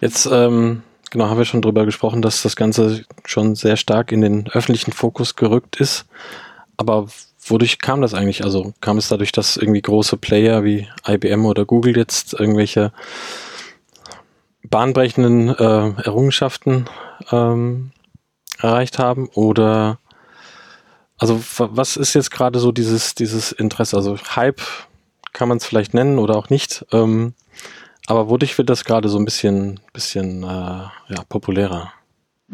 Jetzt 0.00 0.28
ähm, 0.30 0.82
genau 1.10 1.26
haben 1.26 1.38
wir 1.38 1.44
schon 1.44 1.62
darüber 1.62 1.84
gesprochen, 1.84 2.22
dass 2.22 2.42
das 2.42 2.56
Ganze 2.56 3.04
schon 3.24 3.54
sehr 3.54 3.76
stark 3.76 4.12
in 4.12 4.20
den 4.20 4.48
öffentlichen 4.48 4.92
Fokus 4.92 5.36
gerückt 5.36 5.80
ist. 5.80 6.06
Aber 6.76 7.06
wodurch 7.46 7.78
kam 7.78 8.02
das 8.02 8.14
eigentlich? 8.14 8.44
Also 8.44 8.74
kam 8.80 8.98
es 8.98 9.08
dadurch, 9.08 9.32
dass 9.32 9.56
irgendwie 9.56 9.82
große 9.82 10.16
Player 10.16 10.64
wie 10.64 10.88
IBM 11.06 11.46
oder 11.46 11.64
Google 11.64 11.96
jetzt 11.96 12.34
irgendwelche 12.34 12.92
bahnbrechenden 14.62 15.50
äh, 15.50 16.02
Errungenschaften 16.02 16.86
ähm, 17.30 17.92
erreicht 18.58 18.98
haben? 18.98 19.28
Oder 19.34 19.98
also 21.18 21.42
was 21.58 21.96
ist 21.96 22.14
jetzt 22.14 22.30
gerade 22.30 22.58
so 22.58 22.72
dieses, 22.72 23.14
dieses 23.14 23.52
Interesse? 23.52 23.96
Also 23.96 24.16
Hype 24.36 24.60
kann 25.32 25.48
man 25.48 25.58
es 25.58 25.66
vielleicht 25.66 25.94
nennen 25.94 26.18
oder 26.18 26.36
auch 26.36 26.50
nicht. 26.50 26.84
Ähm, 26.92 27.34
aber 28.06 28.28
wodurch 28.28 28.56
wird 28.58 28.70
das 28.70 28.84
gerade 28.84 29.08
so 29.08 29.18
ein 29.18 29.24
bisschen, 29.24 29.80
bisschen 29.92 30.42
äh, 30.42 30.46
ja, 30.46 31.24
populärer? 31.28 31.92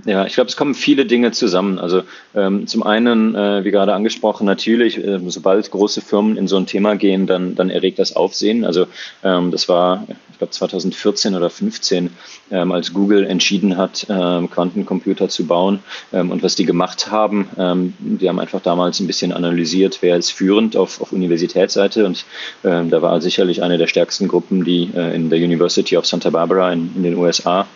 Ja, 0.06 0.24
ich 0.24 0.32
glaube, 0.32 0.48
es 0.48 0.56
kommen 0.56 0.74
viele 0.74 1.04
Dinge 1.04 1.32
zusammen. 1.32 1.78
Also 1.78 2.02
ähm, 2.34 2.66
zum 2.66 2.82
einen, 2.82 3.34
äh, 3.34 3.62
wie 3.62 3.70
gerade 3.70 3.92
angesprochen, 3.92 4.46
natürlich, 4.46 4.96
äh, 4.96 5.20
sobald 5.26 5.70
große 5.70 6.00
Firmen 6.00 6.38
in 6.38 6.48
so 6.48 6.56
ein 6.56 6.64
Thema 6.64 6.96
gehen, 6.96 7.26
dann, 7.26 7.54
dann 7.56 7.68
erregt 7.68 7.98
das 7.98 8.16
Aufsehen. 8.16 8.64
Also 8.64 8.86
ähm, 9.22 9.50
das 9.50 9.68
war, 9.68 10.06
ich 10.30 10.38
glaube, 10.38 10.50
2014 10.50 11.34
oder 11.34 11.50
15, 11.50 12.10
ähm, 12.50 12.72
als 12.72 12.94
Google 12.94 13.26
entschieden 13.26 13.76
hat, 13.76 14.06
ähm, 14.08 14.50
Quantencomputer 14.50 15.28
zu 15.28 15.46
bauen. 15.46 15.80
Ähm, 16.10 16.30
und 16.30 16.42
was 16.42 16.54
die 16.54 16.64
gemacht 16.64 17.10
haben, 17.10 17.50
ähm, 17.58 17.92
die 17.98 18.30
haben 18.30 18.40
einfach 18.40 18.62
damals 18.62 18.98
ein 18.98 19.06
bisschen 19.06 19.30
analysiert, 19.30 19.98
wer 20.00 20.16
ist 20.16 20.30
führend 20.30 20.74
auf, 20.74 21.02
auf 21.02 21.12
Universitätsseite. 21.12 22.06
Und 22.06 22.24
ähm, 22.64 22.88
da 22.88 23.02
war 23.02 23.20
sicherlich 23.20 23.62
eine 23.62 23.76
der 23.76 23.88
stärksten 23.88 24.26
Gruppen, 24.26 24.64
die 24.64 24.90
äh, 24.96 25.14
in 25.14 25.28
der 25.28 25.38
University 25.38 25.98
of 25.98 26.06
Santa 26.06 26.30
Barbara 26.30 26.72
in, 26.72 26.92
in 26.96 27.02
den 27.02 27.16
USA 27.18 27.66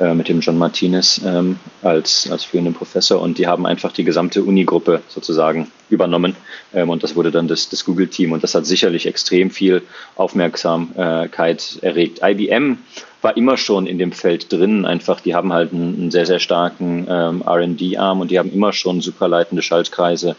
äh, 0.00 0.14
mit 0.14 0.28
dem 0.28 0.40
John 0.40 0.58
Martinez 0.58 1.20
ähm, 1.24 1.58
als, 1.82 2.28
als 2.30 2.44
führenden 2.44 2.74
Professor. 2.74 3.20
Und 3.20 3.38
die 3.38 3.46
haben 3.46 3.64
einfach 3.64 3.92
die 3.92 4.04
gesamte 4.04 4.42
Uni-Gruppe 4.42 5.02
sozusagen 5.08 5.70
übernommen. 5.88 6.34
Ähm, 6.72 6.90
und 6.90 7.02
das 7.02 7.14
wurde 7.14 7.30
dann 7.30 7.46
das, 7.46 7.68
das 7.68 7.84
Google-Team. 7.84 8.32
Und 8.32 8.42
das 8.42 8.54
hat 8.54 8.66
sicherlich 8.66 9.06
extrem 9.06 9.50
viel 9.50 9.82
Aufmerksamkeit 10.16 11.78
erregt. 11.82 12.20
IBM 12.22 12.78
war 13.22 13.36
immer 13.36 13.56
schon 13.56 13.86
in 13.86 13.98
dem 13.98 14.12
Feld 14.12 14.52
drin, 14.52 14.84
einfach 14.84 15.20
die 15.20 15.34
haben 15.34 15.52
halt 15.52 15.72
einen, 15.72 15.94
einen 15.94 16.10
sehr, 16.10 16.26
sehr 16.26 16.40
starken 16.40 17.06
ähm, 17.08 17.42
R&D-Arm 17.46 18.20
und 18.20 18.30
die 18.30 18.38
haben 18.38 18.52
immer 18.52 18.74
schon 18.74 19.00
superleitende 19.00 19.62
Schaltkreise 19.62 20.36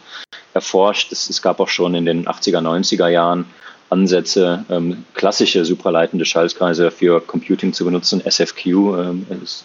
erforscht. 0.54 1.10
Es, 1.10 1.28
es 1.28 1.42
gab 1.42 1.58
auch 1.58 1.68
schon 1.68 1.96
in 1.96 2.04
den 2.04 2.26
80er, 2.26 2.60
90er 2.60 3.08
Jahren 3.08 3.46
Ansätze, 3.88 4.64
ähm, 4.68 5.04
klassische 5.14 5.64
supraleitende 5.64 6.24
Schaltkreise 6.24 6.90
für 6.90 7.20
Computing 7.20 7.72
zu 7.72 7.84
benutzen. 7.84 8.20
SFQ 8.20 8.66
ähm, 8.66 9.26
ist, 9.42 9.64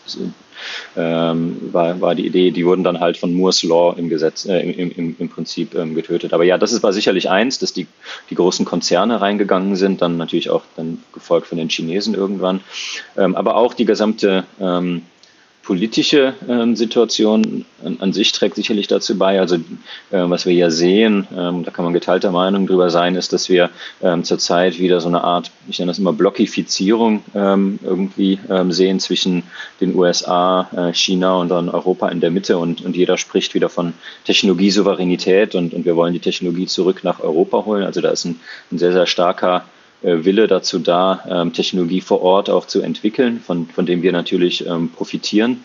ähm, 0.95 1.69
war, 1.71 1.99
war 2.01 2.15
die 2.15 2.27
Idee. 2.27 2.51
Die 2.51 2.65
wurden 2.65 2.83
dann 2.83 2.99
halt 2.99 3.17
von 3.17 3.33
Moore's 3.33 3.63
Law 3.63 3.95
im 3.97 4.09
Gesetz, 4.09 4.45
äh, 4.45 4.59
im, 4.59 4.91
im, 4.91 5.15
im 5.17 5.29
Prinzip 5.29 5.73
ähm, 5.75 5.95
getötet. 5.95 6.33
Aber 6.33 6.43
ja, 6.43 6.57
das 6.57 6.71
ist, 6.71 6.83
war 6.83 6.93
sicherlich 6.93 7.29
eins, 7.29 7.59
dass 7.59 7.73
die, 7.73 7.87
die 8.29 8.35
großen 8.35 8.65
Konzerne 8.65 9.21
reingegangen 9.21 9.75
sind, 9.75 10.01
dann 10.01 10.17
natürlich 10.17 10.49
auch 10.49 10.63
dann 10.75 11.03
gefolgt 11.13 11.47
von 11.47 11.57
den 11.57 11.69
Chinesen 11.69 12.13
irgendwann. 12.13 12.61
Ähm, 13.17 13.35
aber 13.35 13.55
auch 13.55 13.73
die 13.73 13.85
gesamte 13.85 14.43
ähm, 14.59 15.03
politische 15.63 16.33
ähm, 16.49 16.75
Situation 16.75 17.65
an, 17.83 17.97
an, 17.99 18.13
sich 18.13 18.31
trägt 18.31 18.55
sicherlich 18.55 18.87
dazu 18.87 19.17
bei. 19.17 19.39
Also 19.39 19.55
äh, 19.55 19.59
was 20.11 20.45
wir 20.45 20.53
ja 20.53 20.71
sehen, 20.71 21.27
ähm, 21.37 21.63
da 21.63 21.71
kann 21.71 21.85
man 21.85 21.93
geteilter 21.93 22.31
Meinung 22.31 22.65
drüber 22.65 22.89
sein, 22.89 23.15
ist, 23.15 23.31
dass 23.31 23.47
wir 23.47 23.69
ähm, 24.01 24.23
zurzeit 24.23 24.79
wieder 24.79 24.99
so 25.01 25.07
eine 25.07 25.23
Art, 25.23 25.51
ich 25.69 25.77
nenne 25.79 25.91
das 25.91 25.99
immer 25.99 26.13
Blockifizierung 26.13 27.23
ähm, 27.35 27.79
irgendwie 27.83 28.39
ähm, 28.49 28.71
sehen 28.71 28.99
zwischen 28.99 29.43
den 29.79 29.95
USA, 29.95 30.67
äh, 30.75 30.93
China 30.93 31.35
und 31.35 31.49
dann 31.49 31.69
Europa 31.69 32.09
in 32.09 32.21
der 32.21 32.31
Mitte 32.31 32.57
und, 32.57 32.83
und 32.83 32.95
jeder 32.95 33.17
spricht 33.17 33.53
wieder 33.53 33.69
von 33.69 33.93
Technologiesouveränität 34.25 35.53
und, 35.53 35.73
und 35.73 35.85
wir 35.85 35.95
wollen 35.95 36.13
die 36.13 36.19
Technologie 36.19 36.65
zurück 36.65 37.03
nach 37.03 37.19
Europa 37.19 37.65
holen. 37.65 37.83
Also 37.83 38.01
da 38.01 38.09
ist 38.09 38.25
ein, 38.25 38.39
ein 38.71 38.79
sehr, 38.79 38.93
sehr 38.93 39.05
starker 39.05 39.65
Wille 40.01 40.47
dazu 40.47 40.79
da, 40.79 41.23
ähm, 41.29 41.53
Technologie 41.53 42.01
vor 42.01 42.21
Ort 42.21 42.49
auch 42.49 42.65
zu 42.65 42.81
entwickeln, 42.81 43.39
von, 43.39 43.67
von 43.67 43.85
dem 43.85 44.01
wir 44.01 44.11
natürlich 44.11 44.65
ähm, 44.65 44.89
profitieren. 44.89 45.63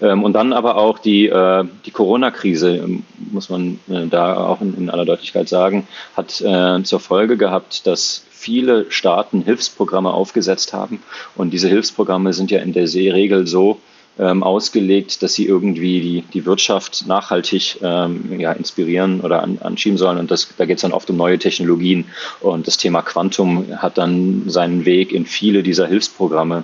Ähm, 0.00 0.22
und 0.24 0.32
dann 0.32 0.52
aber 0.52 0.76
auch 0.76 0.98
die, 0.98 1.26
äh, 1.26 1.64
die 1.84 1.90
Corona-Krise, 1.90 2.88
muss 3.30 3.50
man 3.50 3.80
äh, 3.88 4.06
da 4.06 4.36
auch 4.36 4.60
in, 4.60 4.90
aller 4.90 5.04
Deutlichkeit 5.04 5.48
sagen, 5.48 5.86
hat 6.16 6.30
zur 6.30 7.00
Folge 7.00 7.36
gehabt, 7.36 7.86
dass 7.86 8.24
viele 8.30 8.90
Staaten 8.90 9.42
Hilfsprogramme 9.42 10.12
aufgesetzt 10.12 10.72
haben. 10.72 11.02
Und 11.34 11.50
diese 11.50 11.68
Hilfsprogramme 11.68 12.32
sind 12.32 12.50
ja 12.50 12.60
in 12.60 12.72
der 12.72 12.84
Regel 12.84 13.46
so, 13.46 13.80
ausgelegt, 14.16 15.22
dass 15.22 15.34
sie 15.34 15.46
irgendwie 15.46 16.00
die, 16.00 16.22
die 16.32 16.46
Wirtschaft 16.46 17.06
nachhaltig 17.08 17.78
ähm, 17.82 18.38
ja, 18.38 18.52
inspirieren 18.52 19.20
oder 19.20 19.42
an, 19.42 19.58
anschieben 19.60 19.98
sollen. 19.98 20.18
Und 20.18 20.30
das, 20.30 20.48
da 20.56 20.66
geht 20.66 20.76
es 20.76 20.82
dann 20.82 20.92
oft 20.92 21.10
um 21.10 21.16
neue 21.16 21.38
Technologien. 21.38 22.04
Und 22.40 22.66
das 22.66 22.76
Thema 22.76 23.02
Quantum 23.02 23.66
hat 23.76 23.98
dann 23.98 24.44
seinen 24.46 24.84
Weg 24.84 25.12
in 25.12 25.26
viele 25.26 25.64
dieser 25.64 25.88
Hilfsprogramme 25.88 26.62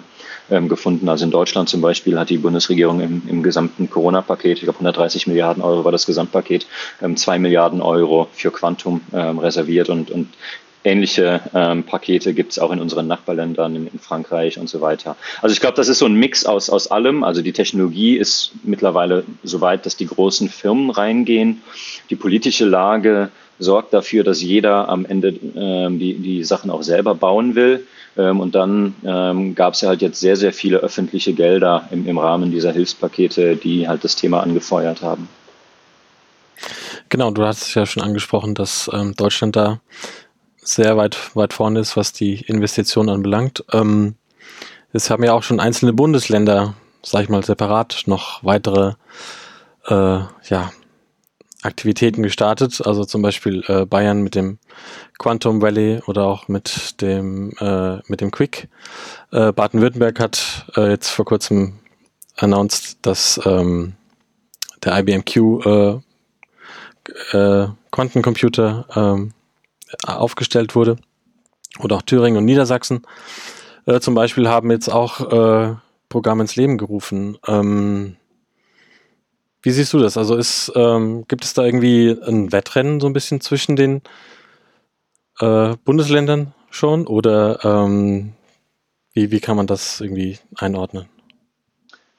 ähm, 0.50 0.68
gefunden. 0.68 1.08
Also 1.08 1.24
in 1.24 1.30
Deutschland 1.30 1.68
zum 1.68 1.80
Beispiel 1.80 2.18
hat 2.18 2.30
die 2.30 2.38
Bundesregierung 2.38 3.00
im, 3.00 3.22
im 3.28 3.42
gesamten 3.42 3.88
Corona-Paket, 3.88 4.58
ich 4.58 4.64
glaube 4.64 4.78
130 4.78 5.26
Milliarden 5.26 5.62
Euro 5.62 5.84
war 5.84 5.92
das 5.92 6.06
Gesamtpaket, 6.06 6.66
ähm, 7.02 7.16
zwei 7.16 7.38
Milliarden 7.38 7.82
Euro 7.82 8.28
für 8.32 8.50
Quantum 8.50 9.00
ähm, 9.12 9.38
reserviert. 9.38 9.88
Und, 9.88 10.10
und 10.10 10.28
Ähnliche 10.82 11.40
ähm, 11.54 11.84
Pakete 11.84 12.32
gibt 12.32 12.52
es 12.52 12.58
auch 12.58 12.70
in 12.70 12.80
unseren 12.80 13.06
Nachbarländern, 13.06 13.76
in, 13.76 13.86
in, 13.86 13.98
Frankreich 13.98 14.58
und 14.58 14.68
so 14.68 14.80
weiter. 14.80 15.16
Also 15.42 15.52
ich 15.52 15.60
glaube, 15.60 15.76
das 15.76 15.88
ist 15.88 15.98
so 15.98 16.06
ein 16.06 16.14
Mix 16.14 16.46
aus, 16.46 16.70
aus 16.70 16.90
allem. 16.90 17.22
Also 17.22 17.42
die 17.42 17.52
Technologie 17.52 18.16
ist 18.16 18.52
mittlerweile 18.62 19.24
so 19.42 19.60
weit, 19.60 19.84
dass 19.84 19.96
die 19.96 20.06
großen 20.06 20.48
Firmen 20.48 20.90
reingehen. 20.90 21.62
Die 22.08 22.16
politische 22.16 22.64
Lage 22.64 23.30
sorgt 23.58 23.92
dafür, 23.92 24.24
dass 24.24 24.42
jeder 24.42 24.88
am 24.88 25.04
Ende 25.04 25.34
ähm, 25.54 25.98
die, 25.98 26.14
die 26.14 26.44
Sachen 26.44 26.70
auch 26.70 26.82
selber 26.82 27.14
bauen 27.14 27.54
will. 27.54 27.86
Ähm, 28.16 28.40
und 28.40 28.54
dann 28.54 28.94
ähm, 29.04 29.54
gab 29.54 29.74
es 29.74 29.82
ja 29.82 29.88
halt 29.90 30.00
jetzt 30.00 30.18
sehr, 30.18 30.36
sehr 30.36 30.52
viele 30.52 30.78
öffentliche 30.78 31.34
Gelder 31.34 31.88
im, 31.90 32.06
im 32.06 32.18
Rahmen 32.18 32.50
dieser 32.50 32.72
Hilfspakete, 32.72 33.56
die 33.56 33.86
halt 33.86 34.02
das 34.02 34.16
Thema 34.16 34.40
angefeuert 34.42 35.02
haben. 35.02 35.28
Genau, 37.10 37.30
du 37.30 37.44
hast 37.44 37.62
es 37.62 37.74
ja 37.74 37.86
schon 37.86 38.02
angesprochen, 38.02 38.54
dass 38.54 38.90
ähm, 38.92 39.14
Deutschland 39.16 39.56
da 39.56 39.80
sehr 40.62 40.96
weit, 40.96 41.34
weit 41.34 41.52
vorne 41.52 41.80
ist, 41.80 41.96
was 41.96 42.12
die 42.12 42.40
Investitionen 42.42 43.08
anbelangt. 43.08 43.64
Ähm, 43.72 44.14
es 44.92 45.10
haben 45.10 45.24
ja 45.24 45.32
auch 45.32 45.42
schon 45.42 45.60
einzelne 45.60 45.92
Bundesländer, 45.92 46.74
sag 47.02 47.22
ich 47.22 47.28
mal, 47.28 47.44
separat 47.44 48.02
noch 48.06 48.42
weitere 48.44 48.94
äh, 49.86 50.20
ja, 50.48 50.72
Aktivitäten 51.62 52.22
gestartet. 52.22 52.84
Also 52.84 53.04
zum 53.04 53.22
Beispiel 53.22 53.62
äh, 53.68 53.86
Bayern 53.86 54.22
mit 54.22 54.34
dem 54.34 54.58
Quantum 55.18 55.62
Valley 55.62 56.00
oder 56.06 56.24
auch 56.24 56.48
mit 56.48 57.00
dem, 57.00 57.52
äh, 57.60 57.98
mit 58.06 58.20
dem 58.20 58.30
Quick. 58.30 58.68
Äh, 59.30 59.52
Baden-Württemberg 59.52 60.18
hat 60.18 60.66
äh, 60.76 60.90
jetzt 60.90 61.08
vor 61.08 61.24
kurzem 61.24 61.78
announced, 62.36 62.98
dass 63.02 63.40
ähm, 63.44 63.94
der 64.82 64.98
IBM 64.98 65.24
Q 65.24 65.60
äh, 67.32 67.36
äh, 67.36 67.68
Quantencomputer 67.90 68.86
ähm, 68.94 69.32
aufgestellt 70.06 70.74
wurde. 70.74 70.96
Oder 71.78 71.96
auch 71.96 72.02
Thüringen 72.02 72.38
und 72.38 72.44
Niedersachsen 72.44 73.02
äh, 73.86 74.00
zum 74.00 74.14
Beispiel 74.14 74.48
haben 74.48 74.70
jetzt 74.70 74.88
auch 74.88 75.32
äh, 75.32 75.74
Programme 76.08 76.42
ins 76.42 76.56
Leben 76.56 76.78
gerufen. 76.78 77.38
Ähm, 77.46 78.16
wie 79.62 79.70
siehst 79.70 79.92
du 79.92 79.98
das? 79.98 80.16
Also 80.16 80.36
ist, 80.36 80.72
ähm, 80.74 81.24
gibt 81.28 81.44
es 81.44 81.54
da 81.54 81.64
irgendwie 81.64 82.16
ein 82.26 82.52
Wettrennen 82.52 83.00
so 83.00 83.06
ein 83.06 83.12
bisschen 83.12 83.40
zwischen 83.40 83.76
den 83.76 84.02
äh, 85.38 85.76
Bundesländern 85.84 86.54
schon? 86.70 87.06
Oder 87.06 87.64
ähm, 87.64 88.32
wie, 89.12 89.30
wie 89.30 89.40
kann 89.40 89.56
man 89.56 89.66
das 89.66 90.00
irgendwie 90.00 90.38
einordnen? 90.56 91.08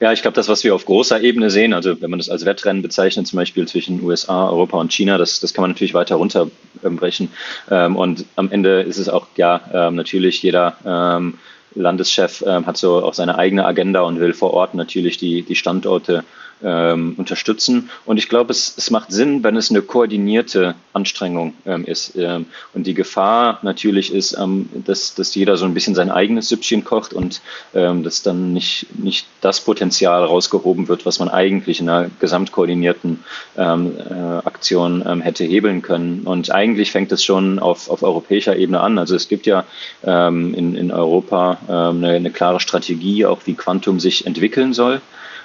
Ja, 0.02 0.12
ich 0.12 0.20
glaube, 0.20 0.34
das, 0.34 0.48
was 0.48 0.64
wir 0.64 0.74
auf 0.74 0.84
großer 0.84 1.20
Ebene 1.20 1.48
sehen, 1.48 1.72
also 1.72 2.02
wenn 2.02 2.10
man 2.10 2.18
das 2.18 2.28
als 2.28 2.44
Wettrennen 2.44 2.82
bezeichnet, 2.82 3.28
zum 3.28 3.36
Beispiel 3.36 3.68
zwischen 3.68 4.02
USA, 4.02 4.48
Europa 4.48 4.76
und 4.76 4.92
China, 4.92 5.16
das, 5.16 5.38
das 5.38 5.54
kann 5.54 5.62
man 5.62 5.70
natürlich 5.70 5.94
weiter 5.94 6.16
runterbrechen. 6.16 7.28
Ähm, 7.70 7.94
und 7.94 8.24
am 8.34 8.50
Ende 8.50 8.80
ist 8.80 8.98
es 8.98 9.08
auch, 9.08 9.28
ja, 9.36 9.60
ähm, 9.72 9.94
natürlich 9.94 10.42
jeder 10.42 10.76
ähm, 10.84 11.38
Landeschef 11.76 12.42
ähm, 12.44 12.66
hat 12.66 12.78
so 12.78 13.04
auch 13.04 13.14
seine 13.14 13.38
eigene 13.38 13.64
Agenda 13.64 14.00
und 14.00 14.18
will 14.18 14.32
vor 14.32 14.52
Ort 14.52 14.74
natürlich 14.74 15.18
die, 15.18 15.42
die 15.42 15.54
Standorte 15.54 16.24
ähm, 16.64 17.14
unterstützen. 17.16 17.90
Und 18.04 18.18
ich 18.18 18.28
glaube, 18.28 18.52
es, 18.52 18.74
es 18.76 18.90
macht 18.90 19.12
Sinn, 19.12 19.42
wenn 19.42 19.56
es 19.56 19.70
eine 19.70 19.82
koordinierte 19.82 20.74
Anstrengung 20.92 21.54
ähm, 21.66 21.84
ist. 21.84 22.16
Ähm, 22.16 22.46
und 22.74 22.86
die 22.86 22.94
Gefahr 22.94 23.58
natürlich 23.62 24.12
ist, 24.12 24.36
ähm, 24.38 24.68
dass, 24.84 25.14
dass 25.14 25.34
jeder 25.34 25.56
so 25.56 25.64
ein 25.64 25.74
bisschen 25.74 25.94
sein 25.94 26.10
eigenes 26.10 26.48
Süppchen 26.48 26.84
kocht 26.84 27.12
und 27.12 27.40
ähm, 27.74 28.02
dass 28.02 28.22
dann 28.22 28.52
nicht, 28.52 28.86
nicht 28.98 29.26
das 29.40 29.60
Potenzial 29.60 30.24
rausgehoben 30.24 30.88
wird, 30.88 31.06
was 31.06 31.18
man 31.18 31.28
eigentlich 31.28 31.80
in 31.80 31.88
einer 31.88 32.10
gesamtkoordinierten 32.20 33.24
ähm, 33.56 33.92
äh, 33.98 34.12
Aktion 34.46 35.20
hätte 35.22 35.44
hebeln 35.44 35.82
können. 35.82 36.22
Und 36.24 36.50
eigentlich 36.50 36.90
fängt 36.90 37.12
es 37.12 37.24
schon 37.24 37.58
auf, 37.58 37.90
auf 37.90 38.02
europäischer 38.02 38.56
Ebene 38.56 38.80
an. 38.80 38.98
Also 38.98 39.14
es 39.14 39.28
gibt 39.28 39.46
ja 39.46 39.64
in, 40.02 40.74
in 40.74 40.90
Europa 40.90 41.58
eine, 41.68 42.10
eine 42.10 42.30
klare 42.30 42.60
Strategie, 42.60 43.26
auch 43.26 43.40
wie 43.46 43.54
Quantum 43.54 44.00
sich 44.00 44.26
entwickeln 44.26 44.72
soll. 44.72 45.00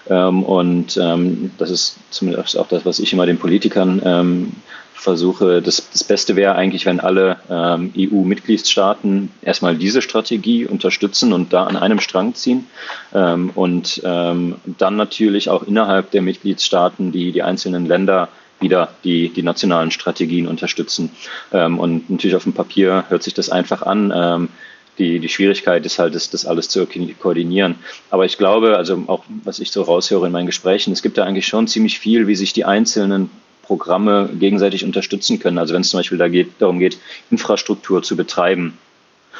Ähm, 0.09 0.43
und 0.43 0.97
ähm, 0.97 1.51
das 1.57 1.69
ist 1.69 1.97
zumindest 2.09 2.57
auch 2.57 2.67
das, 2.67 2.85
was 2.85 2.99
ich 2.99 3.13
immer 3.13 3.25
den 3.25 3.37
Politikern 3.37 4.01
ähm, 4.03 4.51
versuche. 4.93 5.61
Das, 5.61 5.89
das 5.91 6.03
Beste 6.03 6.35
wäre 6.35 6.55
eigentlich, 6.55 6.85
wenn 6.85 6.99
alle 6.99 7.37
ähm, 7.49 7.93
EU-Mitgliedstaaten 7.97 9.31
erstmal 9.41 9.75
diese 9.75 10.01
Strategie 10.01 10.65
unterstützen 10.65 11.33
und 11.33 11.53
da 11.53 11.63
an 11.65 11.77
einem 11.77 11.99
Strang 11.99 12.35
ziehen. 12.35 12.67
Ähm, 13.13 13.51
und 13.55 14.01
ähm, 14.03 14.55
dann 14.65 14.95
natürlich 14.95 15.49
auch 15.49 15.63
innerhalb 15.63 16.11
der 16.11 16.21
Mitgliedstaaten 16.21 17.11
die, 17.11 17.31
die 17.31 17.43
einzelnen 17.43 17.85
Länder 17.85 18.29
wieder 18.59 18.89
die, 19.03 19.29
die 19.29 19.43
nationalen 19.43 19.91
Strategien 19.91 20.47
unterstützen. 20.47 21.11
Ähm, 21.53 21.79
und 21.79 22.09
natürlich 22.09 22.35
auf 22.35 22.43
dem 22.43 22.53
Papier 22.53 23.05
hört 23.09 23.23
sich 23.23 23.33
das 23.33 23.49
einfach 23.49 23.83
an. 23.83 24.49
Die, 24.97 25.19
die 25.19 25.29
Schwierigkeit 25.29 25.85
ist 25.85 25.99
halt, 25.99 26.15
das, 26.15 26.29
das 26.29 26.45
alles 26.45 26.69
zu 26.69 26.87
koordinieren. 27.19 27.75
Aber 28.09 28.25
ich 28.25 28.37
glaube, 28.37 28.77
also 28.77 29.03
auch 29.07 29.23
was 29.43 29.59
ich 29.59 29.71
so 29.71 29.83
raushöre 29.83 30.25
in 30.25 30.31
meinen 30.31 30.47
Gesprächen, 30.47 30.91
es 30.91 31.01
gibt 31.01 31.17
da 31.17 31.23
eigentlich 31.23 31.47
schon 31.47 31.67
ziemlich 31.67 31.99
viel, 31.99 32.27
wie 32.27 32.35
sich 32.35 32.53
die 32.53 32.65
einzelnen 32.65 33.29
Programme 33.61 34.29
gegenseitig 34.39 34.83
unterstützen 34.85 35.39
können. 35.39 35.57
Also 35.57 35.73
wenn 35.73 35.81
es 35.81 35.89
zum 35.89 35.99
Beispiel 35.99 36.17
da 36.17 36.29
geht, 36.29 36.49
darum 36.59 36.79
geht, 36.79 36.97
Infrastruktur 37.29 38.01
zu 38.01 38.15
betreiben, 38.15 38.77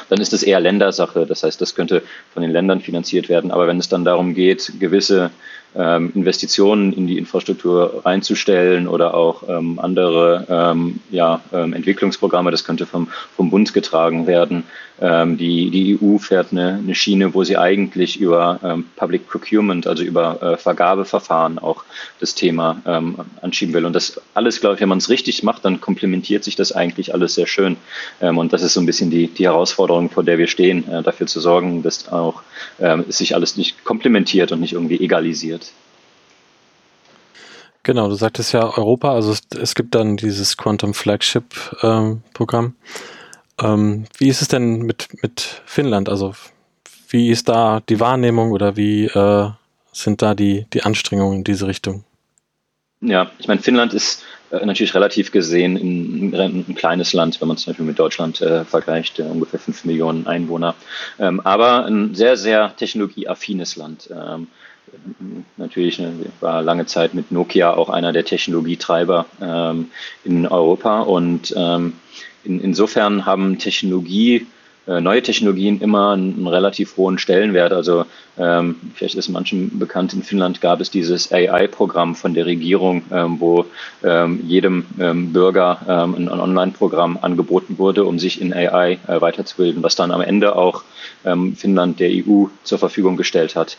dann 0.10 0.22
ist 0.22 0.34
das 0.34 0.44
eher 0.44 0.60
Ländersache. 0.60 1.26
Das 1.26 1.44
heißt, 1.44 1.60
das 1.60 1.76
könnte 1.76 2.04
von 2.34 2.44
den 2.44 2.52
Ländern 2.52 2.82
finanziert 2.82 3.30
werden. 3.30 3.52
Aber 3.52 3.68
wenn 3.68 3.80
es 3.80 3.90
dann 3.90 4.06
darum 4.06 4.36
geht, 4.36 4.74
gewisse 4.80 5.32
ähm, 5.76 6.12
Investitionen 6.14 6.94
in 6.94 7.08
die 7.08 7.18
Infrastruktur 7.18 8.02
reinzustellen 8.06 8.88
oder 8.88 9.14
auch 9.14 9.44
ähm, 9.48 9.80
andere 9.80 10.46
ähm, 10.50 11.00
ja, 11.10 11.42
ähm, 11.54 11.74
Entwicklungsprogramme, 11.74 12.52
das 12.52 12.64
könnte 12.64 12.86
vom, 12.86 13.08
vom 13.36 13.50
Bund 13.50 13.74
getragen 13.74 14.28
werden, 14.28 14.64
ähm, 15.00 15.38
die, 15.38 15.70
die 15.70 16.00
EU 16.02 16.18
fährt 16.18 16.52
eine, 16.52 16.80
eine 16.84 16.96
Schiene, 16.96 17.34
wo 17.34 17.44
sie 17.44 17.58
eigentlich 17.58 18.20
über 18.20 18.60
ähm, 18.64 18.86
Public 18.96 19.28
Procurement, 19.28 19.86
also 19.86 20.04
über 20.04 20.42
äh, 20.42 20.58
Vergabeverfahren 20.58 21.60
auch 21.60 21.84
das 22.20 22.34
Thema 22.34 22.82
ähm, 22.86 23.18
anschieben 23.42 23.74
will. 23.74 23.86
Und 23.86 23.94
das 23.94 24.20
alles, 24.34 24.60
glaube 24.60 24.76
ich, 24.76 24.82
wenn 24.82 24.90
man 24.90 24.98
es 24.98 25.10
richtig 25.10 25.44
macht, 25.44 25.66
dann 25.66 25.82
komplementiert 25.82 26.44
sich 26.44 26.56
das 26.56 26.72
eigentlich 26.72 27.14
alles 27.14 27.36
sehr 27.36 27.48
schön. 27.48 27.78
Ähm, 28.22 28.38
und 28.38 28.54
das 28.54 28.64
ist 28.64 28.74
so 28.74 28.80
ein 28.80 28.86
bisschen 28.86 29.12
die, 29.12 29.28
die 29.28 29.46
Herausforderung, 29.46 30.10
vor 30.10 30.24
der 30.24 30.38
wir 30.38 30.48
stehen, 30.48 30.88
äh, 30.90 31.04
dafür 31.04 31.28
zu 31.28 31.40
sorgen, 31.40 31.84
dass 31.84 32.12
auch 32.12 32.42
äh, 32.80 32.98
sich 33.10 33.36
alles 33.36 33.58
nicht 33.58 33.84
komplementiert 33.84 34.52
und 34.52 34.62
nicht 34.62 34.74
irgendwie 34.74 35.00
egalisiert. 35.00 35.72
Genau, 37.84 38.10
du 38.10 38.16
sagtest 38.16 38.52
ja 38.52 38.78
Europa, 38.78 39.14
also 39.14 39.32
es, 39.32 39.44
es 39.58 39.74
gibt 39.74 39.96
dann 39.96 40.18
dieses 40.18 40.58
Quantum 40.58 40.94
Flagship 40.94 41.56
ähm. 41.84 42.22
Ähm, 43.62 44.06
wie 44.18 44.30
ist 44.30 44.42
es 44.42 44.48
denn 44.48 44.84
mit, 44.84 45.08
mit 45.22 45.62
Finnland? 45.66 46.10
Also 46.10 46.34
wie 47.10 47.30
ist 47.30 47.50
da 47.50 47.82
die 47.88 48.00
Wahrnehmung 48.00 48.52
oder 48.52 48.76
wie 48.76 49.06
äh, 49.06 49.50
sind 49.92 50.22
da 50.22 50.36
die, 50.36 50.66
die 50.74 50.84
Anstrengungen 50.84 51.40
in 51.40 51.44
diese 51.44 51.68
Richtung? 51.68 52.04
Ja, 53.02 53.30
ich 53.40 53.48
meine, 53.48 53.62
Finnland 53.62 53.94
ist 53.94 54.24
äh, 54.52 54.66
natürlich 54.66 54.96
relativ 54.96 55.32
gesehen 55.32 55.76
ein, 55.76 56.66
ein, 56.68 56.76
kleines 56.76 57.14
Land, 57.14 57.40
wenn 57.40 57.48
man 57.48 57.58
zum 57.58 57.72
Beispiel 57.72 57.86
mit 57.86 58.00
Deutschland 58.00 58.42
äh, 58.42 58.66
vergleicht, 58.66 59.20
äh, 59.20 59.24
ungefähr 59.24 59.60
5 59.60 59.86
Millionen 59.86 60.26
Einwohner, 60.26 60.76
ähm, 61.20 61.40
aber 61.42 61.86
ein 61.86 62.16
sehr, 62.16 62.38
sehr 62.38 62.76
technologieaffines 62.76 63.76
Land. 63.76 64.10
Ähm, 64.12 64.48
natürlich 65.58 66.00
ne, 66.00 66.14
war 66.40 66.62
lange 66.62 66.86
Zeit 66.86 67.14
mit 67.14 67.32
Nokia 67.32 67.74
auch 67.74 67.90
einer 67.90 68.14
der 68.14 68.26
Technologietreiber 68.26 69.26
ähm, 69.42 69.92
in 70.24 70.48
Europa 70.48 71.02
und 71.02 71.54
ähm, 71.56 71.94
in, 72.44 72.60
insofern 72.62 73.26
haben 73.26 73.58
Technologie, 73.60 74.46
äh, 74.88 75.02
neue 75.02 75.22
Technologien 75.22 75.82
immer 75.82 76.12
einen, 76.12 76.48
relativ 76.48 76.96
hohen 76.98 77.18
Stellenwert. 77.18 77.74
Also 77.74 78.06
ähm, 78.38 78.76
vielleicht 78.96 79.16
ist 79.16 79.28
manchen 79.30 79.78
bekannt, 79.80 80.14
in 80.14 80.24
Finnland 80.24 80.62
gab 80.62 80.80
es 80.80 80.90
dieses 80.90 81.32
AI-Programm 81.32 82.16
von 82.16 82.34
der 82.34 82.46
Regierung, 82.46 83.04
ähm, 83.12 83.40
wo 83.40 83.66
ähm, 84.04 84.42
jedem 84.48 84.86
ähm, 85.00 85.34
Bürger 85.34 85.80
ähm, 85.88 86.16
ein, 86.16 86.30
ein 86.30 86.40
Online-Programm 86.40 87.20
angeboten 87.22 87.78
wurde, 87.78 88.06
um 88.06 88.18
sich 88.18 88.40
in 88.42 88.54
AI 88.54 89.00
äh, 89.08 89.20
weiterzubilden, 89.20 89.84
was 89.84 89.96
dann 89.96 90.12
am 90.12 90.22
Ende 90.22 90.56
auch 90.56 90.84
ähm, 91.26 91.56
Finnland 91.56 92.00
der 92.00 92.10
EU 92.10 92.46
zur 92.64 92.80
Verfügung 92.80 93.18
gestellt 93.18 93.56
hat. 93.56 93.78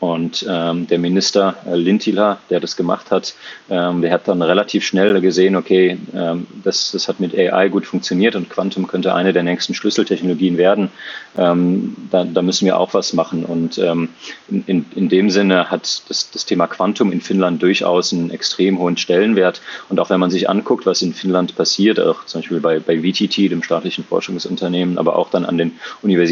Und 0.00 0.46
ähm, 0.48 0.86
der 0.86 0.98
Minister 1.00 1.56
äh, 1.66 1.74
Lintila, 1.74 2.38
der 2.50 2.60
das 2.60 2.76
gemacht 2.76 3.10
hat, 3.10 3.34
ähm, 3.68 4.00
der 4.00 4.12
hat 4.12 4.28
dann 4.28 4.42
relativ 4.42 4.84
schnell 4.84 5.20
gesehen, 5.20 5.56
okay, 5.56 5.98
ähm, 6.14 6.46
das, 6.62 6.92
das 6.92 7.08
hat 7.08 7.18
mit 7.18 7.36
AI 7.36 7.68
gut 7.68 7.84
funktioniert 7.84 8.36
und 8.36 8.48
Quantum 8.48 8.86
könnte 8.86 9.12
eine 9.12 9.32
der 9.32 9.42
nächsten 9.42 9.74
Schlüsseltechnologien 9.74 10.56
werden. 10.56 10.90
Ähm, 11.36 11.96
da, 12.12 12.22
da 12.22 12.42
müssen 12.42 12.64
wir 12.64 12.78
auch 12.78 12.94
was 12.94 13.12
machen. 13.12 13.44
Und 13.44 13.78
ähm, 13.78 14.10
in, 14.48 14.62
in, 14.66 14.86
in 14.94 15.08
dem 15.08 15.30
Sinne 15.30 15.68
hat 15.68 16.02
das, 16.08 16.30
das 16.30 16.46
Thema 16.46 16.68
Quantum 16.68 17.10
in 17.10 17.20
Finnland 17.20 17.60
durchaus 17.60 18.12
einen 18.12 18.30
extrem 18.30 18.78
hohen 18.78 18.96
Stellenwert. 18.96 19.60
Und 19.88 19.98
auch 19.98 20.10
wenn 20.10 20.20
man 20.20 20.30
sich 20.30 20.48
anguckt, 20.48 20.86
was 20.86 21.02
in 21.02 21.12
Finnland 21.12 21.56
passiert, 21.56 21.98
auch 21.98 22.24
zum 22.24 22.42
Beispiel 22.42 22.60
bei, 22.60 22.78
bei 22.78 23.00
VTT, 23.00 23.50
dem 23.50 23.64
staatlichen 23.64 24.04
Forschungsunternehmen, 24.04 24.96
aber 24.96 25.16
auch 25.16 25.30
dann 25.30 25.44
an 25.44 25.58
den 25.58 25.72
Universitäten 26.02 26.27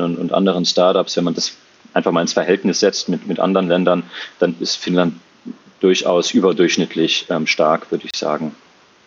und, 0.00 0.16
und 0.16 0.32
anderen 0.32 0.64
Startups, 0.64 1.16
wenn 1.16 1.24
man 1.24 1.34
das 1.34 1.56
einfach 1.94 2.12
mal 2.12 2.22
ins 2.22 2.32
Verhältnis 2.32 2.80
setzt 2.80 3.08
mit, 3.08 3.26
mit 3.26 3.38
anderen 3.38 3.68
Ländern, 3.68 4.02
dann 4.38 4.56
ist 4.60 4.76
Finnland 4.76 5.14
durchaus 5.80 6.32
überdurchschnittlich 6.32 7.26
ähm, 7.30 7.46
stark, 7.46 7.90
würde 7.90 8.06
ich 8.06 8.18
sagen. 8.18 8.54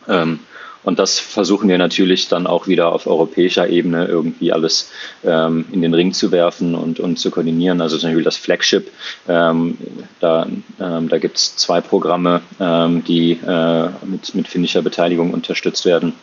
Ähm, 0.08 0.39
Und 0.84 0.97
das 0.97 1.19
versuchen 1.19 1.67
wir 1.67 1.78
natürlich 1.78 2.30
dann 2.30 2.47
auch 2.47 2.67
wieder 2.67 2.93
auf 2.93 3.06
europäischer 3.06 3.67
Ebene 3.67 4.08
irgendwie 4.08 4.54
alles 4.54 4.89
ähm, 5.25 5.65
in 5.73 5.82
den 5.82 5.93
Ring 5.93 6.13
zu 6.13 6.32
werfen 6.32 6.73
und, 6.73 7.02
und 7.02 7.19
zu 7.19 7.32
koordinieren. 7.32 7.82
Also 7.82 7.97
zum 7.97 8.10
Beispiel 8.10 8.23
das 8.23 8.38
Flagship, 8.38 8.89
ähm, 9.28 9.78
da, 10.21 10.47
ähm, 10.80 11.10
da 11.10 11.17
gibt 11.17 11.36
es 11.36 11.58
zwei 11.58 11.82
Programme, 11.82 12.41
ähm, 12.62 13.04
die 13.04 13.34
äh, 13.45 13.89
mit, 14.06 14.34
mit 14.36 14.47
finnischer 14.47 14.82
Beteiligung 14.82 15.34
unterstützt 15.34 15.86
werden. 15.86 16.13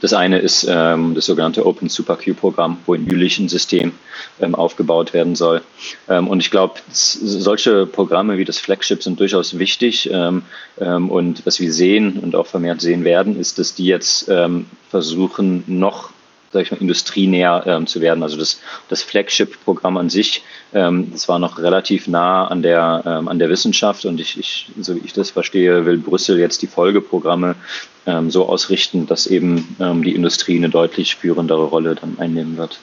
Das 0.00 0.12
eine 0.12 0.38
ist 0.38 0.66
ähm, 0.68 1.14
das 1.14 1.26
sogenannte 1.26 1.66
Open 1.66 1.88
SuperQ-Programm, 1.88 2.78
wo 2.86 2.94
in 2.94 3.06
Jülich 3.06 3.38
ein 3.38 3.48
System 3.48 3.92
ähm, 4.40 4.54
aufgebaut 4.54 5.12
werden 5.12 5.34
soll. 5.34 5.62
Ähm, 6.08 6.28
und 6.28 6.40
ich 6.40 6.50
glaube, 6.50 6.74
solche 6.90 7.86
Programme 7.86 8.38
wie 8.38 8.44
das 8.44 8.58
Flagship 8.58 9.02
sind 9.02 9.20
durchaus 9.20 9.58
wichtig. 9.58 10.08
Ähm, 10.12 10.42
ähm, 10.80 11.10
und 11.10 11.44
was 11.46 11.60
wir 11.60 11.72
sehen 11.72 12.18
und 12.18 12.34
auch 12.34 12.46
vermehrt 12.46 12.80
sehen 12.80 13.04
werden, 13.04 13.38
ist, 13.38 13.58
dass 13.58 13.74
die 13.74 13.86
jetzt 13.86 14.28
ähm, 14.28 14.66
versuchen, 14.90 15.64
noch 15.66 16.13
sag 16.54 16.62
ich 16.62 16.70
mal, 16.70 16.80
industrienäher 16.80 17.64
ähm, 17.66 17.86
zu 17.86 18.00
werden. 18.00 18.22
Also 18.22 18.38
das, 18.38 18.60
das 18.88 19.02
Flagship-Programm 19.02 19.98
an 19.98 20.08
sich, 20.08 20.42
ähm, 20.72 21.10
das 21.12 21.28
war 21.28 21.38
noch 21.38 21.58
relativ 21.58 22.06
nah 22.08 22.46
an 22.46 22.62
der, 22.62 23.02
ähm, 23.04 23.28
an 23.28 23.38
der 23.38 23.50
Wissenschaft 23.50 24.06
und 24.06 24.20
ich, 24.20 24.38
ich, 24.38 24.70
so 24.80 24.94
wie 24.94 25.00
ich 25.04 25.12
das 25.12 25.30
verstehe, 25.30 25.84
will 25.84 25.98
Brüssel 25.98 26.38
jetzt 26.38 26.62
die 26.62 26.68
Folgeprogramme 26.68 27.56
ähm, 28.06 28.30
so 28.30 28.48
ausrichten, 28.48 29.06
dass 29.06 29.26
eben 29.26 29.76
ähm, 29.80 30.02
die 30.02 30.14
Industrie 30.14 30.56
eine 30.56 30.70
deutlich 30.70 31.16
führendere 31.16 31.64
Rolle 31.64 31.96
dann 31.96 32.18
einnehmen 32.18 32.56
wird. 32.56 32.78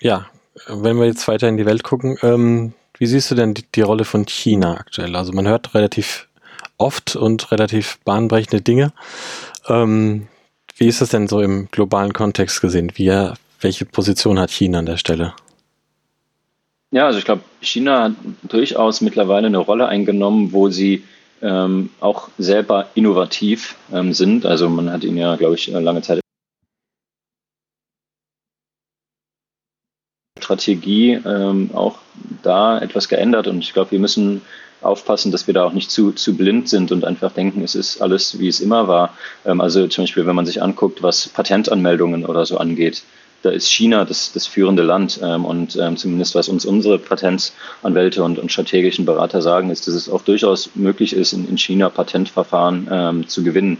Ja, 0.00 0.26
wenn 0.68 0.96
wir 0.96 1.06
jetzt 1.06 1.26
weiter 1.26 1.48
in 1.48 1.56
die 1.56 1.66
Welt 1.66 1.82
gucken, 1.82 2.18
ähm, 2.22 2.72
wie 2.98 3.06
siehst 3.06 3.32
du 3.32 3.34
denn 3.34 3.54
die, 3.54 3.64
die 3.74 3.80
Rolle 3.80 4.04
von 4.04 4.26
China 4.26 4.76
aktuell? 4.76 5.16
Also 5.16 5.32
man 5.32 5.48
hört 5.48 5.74
relativ 5.74 6.28
oft 6.78 7.16
und 7.16 7.50
relativ 7.52 7.98
bahnbrechende 8.04 8.62
Dinge. 8.62 8.92
Ähm, 9.68 10.28
wie 10.76 10.88
ist 10.88 11.00
das 11.00 11.10
denn 11.10 11.28
so 11.28 11.40
im 11.40 11.68
globalen 11.70 12.12
Kontext 12.12 12.60
gesehen? 12.60 12.92
Wie, 12.96 13.10
welche 13.60 13.84
Position 13.84 14.38
hat 14.38 14.50
China 14.50 14.80
an 14.80 14.86
der 14.86 14.96
Stelle? 14.96 15.34
Ja, 16.90 17.06
also 17.06 17.18
ich 17.18 17.24
glaube, 17.24 17.42
China 17.60 18.04
hat 18.04 18.12
durchaus 18.44 19.00
mittlerweile 19.00 19.48
eine 19.48 19.58
Rolle 19.58 19.88
eingenommen, 19.88 20.52
wo 20.52 20.68
sie 20.68 21.04
ähm, 21.42 21.90
auch 22.00 22.28
selber 22.38 22.88
innovativ 22.94 23.76
ähm, 23.92 24.12
sind. 24.12 24.46
Also 24.46 24.68
man 24.68 24.90
hat 24.90 25.04
ihnen 25.04 25.16
ja, 25.16 25.36
glaube 25.36 25.56
ich, 25.56 25.66
lange 25.66 26.02
Zeit 26.02 26.20
Strategie 30.40 31.12
ähm, 31.24 31.70
auch 31.72 31.98
da 32.42 32.78
etwas 32.78 33.08
geändert 33.08 33.46
und 33.46 33.60
ich 33.60 33.72
glaube, 33.72 33.92
wir 33.92 33.98
müssen 33.98 34.42
aufpassen, 34.84 35.32
dass 35.32 35.46
wir 35.46 35.54
da 35.54 35.64
auch 35.64 35.72
nicht 35.72 35.90
zu, 35.90 36.12
zu 36.12 36.36
blind 36.36 36.68
sind 36.68 36.92
und 36.92 37.04
einfach 37.04 37.32
denken, 37.32 37.62
es 37.62 37.74
ist 37.74 38.00
alles, 38.00 38.38
wie 38.38 38.48
es 38.48 38.60
immer 38.60 38.88
war. 38.88 39.16
Ähm, 39.44 39.60
also 39.60 39.86
zum 39.86 40.04
Beispiel, 40.04 40.26
wenn 40.26 40.36
man 40.36 40.46
sich 40.46 40.62
anguckt, 40.62 41.02
was 41.02 41.28
Patentanmeldungen 41.28 42.24
oder 42.24 42.46
so 42.46 42.58
angeht, 42.58 43.02
da 43.44 43.50
ist 43.50 43.68
China 43.68 44.04
das, 44.04 44.32
das 44.32 44.46
führende 44.46 44.82
Land. 44.82 45.20
Ähm, 45.22 45.44
und 45.44 45.76
ähm, 45.76 45.96
zumindest 45.96 46.34
was 46.34 46.48
uns 46.48 46.64
unsere 46.64 46.98
Patentanwälte 46.98 48.22
und, 48.22 48.38
und 48.38 48.50
strategischen 48.50 49.04
Berater 49.04 49.42
sagen, 49.42 49.70
ist, 49.70 49.86
dass 49.86 49.94
es 49.94 50.08
auch 50.08 50.22
durchaus 50.22 50.70
möglich 50.74 51.14
ist, 51.14 51.32
in, 51.32 51.48
in 51.48 51.58
China 51.58 51.90
Patentverfahren 51.90 52.88
ähm, 52.90 53.28
zu 53.28 53.44
gewinnen. 53.44 53.78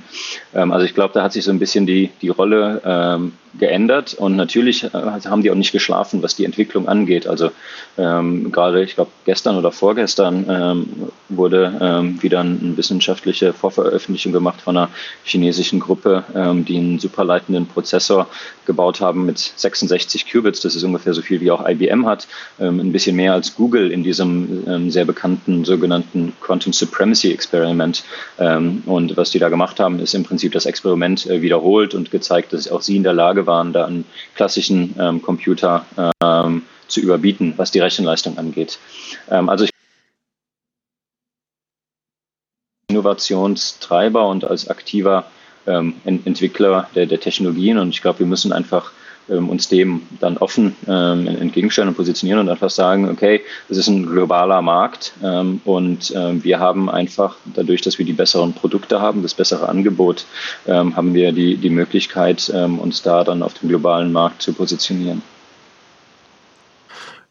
Ähm, 0.54 0.70
also 0.70 0.84
ich 0.84 0.94
glaube, 0.94 1.14
da 1.14 1.22
hat 1.22 1.32
sich 1.32 1.44
so 1.44 1.50
ein 1.50 1.58
bisschen 1.58 1.86
die, 1.86 2.10
die 2.20 2.28
Rolle 2.28 2.82
ähm, 2.84 3.32
geändert 3.58 4.14
und 4.14 4.36
natürlich 4.36 4.84
äh, 4.84 4.88
haben 4.92 5.42
die 5.42 5.50
auch 5.50 5.56
nicht 5.56 5.72
geschlafen, 5.72 6.22
was 6.22 6.36
die 6.36 6.44
Entwicklung 6.44 6.88
angeht. 6.88 7.26
Also 7.26 7.50
ähm, 7.96 8.50
gerade, 8.50 8.82
ich 8.82 8.94
glaube, 8.94 9.10
gestern 9.24 9.56
oder 9.56 9.70
vorgestern 9.70 10.46
ähm, 10.48 10.86
wurde 11.28 11.72
ähm, 11.80 12.22
wieder 12.22 12.40
eine 12.40 12.76
wissenschaftliche 12.76 13.52
Vorveröffentlichung 13.52 14.32
gemacht 14.32 14.60
von 14.60 14.76
einer 14.76 14.88
chinesischen 15.24 15.80
Gruppe, 15.80 16.24
ähm, 16.34 16.64
die 16.64 16.76
einen 16.76 16.98
superleitenden 16.98 17.66
Prozessor 17.66 18.26
gebaut 18.66 19.00
haben 19.00 19.26
mit 19.26 19.38
66 19.38 20.30
Qubits. 20.30 20.60
Das 20.60 20.74
ist 20.74 20.82
ungefähr 20.82 21.14
so 21.14 21.22
viel 21.22 21.40
wie 21.40 21.50
auch 21.50 21.68
IBM 21.68 22.06
hat, 22.06 22.26
ähm, 22.58 22.80
ein 22.80 22.92
bisschen 22.92 23.16
mehr 23.16 23.34
als 23.34 23.54
Google 23.54 23.90
in 23.92 24.02
diesem 24.02 24.64
ähm, 24.66 24.90
sehr 24.90 25.04
bekannten 25.04 25.64
sogenannten 25.64 26.32
Quantum 26.40 26.72
Supremacy 26.72 27.32
Experiment. 27.32 28.04
und 28.36 29.16
was 29.16 29.30
die 29.30 29.38
da 29.38 29.48
gemacht 29.48 29.78
haben, 29.80 30.00
ist 30.00 30.14
im 30.14 30.24
Prinzip 30.24 30.52
das 30.52 30.66
Experiment 30.66 31.26
äh, 31.26 31.42
wiederholt 31.42 31.94
und 31.94 32.10
gezeigt, 32.10 32.52
dass 32.52 32.70
auch 32.70 32.82
sie 32.82 32.96
in 32.96 33.02
der 33.02 33.12
Lage 33.12 33.43
waren, 33.46 33.72
da 33.72 33.86
einen 33.86 34.04
klassischen 34.34 34.94
ähm, 34.98 35.22
Computer 35.22 35.86
ähm, 36.22 36.62
zu 36.88 37.00
überbieten, 37.00 37.54
was 37.56 37.70
die 37.70 37.80
Rechenleistung 37.80 38.38
angeht. 38.38 38.78
Ähm, 39.30 39.48
also 39.48 39.64
ich 39.64 39.70
Innovationstreiber 42.88 44.28
und 44.28 44.44
als 44.44 44.68
aktiver 44.68 45.26
ähm, 45.66 45.94
Entwickler 46.04 46.88
der, 46.94 47.06
der 47.06 47.20
Technologien 47.20 47.78
und 47.78 47.88
ich 47.90 48.02
glaube, 48.02 48.20
wir 48.20 48.26
müssen 48.26 48.52
einfach 48.52 48.92
uns 49.28 49.68
dem 49.68 50.02
dann 50.20 50.36
offen 50.36 50.76
ähm, 50.86 51.26
entgegenstellen 51.26 51.88
und 51.88 51.96
positionieren 51.96 52.40
und 52.40 52.48
einfach 52.50 52.70
sagen, 52.70 53.08
okay, 53.08 53.40
es 53.68 53.78
ist 53.78 53.88
ein 53.88 54.06
globaler 54.06 54.60
Markt 54.60 55.14
ähm, 55.22 55.60
und 55.64 56.12
ähm, 56.14 56.44
wir 56.44 56.60
haben 56.60 56.90
einfach 56.90 57.36
dadurch, 57.46 57.80
dass 57.80 57.98
wir 57.98 58.04
die 58.04 58.12
besseren 58.12 58.52
Produkte 58.52 59.00
haben, 59.00 59.22
das 59.22 59.32
bessere 59.34 59.68
Angebot, 59.68 60.26
ähm, 60.66 60.94
haben 60.94 61.14
wir 61.14 61.32
die, 61.32 61.56
die 61.56 61.70
Möglichkeit, 61.70 62.52
ähm, 62.54 62.78
uns 62.78 63.02
da 63.02 63.24
dann 63.24 63.42
auf 63.42 63.54
dem 63.54 63.70
globalen 63.70 64.12
Markt 64.12 64.42
zu 64.42 64.52
positionieren. 64.52 65.22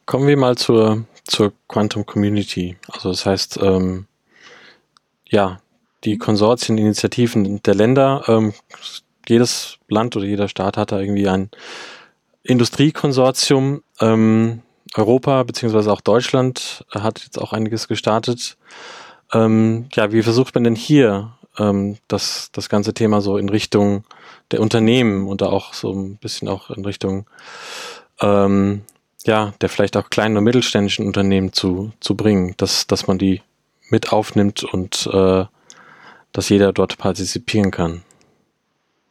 Kommen 0.06 0.28
wir 0.28 0.38
mal 0.38 0.58
zur, 0.58 1.06
zur 1.24 1.54
Quantum 1.68 2.06
Community. 2.06 2.76
Also 2.92 3.10
das 3.10 3.26
heißt, 3.26 3.60
ja, 5.30 5.62
die 6.04 6.18
Konsortieninitiativen 6.18 7.64
der 7.64 7.76
Länder 7.76 8.52
jedes 9.28 9.78
Land 9.88 10.16
oder 10.16 10.26
jeder 10.26 10.48
Staat 10.48 10.78
hat 10.78 10.92
da 10.92 11.00
irgendwie 11.00 11.28
ein 11.28 11.50
Industriekonsortium. 12.44 13.84
Ähm, 14.00 14.62
Europa 14.96 15.44
beziehungsweise 15.44 15.92
auch 15.92 16.02
Deutschland 16.02 16.86
hat 16.92 17.24
jetzt 17.24 17.40
auch 17.40 17.54
einiges 17.54 17.88
gestartet. 17.88 18.58
Ähm, 19.34 19.88
ja, 19.94 20.12
wie 20.12 20.22
versucht 20.22 20.54
man 20.54 20.64
denn 20.64 20.76
hier 20.76 21.34
ähm, 21.58 21.98
das, 22.08 22.50
das 22.52 22.70
ganze 22.70 22.94
Thema 22.94 23.22
so 23.22 23.38
in 23.38 23.50
Richtung 23.50 24.04
der 24.52 24.62
Unternehmen 24.62 25.28
und 25.28 25.42
auch 25.42 25.74
so 25.74 25.92
ein 25.92 26.18
bisschen 26.18 26.48
auch 26.48 26.70
in 26.70 26.86
Richtung 26.86 27.26
ähm, 28.22 28.84
ja, 29.26 29.54
der 29.62 29.70
vielleicht 29.70 29.98
auch 29.98 30.10
kleinen 30.10 30.38
und 30.38 30.44
mittelständischen 30.44 31.06
Unternehmen 31.06 31.54
zu, 31.54 31.92
zu 32.00 32.16
bringen, 32.16 32.56
dass, 32.58 32.88
dass 32.88 33.08
man 33.08 33.18
die 33.18 33.42
mit 33.90 34.12
aufnimmt 34.12 34.64
und 34.64 35.08
äh, 35.12 35.46
dass 36.32 36.50
jeder 36.50 36.74
dort 36.74 36.98
partizipieren 36.98 37.72
kann. 37.72 38.04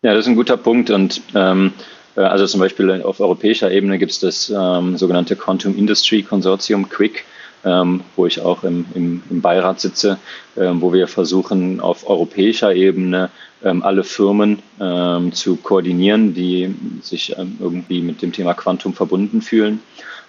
Ja, 0.05 0.15
das 0.15 0.25
ist 0.25 0.31
ein 0.31 0.35
guter 0.35 0.57
Punkt 0.57 0.91
und 0.91 1.23
ähm, 1.37 1.73
äh, 2.17 2.23
also 2.23 2.45
zum 2.49 2.59
Beispiel 2.59 3.03
auf 3.03 3.21
europäischer 3.21 3.71
Ebene 3.71 3.99
gibt 3.99 4.11
es 4.11 4.19
das 4.19 4.51
ähm, 4.51 4.97
sogenannte 4.97 5.37
Quantum 5.37 5.79
Industry 5.79 6.25
Consortium 6.25 6.89
Quick, 6.89 7.25
ähm, 7.65 8.01
wo 8.17 8.27
ich 8.27 8.41
auch 8.41 8.65
im, 8.65 8.85
im, 8.97 9.23
im 9.31 9.41
Beirat 9.41 9.79
sitze, 9.79 10.19
ähm, 10.57 10.83
wo 10.83 10.93
wir 10.93 11.07
versuchen 11.07 11.79
auf 11.79 12.09
europäischer 12.11 12.75
Ebene 12.75 13.31
ähm, 13.63 13.85
alle 13.85 14.03
Firmen 14.03 14.59
ähm, 14.81 15.33
zu 15.33 15.55
koordinieren, 15.55 16.35
die 16.35 16.75
sich 17.01 17.39
ähm, 17.39 17.59
irgendwie 17.61 18.01
mit 18.01 18.23
dem 18.23 18.33
Thema 18.33 18.55
Quantum 18.55 18.95
verbunden 18.95 19.41
fühlen. 19.41 19.83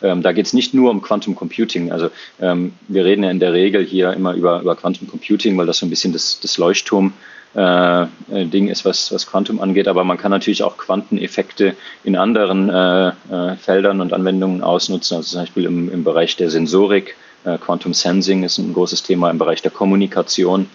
Ähm, 0.04 0.22
da 0.22 0.34
geht 0.34 0.46
es 0.46 0.54
nicht 0.54 0.76
nur 0.76 0.92
um 0.92 1.02
Quantum 1.02 1.34
Computing. 1.34 1.92
Also 1.92 2.12
ähm, 2.40 2.74
wir 2.88 3.06
reden 3.06 3.24
ja 3.24 3.32
in 3.32 3.40
der 3.40 3.54
Regel 3.54 3.84
hier 3.84 4.14
immer 4.14 4.36
über, 4.36 4.62
über 4.62 4.76
Quantum 4.76 5.08
Computing, 5.08 5.58
weil 5.58 5.66
das 5.66 5.80
so 5.80 5.88
ein 5.88 5.90
bisschen 5.90 6.14
das, 6.14 6.40
das 6.40 6.60
Leuchtturm 6.60 7.14
äh, 7.56 8.04
äh, 8.04 8.08
Ding 8.46 8.68
ist, 8.68 8.86
was, 8.86 9.12
was 9.12 9.28
Quantum 9.28 9.60
angeht. 9.62 9.88
Aber 9.88 10.04
man 10.04 10.18
kann 10.18 10.32
natürlich 10.32 10.64
auch 10.64 10.78
Quanteneffekte 10.78 11.76
in 12.04 12.16
anderen 12.16 12.70
äh, 12.70 13.10
äh, 13.10 13.56
Feldern 13.58 14.02
und 14.02 14.14
Anwendungen 14.14 14.62
ausnutzen, 14.62 15.18
also 15.18 15.30
zum 15.32 15.42
Beispiel 15.42 15.66
im, 15.66 15.92
im 15.92 16.04
Bereich 16.04 16.36
der 16.36 16.50
Sensorik. 16.50 17.16
Äh, 17.46 17.58
Quantum 17.58 17.94
Sensing 17.94 18.44
ist 18.44 18.58
ein 18.58 18.74
großes 18.74 19.04
Thema 19.04 19.30
im 19.30 19.38
Bereich 19.38 19.62
der 19.62 19.72
Kommunikation. 19.72 20.68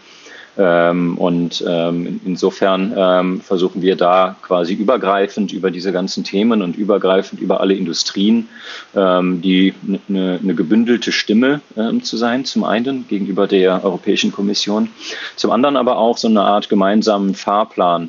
Ähm, 0.59 1.17
und 1.17 1.65
ähm, 1.67 2.21
insofern 2.25 2.93
ähm, 2.97 3.41
versuchen 3.41 3.81
wir 3.81 3.95
da 3.95 4.37
quasi 4.43 4.75
übergreifend 4.75 5.53
über 5.53 5.71
diese 5.71 5.93
ganzen 5.93 6.25
Themen 6.25 6.63
und 6.63 6.77
übergreifend 6.77 7.41
über 7.41 7.61
alle 7.61 7.75
Industrien 7.75 8.49
die 8.95 9.75
eine 10.09 10.39
ne 10.43 10.55
gebündelte 10.55 11.13
Stimme 11.13 11.61
zu 12.03 12.17
sein, 12.17 12.45
zum 12.45 12.65
einen 12.65 13.07
gegenüber 13.07 13.47
der 13.47 13.85
Europäischen 13.85 14.33
Kommission, 14.33 14.89
zum 15.37 15.51
anderen 15.51 15.77
aber 15.77 15.99
auch 15.99 16.17
so 16.17 16.29
eine 16.29 16.41
Art 16.41 16.69
gemeinsamen 16.69 17.35
Fahrplan 17.35 18.09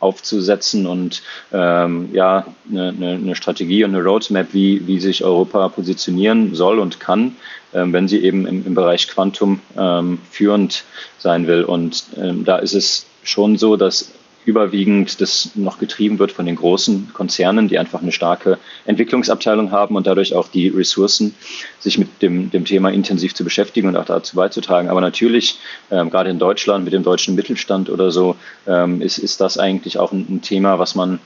aufzusetzen 0.00 0.86
und 0.86 1.22
ähm, 1.52 2.10
ja 2.12 2.46
eine, 2.70 2.88
eine, 2.88 3.34
Strategie 3.34 3.84
und 3.84 3.94
eine 3.94 4.04
Roadmap, 4.04 4.48
wie, 4.52 4.86
wie 4.86 5.00
sich 5.00 5.24
Europa 5.24 5.68
positionieren 5.68 6.54
soll 6.54 6.78
und 6.78 7.00
kann, 7.00 7.36
ähm, 7.74 7.92
wenn 7.92 8.08
sie 8.08 8.22
eben 8.22 8.46
im, 8.46 8.66
im 8.66 8.74
Bereich 8.74 9.08
Quantum 9.08 9.60
ähm, 9.76 10.18
führend 10.30 10.84
sein 11.18 11.46
will. 11.46 11.64
Und 11.64 12.04
ähm, 12.16 12.44
da 12.44 12.56
ist 12.56 12.74
es 12.74 13.06
schon 13.22 13.56
so, 13.56 13.76
dass 13.76 14.12
überwiegend 14.48 15.20
das 15.20 15.50
noch 15.56 15.78
getrieben 15.78 16.18
wird 16.18 16.32
von 16.32 16.46
den 16.46 16.56
großen 16.56 17.10
Konzernen, 17.12 17.68
die 17.68 17.78
einfach 17.78 18.00
eine 18.00 18.12
starke 18.12 18.58
Entwicklungsabteilung 18.86 19.72
haben 19.72 19.94
und 19.94 20.06
dadurch 20.06 20.34
auch 20.34 20.48
die 20.48 20.68
Ressourcen, 20.68 21.34
sich 21.78 21.98
mit 21.98 22.22
dem, 22.22 22.50
dem 22.50 22.64
Thema 22.64 22.88
intensiv 22.88 23.34
zu 23.34 23.44
beschäftigen 23.44 23.88
und 23.88 23.96
auch 23.96 24.06
dazu 24.06 24.36
beizutragen. 24.36 24.88
Aber 24.88 25.02
natürlich, 25.02 25.58
ähm, 25.90 26.08
gerade 26.08 26.30
in 26.30 26.38
Deutschland 26.38 26.84
mit 26.84 26.94
dem 26.94 27.02
deutschen 27.02 27.34
Mittelstand 27.34 27.90
oder 27.90 28.10
so, 28.10 28.36
ähm, 28.66 29.02
ist, 29.02 29.18
ist 29.18 29.42
das 29.42 29.58
eigentlich 29.58 29.98
auch 29.98 30.12
ein, 30.12 30.24
ein 30.30 30.40
Thema, 30.40 30.78
was 30.78 30.94
man 30.94 31.18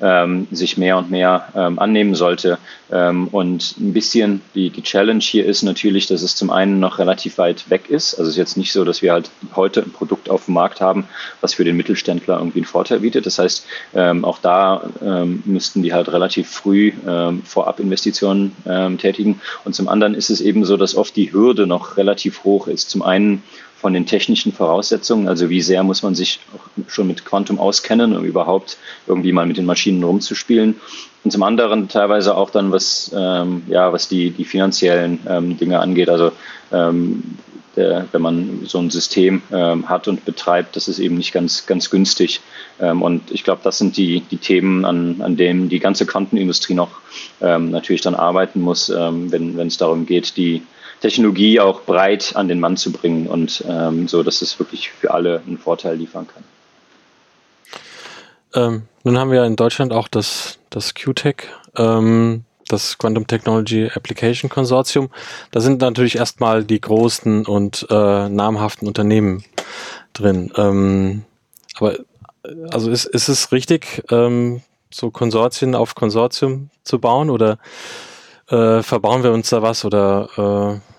ähm, 0.00 0.46
sich 0.50 0.76
mehr 0.76 0.98
und 0.98 1.10
mehr 1.10 1.48
ähm, 1.54 1.78
annehmen 1.78 2.14
sollte. 2.14 2.58
Ähm, 2.92 3.28
und 3.28 3.76
ein 3.78 3.92
bisschen 3.92 4.40
die, 4.54 4.70
die 4.70 4.82
Challenge 4.82 5.20
hier 5.20 5.46
ist 5.46 5.62
natürlich, 5.62 6.06
dass 6.06 6.22
es 6.22 6.36
zum 6.36 6.50
einen 6.50 6.80
noch 6.80 6.98
relativ 6.98 7.38
weit 7.38 7.70
weg 7.70 7.88
ist. 7.88 8.14
Also 8.14 8.24
es 8.24 8.30
ist 8.30 8.38
jetzt 8.38 8.56
nicht 8.56 8.72
so, 8.72 8.84
dass 8.84 9.02
wir 9.02 9.12
halt 9.12 9.30
heute 9.54 9.82
ein 9.82 9.92
Produkt 9.92 10.30
auf 10.30 10.46
dem 10.46 10.54
Markt 10.54 10.80
haben, 10.80 11.04
was 11.40 11.54
für 11.54 11.64
den 11.64 11.76
Mittelständler 11.76 12.38
irgendwie 12.38 12.60
einen 12.60 12.66
Vorteil 12.66 13.00
bietet. 13.00 13.26
Das 13.26 13.38
heißt, 13.38 13.66
ähm, 13.94 14.24
auch 14.24 14.38
da 14.38 14.82
ähm, 15.04 15.42
müssten 15.44 15.82
die 15.82 15.92
halt 15.92 16.12
relativ 16.12 16.48
früh 16.48 16.92
ähm, 17.06 17.42
vorab 17.42 17.80
Investitionen 17.80 18.56
tätigen. 18.98 19.40
Und 19.64 19.74
zum 19.74 19.88
anderen 19.88 20.14
ist 20.14 20.30
es 20.30 20.40
eben 20.40 20.64
so, 20.64 20.76
dass 20.76 20.94
oft 20.94 21.16
die 21.16 21.32
Hürde 21.32 21.66
noch 21.66 21.96
relativ 21.96 22.44
hoch 22.44 22.68
ist. 22.68 22.90
Zum 22.90 23.02
einen 23.02 23.42
von 23.80 23.94
den 23.94 24.04
technischen 24.04 24.52
Voraussetzungen, 24.52 25.26
also 25.26 25.48
wie 25.48 25.62
sehr 25.62 25.82
muss 25.82 26.02
man 26.02 26.14
sich 26.14 26.40
schon 26.86 27.06
mit 27.06 27.24
Quantum 27.24 27.58
auskennen, 27.58 28.14
um 28.14 28.24
überhaupt 28.24 28.76
irgendwie 29.06 29.32
mal 29.32 29.46
mit 29.46 29.56
den 29.56 29.64
Maschinen 29.64 30.04
rumzuspielen. 30.04 30.76
Und 31.24 31.30
zum 31.30 31.42
anderen 31.42 31.88
teilweise 31.88 32.36
auch 32.36 32.50
dann, 32.50 32.72
was, 32.72 33.10
ähm, 33.16 33.62
ja, 33.68 33.92
was 33.92 34.08
die, 34.08 34.30
die 34.30 34.44
finanziellen 34.44 35.20
ähm, 35.26 35.56
Dinge 35.56 35.80
angeht. 35.80 36.10
Also 36.10 36.32
ähm, 36.72 37.38
der, 37.76 38.06
wenn 38.12 38.20
man 38.20 38.60
so 38.66 38.78
ein 38.78 38.90
System 38.90 39.42
ähm, 39.50 39.88
hat 39.88 40.08
und 40.08 40.24
betreibt, 40.26 40.76
das 40.76 40.88
ist 40.88 40.98
eben 40.98 41.16
nicht 41.16 41.32
ganz, 41.32 41.66
ganz 41.66 41.88
günstig. 41.88 42.40
Ähm, 42.80 43.00
und 43.00 43.30
ich 43.30 43.44
glaube, 43.44 43.60
das 43.64 43.78
sind 43.78 43.96
die, 43.96 44.20
die 44.20 44.38
Themen, 44.38 44.84
an, 44.84 45.22
an 45.22 45.36
denen 45.36 45.70
die 45.70 45.78
ganze 45.78 46.04
Quantenindustrie 46.04 46.74
noch 46.74 47.00
ähm, 47.40 47.70
natürlich 47.70 48.02
dann 48.02 48.14
arbeiten 48.14 48.60
muss, 48.60 48.90
wenn 48.90 49.58
es 49.58 49.78
darum 49.78 50.04
geht, 50.04 50.36
die, 50.36 50.62
Technologie 51.00 51.60
auch 51.60 51.82
breit 51.82 52.36
an 52.36 52.48
den 52.48 52.60
Mann 52.60 52.76
zu 52.76 52.92
bringen 52.92 53.26
und 53.26 53.64
ähm, 53.68 54.06
so, 54.08 54.22
dass 54.22 54.42
es 54.42 54.58
wirklich 54.58 54.90
für 54.90 55.12
alle 55.12 55.42
einen 55.46 55.58
Vorteil 55.58 55.96
liefern 55.96 56.26
kann. 56.26 56.44
Ähm, 58.54 58.82
nun 59.04 59.18
haben 59.18 59.30
wir 59.30 59.44
in 59.44 59.56
Deutschland 59.56 59.92
auch 59.92 60.08
das, 60.08 60.58
das 60.70 60.94
QTech, 60.94 61.36
ähm, 61.76 62.44
das 62.68 62.98
Quantum 62.98 63.26
Technology 63.26 63.90
Application 63.94 64.50
Consortium. 64.50 65.10
Da 65.52 65.60
sind 65.60 65.80
natürlich 65.80 66.16
erstmal 66.16 66.64
die 66.64 66.80
großen 66.80 67.46
und 67.46 67.86
äh, 67.90 68.28
namhaften 68.28 68.86
Unternehmen 68.86 69.44
drin. 70.12 70.52
Ähm, 70.56 71.24
aber 71.76 71.96
also 72.70 72.90
ist, 72.90 73.06
ist 73.06 73.28
es 73.28 73.52
richtig, 73.52 74.02
ähm, 74.10 74.62
so 74.90 75.10
Konsortien 75.10 75.74
auf 75.74 75.94
Konsortium 75.94 76.70
zu 76.82 76.98
bauen 76.98 77.30
oder 77.30 77.58
äh, 78.48 78.82
verbauen 78.82 79.22
wir 79.22 79.32
uns 79.32 79.50
da 79.50 79.62
was 79.62 79.84
oder 79.84 80.80
äh, 80.80 80.89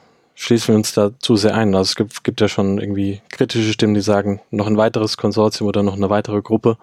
schließen 0.42 0.70
wir 0.70 0.76
uns 0.76 0.94
da 0.94 1.12
zu 1.20 1.36
sehr 1.36 1.54
ein. 1.54 1.76
Also 1.76 1.90
es 1.90 1.96
gibt, 1.96 2.24
gibt 2.24 2.42
ja 2.42 2.48
schon 2.48 2.80
irgendwie 2.80 3.22
kritische 3.30 3.72
Stimmen, 3.72 3.94
die 3.94 4.02
sagen, 4.02 4.42
noch 4.50 4.66
ein 4.66 4.76
weiteres 4.76 5.16
Konsortium 5.16 5.68
oder 5.68 5.84
noch 5.84 5.96
eine 5.96 6.10
weitere 6.10 6.42
Gruppe. 6.42 6.78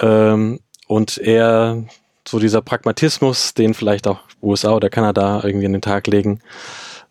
Ähm, 0.00 0.60
und 0.86 1.18
eher 1.18 1.82
so 2.26 2.38
dieser 2.38 2.62
Pragmatismus, 2.62 3.54
den 3.54 3.74
vielleicht 3.74 4.06
auch 4.06 4.20
USA 4.40 4.74
oder 4.74 4.90
Kanada 4.90 5.42
irgendwie 5.42 5.66
in 5.66 5.72
den 5.72 5.82
Tag 5.82 6.06
legen, 6.06 6.40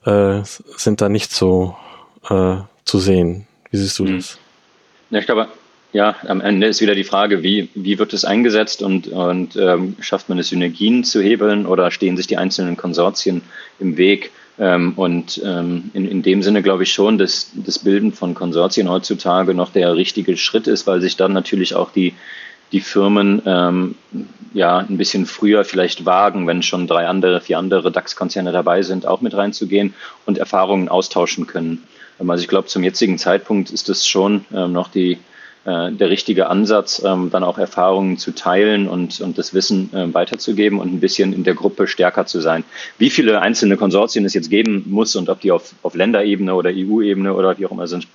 äh, 0.06 0.40
sind 0.78 1.02
da 1.02 1.10
nicht 1.10 1.34
so 1.34 1.76
äh, 2.30 2.56
zu 2.86 3.00
sehen. 3.00 3.46
Wie 3.72 3.78
siehst 3.78 4.00
du 4.00 4.06
hm. 4.06 4.16
das? 4.16 4.38
Ja, 5.10 5.20
ich 5.20 5.26
glaube, 5.26 5.50
ja, 5.92 6.16
am 6.28 6.40
Ende 6.40 6.68
ist 6.68 6.80
wieder 6.80 6.96
die 6.96 7.04
Frage, 7.04 7.44
wie, 7.44 7.68
wie 7.76 8.00
wird 8.00 8.14
es 8.14 8.24
eingesetzt 8.24 8.82
und, 8.82 9.10
und 9.10 9.58
ähm, 9.58 9.98
schafft 10.00 10.30
man 10.30 10.40
es, 10.40 10.48
Synergien 10.48 11.04
zu 11.04 11.22
hebeln 11.22 11.66
oder 11.66 11.92
stehen 11.92 12.16
sich 12.16 12.28
die 12.28 12.38
einzelnen 12.38 12.78
Konsortien 12.78 13.42
im 13.80 13.98
Weg? 13.98 14.32
Ähm, 14.62 14.93
und 14.95 15.41
ähm, 15.43 15.89
in, 15.95 16.08
in 16.08 16.21
dem 16.21 16.43
Sinne 16.43 16.62
glaube 16.62 16.84
ich 16.84 16.93
schon, 16.93 17.17
dass 17.17 17.50
das 17.56 17.80
Bilden 17.80 18.13
von 18.13 18.36
Konsortien 18.36 18.91
heutzutage 18.91 19.56
noch 19.56 19.71
der 19.71 19.95
richtige 19.95 20.38
Schritt 20.38 20.67
ist, 20.67 20.86
weil 20.86 21.02
sich 21.02 21.17
dann 21.17 21.34
natürlich 21.34 21.74
auch 21.74 21.91
die, 21.91 22.13
die 22.71 22.80
Firmen 22.80 23.41
ähm, 23.47 23.95
ja 24.54 24.78
ein 24.78 24.97
bisschen 24.97 25.26
früher 25.26 25.65
vielleicht 25.65 26.06
wagen, 26.06 26.45
wenn 26.45 26.62
schon 26.62 26.86
drei 26.86 27.08
andere, 27.08 27.41
vier 27.41 27.58
andere 27.58 27.91
DAX-Konzerne 27.91 28.52
dabei 28.52 28.84
sind, 28.84 29.08
auch 29.08 29.21
mit 29.21 29.34
reinzugehen 29.34 29.95
und 30.28 30.38
Erfahrungen 30.38 30.89
austauschen 30.89 31.47
können. 31.47 31.82
Also 32.19 32.43
ich 32.43 32.47
glaube, 32.47 32.67
zum 32.67 32.84
jetzigen 32.84 33.17
Zeitpunkt 33.17 33.71
ist 33.71 33.89
es 33.89 34.06
schon 34.06 34.45
ähm, 34.54 34.74
noch 34.74 34.89
die, 34.89 35.17
äh, 35.65 35.91
der 35.91 36.10
richtige 36.10 36.47
Ansatz, 36.47 37.04
ähm, 37.06 37.30
dann 37.32 37.43
auch 37.43 37.58
Erfahrungen 37.58 38.17
zu 38.17 38.32
teilen 38.32 38.88
und, 38.88 39.21
und 39.21 39.38
das 39.38 39.54
Wissen 39.54 39.93
äh, 39.93 40.13
weiterzugeben 40.13 40.80
und 40.80 40.93
ein 40.93 41.00
bisschen 41.00 41.34
in 41.34 41.43
der 41.43 41.54
Gruppe 41.54 41.88
stärker 41.88 42.26
zu 42.26 42.41
sein. 42.41 42.63
Wie 42.97 43.10
viele 43.10 43.41
einzelne 43.41 43.78
Konsortien 43.78 44.26
es 44.26 44.34
jetzt 44.34 44.50
geben 44.50 44.86
muss 44.88 45.15
und 45.15 45.30
ob 45.30 45.39
die 45.41 45.52
auf, 45.52 45.74
auf 45.84 45.93
Länderebene 45.93 46.56
oder 46.56 46.71
EU-Ebene 46.74 47.34
oder 47.34 47.58
wie 47.60 47.65
auch 47.67 47.71
immer 47.71 47.88
sind, 47.88 48.08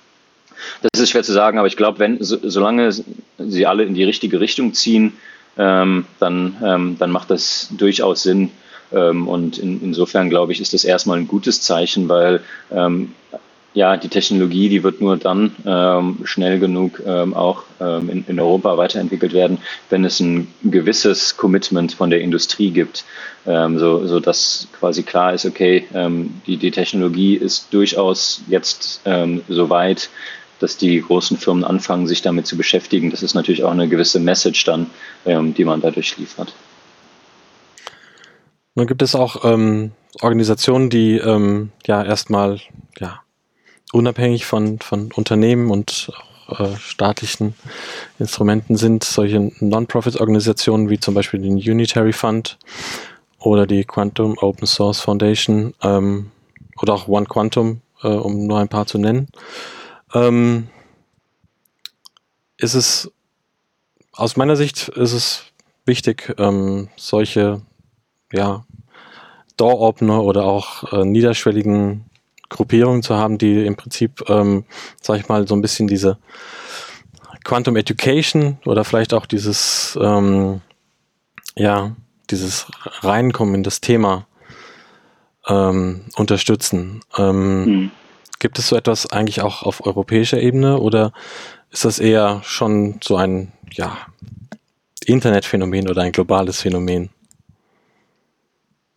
das 0.81 1.01
ist 1.01 1.11
schwer 1.11 1.23
zu 1.23 1.33
sagen, 1.33 1.57
aber 1.57 1.67
ich 1.67 1.77
glaube, 1.77 1.99
wenn 1.99 2.21
so, 2.21 2.37
solange 2.43 2.91
sie 3.37 3.65
alle 3.65 3.83
in 3.83 3.93
die 3.93 4.03
richtige 4.03 4.39
Richtung 4.39 4.73
ziehen, 4.73 5.13
ähm, 5.57 6.05
dann, 6.19 6.57
ähm, 6.63 6.95
dann 6.99 7.11
macht 7.11 7.31
das 7.31 7.69
durchaus 7.77 8.23
Sinn. 8.23 8.51
Ähm, 8.91 9.27
und 9.27 9.57
in, 9.57 9.81
insofern 9.81 10.29
glaube 10.29 10.51
ich, 10.51 10.61
ist 10.61 10.73
das 10.73 10.83
erstmal 10.83 11.17
ein 11.17 11.27
gutes 11.27 11.61
Zeichen, 11.61 12.09
weil 12.09 12.41
ähm, 12.71 13.13
ja, 13.77 13.95
die 13.95 14.09
Technologie, 14.09 14.69
die 14.69 14.81
wird 14.81 15.01
nur 15.01 15.17
dann 15.17 15.55
ähm, 15.63 16.17
schnell 16.23 16.57
genug 16.57 16.99
ähm, 17.05 17.35
auch 17.35 17.61
ähm, 17.79 18.09
in, 18.09 18.25
in, 18.27 18.39
Europa 18.39 18.75
weiterentwickelt 18.75 19.33
werden, 19.33 19.59
wenn 19.91 20.03
es 20.03 20.19
ein 20.19 20.47
gewisses 20.63 21.37
Commitment 21.37 21.93
von 21.93 22.09
der 22.09 22.21
Industrie 22.21 22.71
gibt, 22.71 23.05
ähm, 23.45 23.77
so, 23.77 24.07
so 24.07 24.19
dass 24.19 24.67
quasi 24.79 25.03
klar 25.03 25.31
ist, 25.33 25.45
okay, 25.45 25.85
ähm, 25.93 26.41
die, 26.47 26.57
die 26.57 26.71
Technologie 26.71 27.35
ist 27.35 27.71
durchaus 27.71 28.41
jetzt 28.47 29.01
ähm, 29.05 29.43
so 29.47 29.69
weit, 29.69 30.09
dass 30.57 30.77
die 30.77 30.99
großen 30.99 31.37
Firmen 31.37 31.63
anfangen, 31.63 32.07
sich 32.07 32.23
damit 32.23 32.47
zu 32.47 32.57
beschäftigen. 32.57 33.11
Das 33.11 33.21
ist 33.21 33.35
natürlich 33.35 33.63
auch 33.63 33.69
eine 33.69 33.87
gewisse 33.87 34.19
Message 34.19 34.65
dann, 34.65 34.87
die 35.23 35.65
man 35.65 35.81
dadurch 35.81 36.17
liefert. 36.17 36.51
Nun 38.73 38.87
gibt 38.87 39.03
es 39.03 39.13
auch 39.13 39.43
Organisationen, 40.19 40.89
die 40.89 41.17
ja 41.85 42.03
erstmal 42.03 42.59
ja 42.97 43.19
unabhängig 43.91 44.45
von, 44.45 44.79
von 44.79 45.11
Unternehmen 45.13 45.71
und 45.71 46.11
äh, 46.49 46.75
staatlichen 46.77 47.55
Instrumenten 48.19 48.77
sind 48.77 49.03
solche 49.03 49.51
Non-Profit-Organisationen 49.59 50.89
wie 50.89 50.99
zum 50.99 51.13
Beispiel 51.13 51.41
den 51.41 51.55
Unitary 51.55 52.13
Fund 52.13 52.57
oder 53.39 53.67
die 53.67 53.83
Quantum 53.83 54.37
Open 54.37 54.67
Source 54.67 55.01
Foundation 55.01 55.73
ähm, 55.81 56.31
oder 56.81 56.93
auch 56.93 57.07
One 57.07 57.25
Quantum, 57.25 57.81
äh, 58.03 58.07
um 58.07 58.47
nur 58.47 58.59
ein 58.59 58.69
paar 58.69 58.87
zu 58.87 58.97
nennen. 58.97 59.27
Ähm, 60.13 60.69
ist 62.57 62.73
es 62.73 63.11
aus 64.13 64.35
meiner 64.35 64.55
Sicht 64.55 64.87
ist 64.87 65.13
es 65.13 65.43
wichtig, 65.85 66.33
ähm, 66.39 66.89
solche 66.95 67.61
ja, 68.31 68.65
Door-Opener 69.57 70.23
oder 70.23 70.45
auch 70.45 70.91
äh, 70.91 71.05
niederschwelligen 71.05 72.05
Gruppierungen 72.49 73.03
zu 73.03 73.15
haben, 73.15 73.37
die 73.37 73.65
im 73.65 73.75
Prinzip, 73.75 74.23
ähm, 74.29 74.65
sag 75.01 75.19
ich 75.19 75.27
mal, 75.27 75.47
so 75.47 75.55
ein 75.55 75.61
bisschen 75.61 75.87
diese 75.87 76.17
Quantum 77.43 77.75
Education 77.75 78.57
oder 78.65 78.83
vielleicht 78.83 79.13
auch 79.13 79.25
dieses, 79.25 79.97
ähm, 80.01 80.61
ja, 81.55 81.95
dieses 82.29 82.67
Reinkommen 83.01 83.55
in 83.55 83.63
das 83.63 83.81
Thema 83.81 84.27
ähm, 85.47 86.05
unterstützen. 86.15 87.01
Ähm, 87.17 87.65
mhm. 87.65 87.91
Gibt 88.39 88.59
es 88.59 88.67
so 88.67 88.75
etwas 88.75 89.09
eigentlich 89.11 89.41
auch 89.41 89.63
auf 89.63 89.85
europäischer 89.85 90.39
Ebene 90.39 90.79
oder 90.79 91.11
ist 91.71 91.85
das 91.85 91.99
eher 91.99 92.41
schon 92.43 92.99
so 93.03 93.15
ein 93.15 93.51
ja, 93.71 93.97
Internetphänomen 95.05 95.89
oder 95.89 96.03
ein 96.03 96.11
globales 96.11 96.61
Phänomen? 96.61 97.09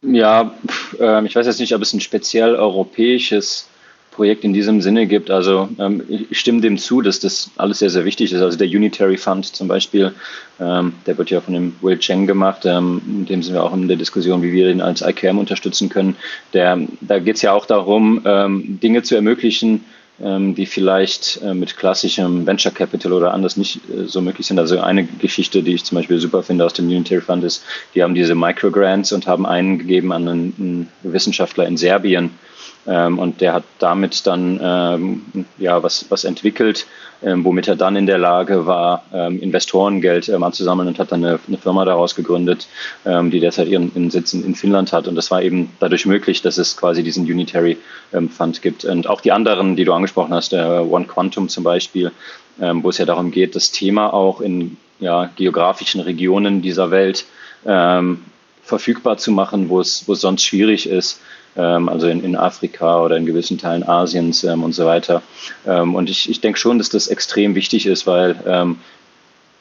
Ja, 0.03 0.55
äh, 0.99 1.27
ich 1.27 1.37
weiß 1.37 1.47
jetzt 1.47 1.61
nicht, 1.61 1.75
ob 1.75 1.83
es 1.83 1.93
ein 1.93 2.01
speziell 2.01 2.57
europäisches 2.57 3.69
Projekt 4.11 4.45
in 4.45 4.53
diesem 4.53 4.81
Sinne 4.81 5.07
gibt. 5.07 5.31
Also 5.31 5.69
ähm, 5.79 6.03
ich 6.09 6.39
stimme 6.39 6.63
dem 6.63 6.79
zu, 6.79 7.03
dass 7.03 7.21
das 7.21 7.51
alles 7.57 7.79
sehr, 7.79 7.91
sehr 7.91 8.05
wichtig 8.05 8.33
ist. 8.33 8.41
Also 8.41 8.57
der 8.57 8.69
Unitary 8.69 9.19
Fund 9.19 9.47
zum 9.47 9.69
Beispiel, 9.69 10.15
ähm, 10.59 10.95
der 11.07 11.19
wird 11.19 11.31
ja 11.31 11.41
von 11.41 11.55
dem 11.55 11.77
Will 11.83 11.99
Cheng 11.99 12.27
gemacht, 12.27 12.65
ähm, 12.65 13.03
in 13.07 13.27
dem 13.27 13.43
sind 13.43 13.55
wir 13.55 13.63
auch 13.63 13.75
in 13.75 13.89
der 13.89 13.97
Diskussion, 13.99 14.43
wie 14.43 14.53
wir 14.53 14.67
den 14.67 14.81
als 14.81 15.03
ICAM 15.03 15.39
unterstützen 15.39 15.91
können. 15.91 16.17
Der, 16.55 16.79
da 17.03 17.19
geht 17.19 17.37
es 17.37 17.43
ja 17.43 17.53
auch 17.53 17.67
darum, 17.67 18.23
ähm, 18.25 18.81
Dinge 18.83 19.03
zu 19.03 19.15
ermöglichen, 19.15 19.75
ähm, 19.75 19.81
die 20.55 20.67
vielleicht 20.67 21.41
äh, 21.43 21.55
mit 21.55 21.77
klassischem 21.77 22.47
Venture 22.47 22.73
Capital 22.73 23.13
oder 23.13 23.33
anders 23.33 23.57
nicht 23.57 23.81
äh, 23.89 24.05
so 24.05 24.21
möglich 24.21 24.47
sind. 24.47 24.59
Also 24.59 24.79
eine 24.81 25.05
Geschichte, 25.05 25.63
die 25.63 25.75
ich 25.75 25.85
zum 25.85 25.97
Beispiel 25.97 26.19
super 26.19 26.43
finde 26.43 26.65
aus 26.65 26.75
dem 26.75 26.89
Unitary 26.89 27.21
Fund 27.21 27.43
ist, 27.43 27.65
die 27.95 28.03
haben 28.03 28.15
diese 28.15 28.35
Microgrants 28.35 29.13
und 29.13 29.27
haben 29.27 29.47
einen 29.47 29.79
gegeben 29.79 30.13
an 30.13 30.29
einen 30.29 30.89
Wissenschaftler 31.03 31.67
in 31.67 31.77
Serbien, 31.77 32.33
Ähm, 32.87 33.19
und 33.19 33.41
der 33.41 33.53
hat 33.53 33.65
damit 33.79 34.27
dann 34.27 34.59
ähm, 34.63 35.45
ja, 35.59 35.83
was, 35.83 36.07
was 36.09 36.25
entwickelt, 36.25 36.87
ähm, 37.23 37.45
womit 37.45 37.69
er 37.69 37.77
dann 37.77 37.97
in 37.97 38.07
der 38.07 38.17
Lage 38.17 38.67
war, 38.67 39.05
ähm, 39.13 39.41
Investorengeld 39.41 40.31
ähm, 40.31 40.43
anzusammeln 40.43 40.89
und 40.89 40.99
hat 40.99 41.13
dann 41.13 41.25
eine, 41.25 41.39
eine 41.47 41.59
Firma 41.59 41.85
daraus 41.85 42.15
gegründet, 42.15 42.67
ähm, 43.05 43.31
die 43.31 43.41
derzeit 43.41 43.69
ihren, 43.69 43.93
ihren 43.95 44.11
Sitz 44.11 44.33
in, 44.33 44.45
in, 44.45 44.55
Finnland 44.55 44.93
hat. 44.93 45.09
Und 45.09 45.15
das 45.15 45.31
war 45.31 45.43
eben 45.43 45.71
dadurch 45.79 46.07
möglich, 46.07 46.41
dass 46.41 46.57
es 46.57 46.77
quasi 46.77 47.03
diesen 47.03 47.25
Unitary 47.25 47.77
Fund 48.31 48.63
gibt. 48.63 48.85
Und 48.85 49.09
auch 49.09 49.21
die 49.21 49.33
anderen, 49.33 49.77
die 49.77 49.85
du 49.85 49.93
angesprochen 49.93 50.33
hast, 50.33 50.53
der 50.53 50.91
One 50.91 51.05
Quantum 51.05 51.49
zum 51.49 51.63
Beispiel, 51.63 52.11
wo 52.57 52.89
es 52.89 52.99
ja 52.99 53.05
darum 53.05 53.31
geht, 53.31 53.55
das 53.55 53.71
Thema 53.71 54.13
auch 54.13 54.41
in 54.41 54.79
ja, 54.99 55.31
geografischen 55.37 56.01
Regionen 56.01 56.61
dieser 56.61 56.91
Welt 56.91 57.25
verfügbar 58.63 59.19
zu 59.19 59.31
machen, 59.31 59.69
wo 59.69 59.81
es, 59.81 60.05
sonst 60.07 60.43
schwierig 60.43 60.89
ist 60.89 61.21
also 61.57 62.07
in, 62.07 62.23
in 62.23 62.37
Afrika 62.37 63.03
oder 63.03 63.17
in 63.17 63.27
gewissen 63.27 63.59
Teilen 63.59 63.87
Asiens 63.87 64.45
ähm, 64.45 64.63
und 64.63 64.73
so 64.73 64.87
weiter. 64.87 65.23
Ähm, 65.67 65.95
und 65.95 66.09
ich, 66.09 66.31
ich 66.31 66.41
denke 66.41 66.59
schon, 66.59 66.79
dass 66.79 66.91
das 66.91 67.09
extrem 67.09 67.55
wichtig 67.55 67.87
ist, 67.87 68.07
weil 68.07 68.37
ähm, 68.47 68.79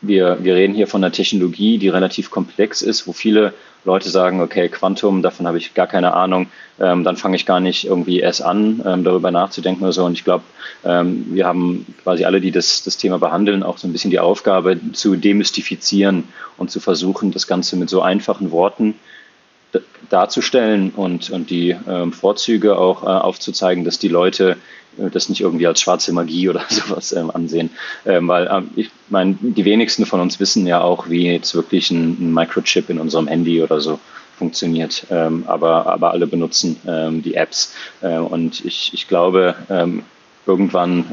wir, 0.02 0.38
wir 0.42 0.56
reden 0.56 0.74
hier 0.74 0.88
von 0.88 1.04
einer 1.04 1.12
Technologie, 1.12 1.78
die 1.78 1.90
relativ 1.90 2.32
komplex 2.32 2.82
ist, 2.82 3.08
wo 3.08 3.14
viele 3.14 3.54
Leute 3.86 4.10
sagen, 4.10 4.42
okay, 4.42 4.70
Quantum, 4.70 5.22
davon 5.22 5.48
habe 5.48 5.58
ich 5.58 5.74
gar 5.74 5.88
keine 5.88 6.14
Ahnung, 6.14 6.48
ähm, 6.80 7.04
dann 7.04 7.18
fange 7.18 7.36
ich 7.36 7.46
gar 7.46 7.60
nicht 7.60 7.86
irgendwie 7.86 8.20
erst 8.20 8.42
an, 8.42 8.82
ähm, 8.86 9.04
darüber 9.04 9.32
nachzudenken 9.32 9.84
oder 9.84 9.94
so. 9.94 10.06
Und 10.06 10.14
ich 10.14 10.24
glaube, 10.24 10.44
ähm, 10.86 11.26
wir 11.32 11.46
haben 11.46 11.86
quasi 12.04 12.26
alle, 12.26 12.42
die 12.42 12.52
das, 12.52 12.84
das 12.84 12.98
Thema 12.98 13.20
behandeln, 13.20 13.64
auch 13.64 13.78
so 13.78 13.88
ein 13.88 13.94
bisschen 13.94 14.12
die 14.12 14.20
Aufgabe 14.20 14.80
zu 14.94 15.16
demystifizieren 15.16 16.26
und 16.58 16.72
zu 16.72 16.80
versuchen, 16.80 17.32
das 17.32 17.48
Ganze 17.48 17.78
mit 17.78 17.90
so 17.90 18.02
einfachen 18.02 18.52
Worten 18.52 18.96
darzustellen 20.10 20.92
und, 20.92 21.30
und 21.30 21.50
die 21.50 21.76
ähm, 21.88 22.12
Vorzüge 22.12 22.78
auch 22.78 23.04
äh, 23.04 23.08
aufzuzeigen, 23.08 23.84
dass 23.84 24.00
die 24.00 24.08
Leute 24.08 24.58
äh, 24.98 25.10
das 25.10 25.30
nicht 25.30 25.42
irgendwie 25.42 25.68
als 25.68 25.82
schwarze 25.82 26.12
Magie 26.14 26.50
oder 26.50 26.64
sowas 26.70 27.12
ähm, 27.12 27.32
ansehen. 27.32 27.70
Ähm, 28.06 28.28
weil 28.28 28.50
ähm, 28.52 28.70
ich 28.76 28.90
meine, 29.10 29.38
die 29.42 29.66
wenigsten 29.66 30.06
von 30.06 30.20
uns 30.20 30.40
wissen 30.40 30.66
ja 30.66 30.82
auch, 30.82 31.10
wie 31.10 31.28
jetzt 31.28 31.54
wirklich 31.54 31.92
ein, 31.92 32.18
ein 32.20 32.34
Microchip 32.34 32.90
in 32.90 33.00
unserem 33.00 33.28
Handy 33.28 33.62
oder 33.62 33.80
so 33.80 34.00
funktioniert. 34.38 35.06
Ähm, 35.10 35.44
aber, 35.48 35.86
aber 35.88 36.12
alle 36.12 36.26
benutzen 36.26 36.78
ähm, 36.88 37.22
die 37.22 37.36
Apps. 37.36 37.74
Und 38.02 38.64
ich, 38.64 38.94
ich 38.94 39.10
glaube, 39.10 39.56
irgendwann 40.46 41.06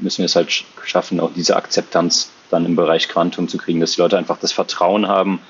müssen 0.00 0.18
wir 0.18 0.24
es 0.24 0.34
halt 0.34 0.64
schaffen, 0.82 1.20
auch 1.20 1.32
diese 1.36 1.56
Akzeptanz 1.56 2.30
dann 2.50 2.64
im 2.64 2.76
Bereich 2.76 3.08
Quantum 3.08 3.48
zu 3.48 3.58
kriegen, 3.58 3.80
dass 3.80 3.92
die 3.92 4.00
Leute 4.00 4.16
einfach 4.16 4.38
das 4.38 4.52
Vertrauen 4.52 5.06
haben, 5.08 5.40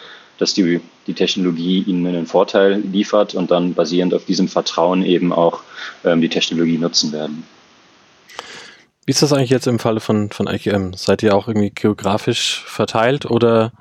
dass 0.40 0.54
die, 0.54 0.80
die 1.06 1.14
Technologie 1.14 1.82
ihnen 1.82 2.06
einen 2.06 2.26
Vorteil 2.26 2.80
liefert 2.80 3.34
und 3.34 3.50
dann 3.50 3.74
basierend 3.74 4.14
auf 4.14 4.24
diesem 4.24 4.48
Vertrauen 4.48 5.04
eben 5.04 5.32
auch 5.32 5.60
ähm, 6.04 6.20
die 6.20 6.30
Technologie 6.30 6.78
nutzen 6.78 7.12
werden. 7.12 7.44
Wie 9.04 9.12
ist 9.12 9.22
das 9.22 9.32
eigentlich 9.32 9.50
jetzt 9.50 9.66
im 9.66 9.78
Falle 9.78 10.00
von, 10.00 10.30
von 10.30 10.46
IQM? 10.46 10.94
Seid 10.94 11.22
ihr 11.22 11.34
auch 11.34 11.46
irgendwie 11.46 11.70
geografisch 11.70 12.64
verteilt 12.66 13.26
oder 13.26 13.72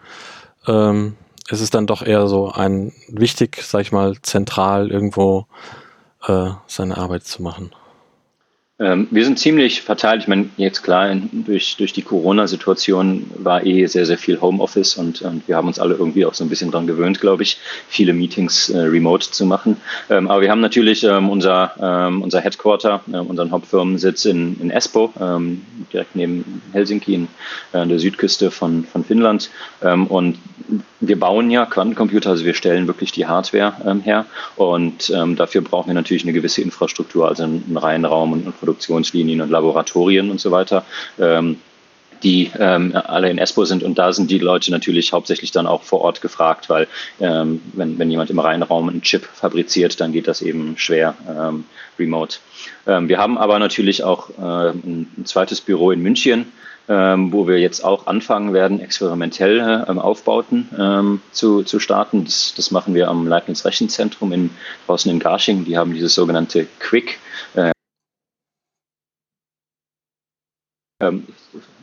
ähm, 0.68 1.16
ist 1.50 1.62
es 1.62 1.70
dann 1.70 1.88
doch 1.88 2.02
eher 2.02 2.28
so 2.28 2.52
ein 2.52 2.94
wichtig, 3.08 3.62
sag 3.64 3.82
ich 3.82 3.92
mal, 3.92 4.18
zentral 4.22 4.92
irgendwo 4.92 5.48
äh, 6.28 6.50
seine 6.68 6.98
Arbeit 6.98 7.26
zu 7.26 7.42
machen? 7.42 7.72
Ähm, 8.82 9.08
wir 9.12 9.26
sind 9.26 9.38
ziemlich 9.38 9.82
verteilt. 9.82 10.22
Ich 10.22 10.28
meine, 10.30 10.50
jetzt 10.56 10.84
klar, 10.84 11.14
durch, 11.34 11.76
durch 11.76 11.92
die 11.92 12.02
Corona-Situation 12.02 13.30
war 13.36 13.66
eh 13.66 13.86
sehr, 13.88 14.06
sehr 14.06 14.18
viel 14.18 14.40
Homeoffice 14.40 14.96
und, 14.96 15.22
und 15.22 15.46
wir 15.50 15.58
haben 15.58 15.68
uns 15.68 15.80
alle 15.80 15.96
irgendwie 15.96 16.26
auch 16.26 16.34
so 16.34 16.46
ein 16.46 16.50
bisschen 16.50 16.72
dran 16.72 16.88
gewöhnt, 16.88 17.20
glaube 17.20 17.44
ich, 17.44 17.58
viele 17.90 18.14
Meetings 18.14 18.70
äh, 18.70 18.80
remote 18.80 19.32
zu 19.32 19.46
machen. 19.46 19.78
Ähm, 20.10 20.30
aber 20.30 20.42
wir 20.42 20.52
haben 20.52 20.62
natürlich 20.62 21.04
ähm, 21.04 21.30
unser, 21.30 21.74
ähm, 21.82 22.22
unser 22.22 22.40
Headquarter, 22.40 23.02
äh, 23.12 23.18
unseren 23.18 23.52
Hauptfirmensitz 23.52 24.24
in, 24.24 24.58
in 24.62 24.72
Espoo, 24.72 25.12
ähm, 25.20 25.62
direkt 25.92 26.16
neben 26.16 26.62
Helsinki 26.72 27.16
in, 27.16 27.28
äh, 27.74 27.86
der 27.86 28.00
Südküste 28.00 28.50
von, 28.50 28.86
von 28.86 29.04
Finnland. 29.04 29.50
Ähm, 29.82 30.08
und 30.08 30.38
wir 31.02 31.20
bauen 31.20 31.52
ja 31.52 31.66
Quantencomputer, 31.66 32.30
also 32.30 32.46
wir 32.46 32.54
stellen 32.54 32.88
wirklich 32.88 33.12
die 33.12 33.26
Hardware 33.26 33.74
her 34.04 34.26
und 34.56 35.10
dafür 35.10 35.62
brauchen 35.62 35.88
wir 35.88 35.94
natürlich 35.94 36.24
eine 36.24 36.34
gewisse 36.34 36.62
Infrastruktur, 36.62 37.28
also 37.28 37.44
einen 37.44 37.78
Reihenraum 37.78 38.34
und, 38.34 38.46
und 38.46 38.56
Produktionslinien 38.70 39.42
und 39.42 39.50
Laboratorien 39.50 40.30
und 40.30 40.40
so 40.40 40.52
weiter. 40.52 40.86
Ähm, 41.20 41.58
die 42.24 42.52
ähm, 42.60 42.94
alle 42.96 43.30
in 43.30 43.38
Espoo 43.38 43.64
sind 43.64 43.82
und 43.82 43.98
da 43.98 44.12
sind 44.12 44.30
die 44.30 44.40
Leute 44.40 44.72
natürlich 44.72 45.14
hauptsächlich 45.14 45.52
dann 45.52 45.68
auch 45.68 45.84
vor 45.84 46.02
Ort 46.02 46.20
gefragt, 46.20 46.70
weil 46.70 46.88
ähm, 47.22 47.62
wenn, 47.72 47.98
wenn 47.98 48.12
jemand 48.12 48.30
im 48.30 48.40
Reihenraum 48.40 48.90
einen 48.90 49.02
Chip 49.02 49.24
fabriziert, 49.24 50.02
dann 50.02 50.12
geht 50.12 50.28
das 50.28 50.42
eben 50.42 50.78
schwer 50.78 51.16
ähm, 51.30 51.64
remote. 51.98 52.40
Ähm, 52.88 53.08
wir 53.08 53.20
haben 53.20 53.38
aber 53.38 53.58
natürlich 53.58 54.04
auch 54.04 54.32
äh, 54.32 54.72
ein, 54.72 55.24
zweites 55.24 55.62
Büro 55.62 55.92
in 55.92 56.02
München, 56.02 56.52
ähm, 56.90 57.32
wo 57.32 57.48
wir 57.48 57.58
jetzt 57.58 57.86
auch 57.86 58.08
anfangen 58.08 58.52
werden, 58.52 58.82
experimentell 58.82 59.86
ähm, 59.88 60.00
Aufbauten 60.00 60.68
ähm, 60.78 61.22
zu, 61.32 61.64
zu 61.64 61.80
starten. 61.80 62.26
Das, 62.26 62.54
das 62.54 62.72
machen 62.72 62.96
wir 62.96 63.08
am 63.08 63.28
Leibniz 63.28 63.64
Rechenzentrum 63.64 64.34
in, 64.34 64.50
draußen 64.88 65.10
in 65.10 65.20
Garching. 65.20 65.64
Die 65.64 65.78
haben 65.78 65.94
dieses 65.94 66.16
sogenannte 66.16 66.68
Quick. 66.80 67.20
Äh, 67.54 67.72
ähm, 71.00 71.26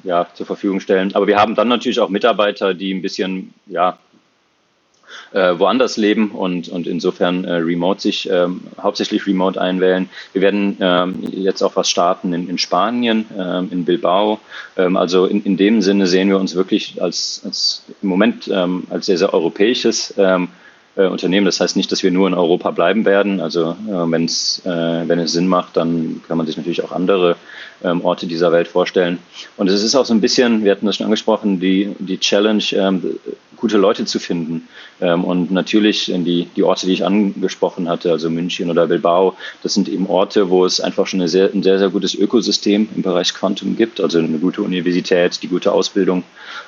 ja, 0.03 0.27
zur 0.35 0.47
Verfügung 0.47 0.81
stellen. 0.81 1.15
Aber 1.15 1.27
wir 1.27 1.39
haben 1.39 1.55
dann 1.55 1.69
natürlich 1.69 2.01
auch 2.01 2.09
Mitarbeiter, 2.09 2.75
die 2.75 2.93
ein 2.93 3.03
bisschen 3.03 3.55
ja, 3.67 3.99
äh, 5.33 5.59
woanders 5.59 5.97
leben 5.97 6.33
und, 6.33 6.69
und 6.69 6.87
insofern 6.87 7.45
äh, 7.45 7.55
remote 7.55 8.01
sich 8.01 8.29
ähm, 8.31 8.63
hauptsächlich 8.81 9.27
remote 9.27 9.61
einwählen. 9.61 10.09
Wir 10.33 10.43
werden 10.43 10.77
ähm, 10.81 11.23
jetzt 11.33 11.63
auch 11.63 11.77
was 11.77 11.89
starten 11.89 12.33
in, 12.33 12.49
in 12.49 12.59
Spanien, 12.59 13.27
ähm, 13.39 13.69
in 13.71 13.85
Bilbao. 13.85 14.41
Ähm, 14.77 14.97
also 14.97 15.27
in, 15.27 15.43
in 15.45 15.57
dem 15.57 15.81
Sinne 15.81 16.07
sehen 16.07 16.29
wir 16.29 16.39
uns 16.39 16.55
wirklich 16.55 17.01
als, 17.01 17.41
als 17.45 17.85
im 18.03 18.09
Moment 18.09 18.49
ähm, 18.53 18.85
als 18.91 19.07
sehr, 19.07 19.19
sehr 19.19 19.33
europäisches 19.33 20.15
ähm, 20.19 20.49
äh, 20.97 21.07
Unternehmen. 21.07 21.47
Das 21.47 21.61
heißt 21.61 21.77
nicht, 21.77 21.93
dass 21.93 22.03
wir 22.03 22.11
nur 22.11 22.27
in 22.27 22.35
Europa 22.35 22.71
bleiben 22.71 23.05
werden. 23.05 23.41
Also 23.41 23.77
äh, 23.89 24.11
wenn's, 24.11 24.63
äh, 24.65 24.69
wenn 25.09 25.19
es 25.19 25.33
Sinn 25.33 25.47
macht, 25.47 25.77
dann 25.77 26.23
kann 26.27 26.39
man 26.39 26.47
sich 26.47 26.57
natürlich 26.57 26.83
auch 26.83 26.93
andere 26.93 27.37
ähm, 27.85 28.05
Orte 28.05 28.27
dieser 28.27 28.53
Welt 28.53 28.69
vorstellen. 28.69 29.19
Und 29.57 29.69
es 29.69 29.83
ist 29.83 29.95
auch 29.95 30.07
so 30.07 30.15
ein 30.15 30.21
bisschen, 30.21 30.65
wir 30.65 30.73
hatten 30.73 30.87
das 30.87 30.97
schon 30.97 31.05
angesprochen, 31.05 31.61
die, 31.61 31.95
die 31.99 32.19
Challenge, 32.19 32.65
ähm, 32.73 33.19
gute 33.57 33.79
Leute 33.79 34.05
zu 34.05 34.19
finden. 34.19 34.69
Ähm, 35.01 35.25
und 35.25 35.51
natürlich 35.51 36.07
die, 36.07 36.49
die 36.57 36.63
Orte, 36.63 36.87
die 36.87 36.93
ich 36.93 37.05
angesprochen 37.05 37.89
hatte, 37.89 38.11
also 38.11 38.31
München 38.31 38.71
oder 38.71 38.87
Bilbao, 38.87 39.37
das 39.63 39.75
sind 39.75 39.89
eben 39.89 40.07
Orte, 40.07 40.51
wo 40.51 40.65
es 40.65 40.81
einfach 40.81 41.07
schon 41.07 41.27
sehr, 41.29 41.51
ein 41.53 41.63
sehr, 41.63 41.79
sehr 41.79 41.91
gutes 41.91 42.15
Ökosystem 42.15 42.89
im 42.95 43.03
Bereich 43.03 43.35
Quantum 43.35 43.77
gibt, 43.77 44.01
also 44.01 44.19
eine 44.19 44.39
gute 44.39 44.63
Universität, 44.63 45.43
die 45.43 45.49
gute 45.49 45.73
Ausbildung 45.73 46.25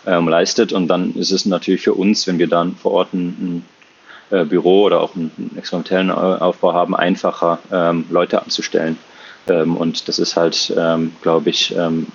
ähm, 0.07 0.29
leistet. 0.29 0.73
Und 0.73 0.89
dann 0.89 1.15
ist 1.15 1.31
es 1.31 1.47
natürlich 1.47 1.83
für 1.83 1.95
uns, 1.95 2.27
wenn 2.27 2.39
wir 2.39 2.49
dann 2.49 2.75
vor 2.77 2.93
Ort 2.93 3.15
ein, 3.15 3.29
ein 3.29 3.63
äh, 4.31 4.45
Büro 4.45 4.83
oder 4.83 5.01
auch 5.01 5.15
einen, 5.15 5.53
experimentellen 5.57 6.11
Aufbau 6.11 6.75
haben, 6.75 6.95
einfacher 6.95 7.59
ähm, 7.73 8.05
Leute 8.11 8.43
anzustellen. 8.43 8.99
Ähm, 9.49 9.77
und 9.77 10.07
das 10.07 10.19
ist 10.19 10.37
halt, 10.37 10.73
ähm, 10.77 11.13
glaube 11.23 11.49
ich, 11.49 11.75
ähm, 11.75 12.09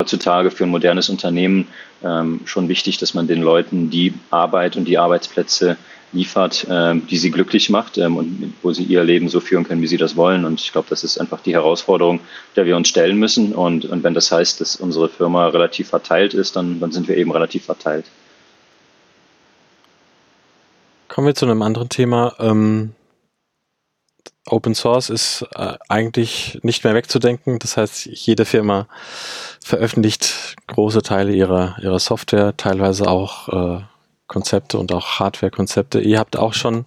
heutzutage 0.00 0.50
für 0.50 0.64
ein 0.64 0.70
modernes 0.70 1.08
Unternehmen 1.08 1.68
ähm, 2.02 2.40
schon 2.44 2.68
wichtig, 2.68 2.98
dass 2.98 3.14
man 3.14 3.28
den 3.28 3.42
Leuten 3.42 3.88
die 3.88 4.14
Arbeit 4.30 4.76
und 4.76 4.86
die 4.86 4.98
Arbeitsplätze 4.98 5.76
liefert, 6.12 6.68
die 6.70 7.16
sie 7.18 7.32
glücklich 7.32 7.70
macht 7.70 7.98
und 7.98 8.54
wo 8.62 8.72
sie 8.72 8.84
ihr 8.84 9.02
Leben 9.02 9.28
so 9.28 9.40
führen 9.40 9.64
können, 9.64 9.82
wie 9.82 9.88
sie 9.88 9.96
das 9.96 10.14
wollen. 10.14 10.44
Und 10.44 10.60
ich 10.60 10.70
glaube, 10.70 10.86
das 10.88 11.02
ist 11.02 11.18
einfach 11.18 11.40
die 11.40 11.54
Herausforderung, 11.54 12.20
der 12.54 12.66
wir 12.66 12.76
uns 12.76 12.86
stellen 12.86 13.18
müssen. 13.18 13.52
Und, 13.52 13.84
und 13.84 14.04
wenn 14.04 14.14
das 14.14 14.30
heißt, 14.30 14.60
dass 14.60 14.76
unsere 14.76 15.08
Firma 15.08 15.48
relativ 15.48 15.88
verteilt 15.88 16.32
ist, 16.32 16.54
dann, 16.54 16.78
dann 16.78 16.92
sind 16.92 17.08
wir 17.08 17.16
eben 17.16 17.32
relativ 17.32 17.64
verteilt. 17.64 18.04
Kommen 21.14 21.28
wir 21.28 21.36
zu 21.36 21.46
einem 21.46 21.62
anderen 21.62 21.88
Thema. 21.88 22.34
Ähm, 22.40 22.92
Open 24.46 24.74
Source 24.74 25.10
ist 25.10 25.46
äh, 25.54 25.74
eigentlich 25.88 26.58
nicht 26.64 26.82
mehr 26.82 26.92
wegzudenken. 26.92 27.60
Das 27.60 27.76
heißt, 27.76 28.06
jede 28.06 28.44
Firma 28.44 28.88
veröffentlicht 29.62 30.56
große 30.66 31.02
Teile 31.02 31.32
ihrer, 31.32 31.76
ihrer 31.80 32.00
Software, 32.00 32.56
teilweise 32.56 33.06
auch 33.06 33.48
äh, 33.48 33.84
Konzepte 34.26 34.76
und 34.76 34.92
auch 34.92 35.20
Hardware-Konzepte. 35.20 36.00
Ihr 36.00 36.18
habt 36.18 36.36
auch 36.36 36.52
schon 36.52 36.84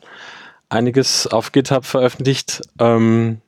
einiges 0.67 1.28
auf 1.28 1.53
GitHub 1.53 1.86
veröffentlicht. 1.86 2.63
Ähm, 2.80 3.39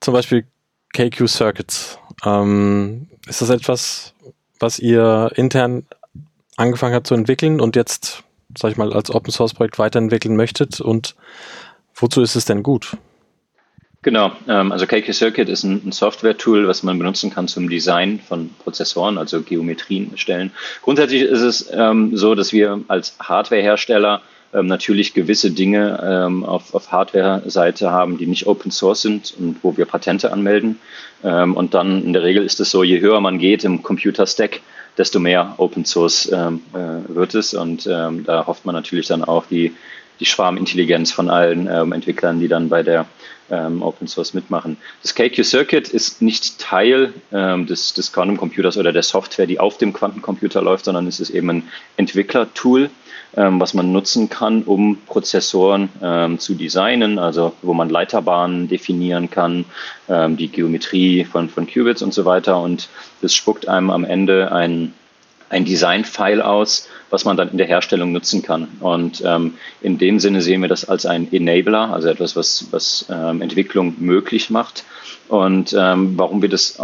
zum 0.00 0.14
Beispiel 0.14 0.46
KQ 0.94 1.28
Circuits. 1.28 1.98
Ähm, 2.24 3.10
ist 3.28 3.42
das 3.42 3.50
etwas, 3.50 4.14
was 4.58 4.78
ihr 4.78 5.30
intern 5.34 5.84
angefangen 6.56 6.94
habt 6.94 7.08
zu 7.08 7.14
entwickeln 7.14 7.60
und 7.60 7.76
jetzt, 7.76 8.24
sag 8.56 8.72
ich 8.72 8.76
mal, 8.76 8.92
als 8.92 9.10
Open 9.10 9.32
Source 9.32 9.54
Projekt 9.54 9.78
weiterentwickeln 9.78 10.36
möchtet 10.36 10.80
und 10.80 11.14
Wozu 12.00 12.22
ist 12.22 12.34
es 12.34 12.46
denn 12.46 12.62
gut? 12.62 12.96
Genau, 14.02 14.32
ähm, 14.48 14.72
also 14.72 14.86
KK 14.86 15.12
Circuit 15.12 15.50
ist 15.50 15.64
ein, 15.64 15.92
Software-Tool, 15.92 16.66
was 16.66 16.82
man 16.82 16.98
benutzen 16.98 17.30
kann 17.30 17.48
zum 17.48 17.68
Design 17.68 18.18
von 18.18 18.48
Prozessoren, 18.64 19.18
also 19.18 19.42
Geometrien 19.42 20.10
erstellen. 20.12 20.52
Grundsätzlich 20.80 21.22
ist 21.22 21.42
es 21.42 21.70
ähm, 21.70 22.16
so, 22.16 22.34
dass 22.34 22.54
wir 22.54 22.80
als 22.88 23.16
Hardware-Hersteller 23.20 24.22
ähm, 24.54 24.66
natürlich 24.66 25.12
gewisse 25.12 25.50
Dinge 25.50 26.42
auf, 26.46 26.90
Hardware-Seite 26.90 27.90
haben, 27.90 28.16
die 28.16 28.26
nicht 28.26 28.46
Open 28.46 28.70
Source 28.70 29.02
sind 29.02 29.34
und 29.38 29.56
wo 29.62 29.76
wir 29.76 29.84
Patente 29.84 30.32
anmelden. 30.32 30.80
Und 31.22 31.74
dann 31.74 32.02
in 32.02 32.14
der 32.14 32.22
Regel 32.22 32.42
ist 32.42 32.60
es 32.60 32.70
so, 32.70 32.82
je 32.82 33.00
höher 33.00 33.20
man 33.20 33.38
geht 33.38 33.62
im 33.64 33.82
Computer-Stack, 33.82 34.62
desto 34.98 35.18
mehr 35.20 35.54
Open 35.58 35.84
Source 35.84 36.30
ähm, 36.32 36.62
äh, 36.72 37.14
wird 37.14 37.34
es. 37.34 37.54
Und 37.54 37.86
ähm, 37.90 38.24
da 38.24 38.46
hofft 38.46 38.64
man 38.64 38.74
natürlich 38.74 39.06
dann 39.06 39.24
auch 39.24 39.46
die, 39.46 39.74
die 40.18 40.26
Schwarmintelligenz 40.26 41.12
von 41.12 41.30
allen 41.30 41.68
ähm, 41.70 41.92
Entwicklern, 41.92 42.40
die 42.40 42.48
dann 42.48 42.68
bei 42.68 42.82
der 42.82 43.06
ähm, 43.50 43.82
Open 43.82 44.08
Source 44.08 44.34
mitmachen. 44.34 44.76
Das 45.02 45.14
KQ 45.14 45.44
Circuit 45.44 45.88
ist 45.88 46.22
nicht 46.22 46.58
Teil 46.58 47.12
ähm, 47.32 47.66
des, 47.66 47.94
des 47.94 48.12
Quantum 48.12 48.36
Computers 48.36 48.76
oder 48.76 48.92
der 48.92 49.02
Software, 49.02 49.46
die 49.46 49.60
auf 49.60 49.78
dem 49.78 49.92
Quantencomputer 49.92 50.62
läuft, 50.62 50.84
sondern 50.84 51.06
es 51.06 51.20
ist 51.20 51.30
eben 51.30 51.50
ein 51.50 51.68
Entwicklertool, 51.96 52.90
ähm, 53.36 53.60
was 53.60 53.74
man 53.74 53.92
nutzen 53.92 54.28
kann, 54.28 54.62
um 54.62 54.98
Prozessoren 55.06 55.88
ähm, 56.02 56.38
zu 56.38 56.54
designen, 56.54 57.18
also 57.18 57.52
wo 57.62 57.74
man 57.74 57.88
Leiterbahnen 57.88 58.68
definieren 58.68 59.30
kann, 59.30 59.64
ähm, 60.08 60.36
die 60.36 60.48
Geometrie 60.48 61.24
von, 61.24 61.48
von 61.48 61.66
Qubits 61.66 62.02
und 62.02 62.12
so 62.12 62.24
weiter. 62.24 62.60
Und 62.60 62.88
das 63.22 63.34
spuckt 63.34 63.68
einem 63.68 63.90
am 63.90 64.04
Ende 64.04 64.52
ein, 64.52 64.94
ein 65.50 65.64
Design-File 65.64 66.40
aus, 66.40 66.88
was 67.10 67.24
man 67.24 67.36
dann 67.36 67.50
in 67.50 67.58
der 67.58 67.66
Herstellung 67.66 68.12
nutzen 68.12 68.42
kann. 68.42 68.68
Und 68.80 69.22
ähm, 69.26 69.54
in 69.82 69.98
dem 69.98 70.20
Sinne 70.20 70.40
sehen 70.40 70.62
wir 70.62 70.68
das 70.68 70.88
als 70.88 71.04
ein 71.04 71.30
Enabler, 71.32 71.92
also 71.92 72.08
etwas, 72.08 72.36
was, 72.36 72.68
was 72.70 73.06
ähm, 73.10 73.42
Entwicklung 73.42 73.96
möglich 73.98 74.48
macht. 74.48 74.84
Und 75.28 75.74
ähm, 75.78 76.14
warum 76.16 76.40
wir 76.40 76.48
das 76.48 76.78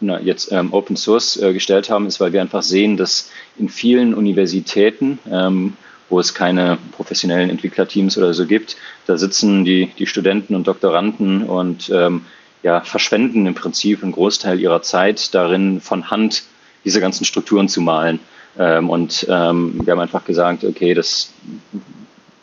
na, 0.00 0.18
jetzt 0.18 0.50
ähm, 0.50 0.72
Open 0.72 0.96
Source 0.96 1.36
äh, 1.36 1.52
gestellt 1.52 1.90
haben, 1.90 2.06
ist, 2.06 2.20
weil 2.20 2.32
wir 2.32 2.40
einfach 2.40 2.62
sehen, 2.62 2.96
dass 2.96 3.30
in 3.58 3.68
vielen 3.68 4.14
Universitäten, 4.14 5.18
ähm, 5.30 5.74
wo 6.08 6.18
es 6.18 6.34
keine 6.34 6.78
professionellen 6.92 7.50
Entwicklerteams 7.50 8.16
oder 8.16 8.32
so 8.32 8.46
gibt, 8.46 8.76
da 9.06 9.18
sitzen 9.18 9.64
die, 9.64 9.90
die 9.98 10.06
Studenten 10.06 10.54
und 10.54 10.66
Doktoranden 10.66 11.44
und 11.44 11.90
ähm, 11.94 12.22
ja, 12.62 12.80
verschwenden 12.80 13.46
im 13.46 13.54
Prinzip 13.54 14.02
einen 14.02 14.12
Großteil 14.12 14.58
ihrer 14.58 14.82
Zeit 14.82 15.34
darin, 15.34 15.80
von 15.80 16.10
Hand 16.10 16.44
diese 16.84 17.00
ganzen 17.00 17.24
Strukturen 17.24 17.68
zu 17.68 17.80
malen. 17.80 18.20
Ähm, 18.58 18.90
und 18.90 19.26
ähm, 19.28 19.80
wir 19.84 19.92
haben 19.92 20.00
einfach 20.00 20.24
gesagt, 20.24 20.64
okay, 20.64 20.94
das 20.94 21.32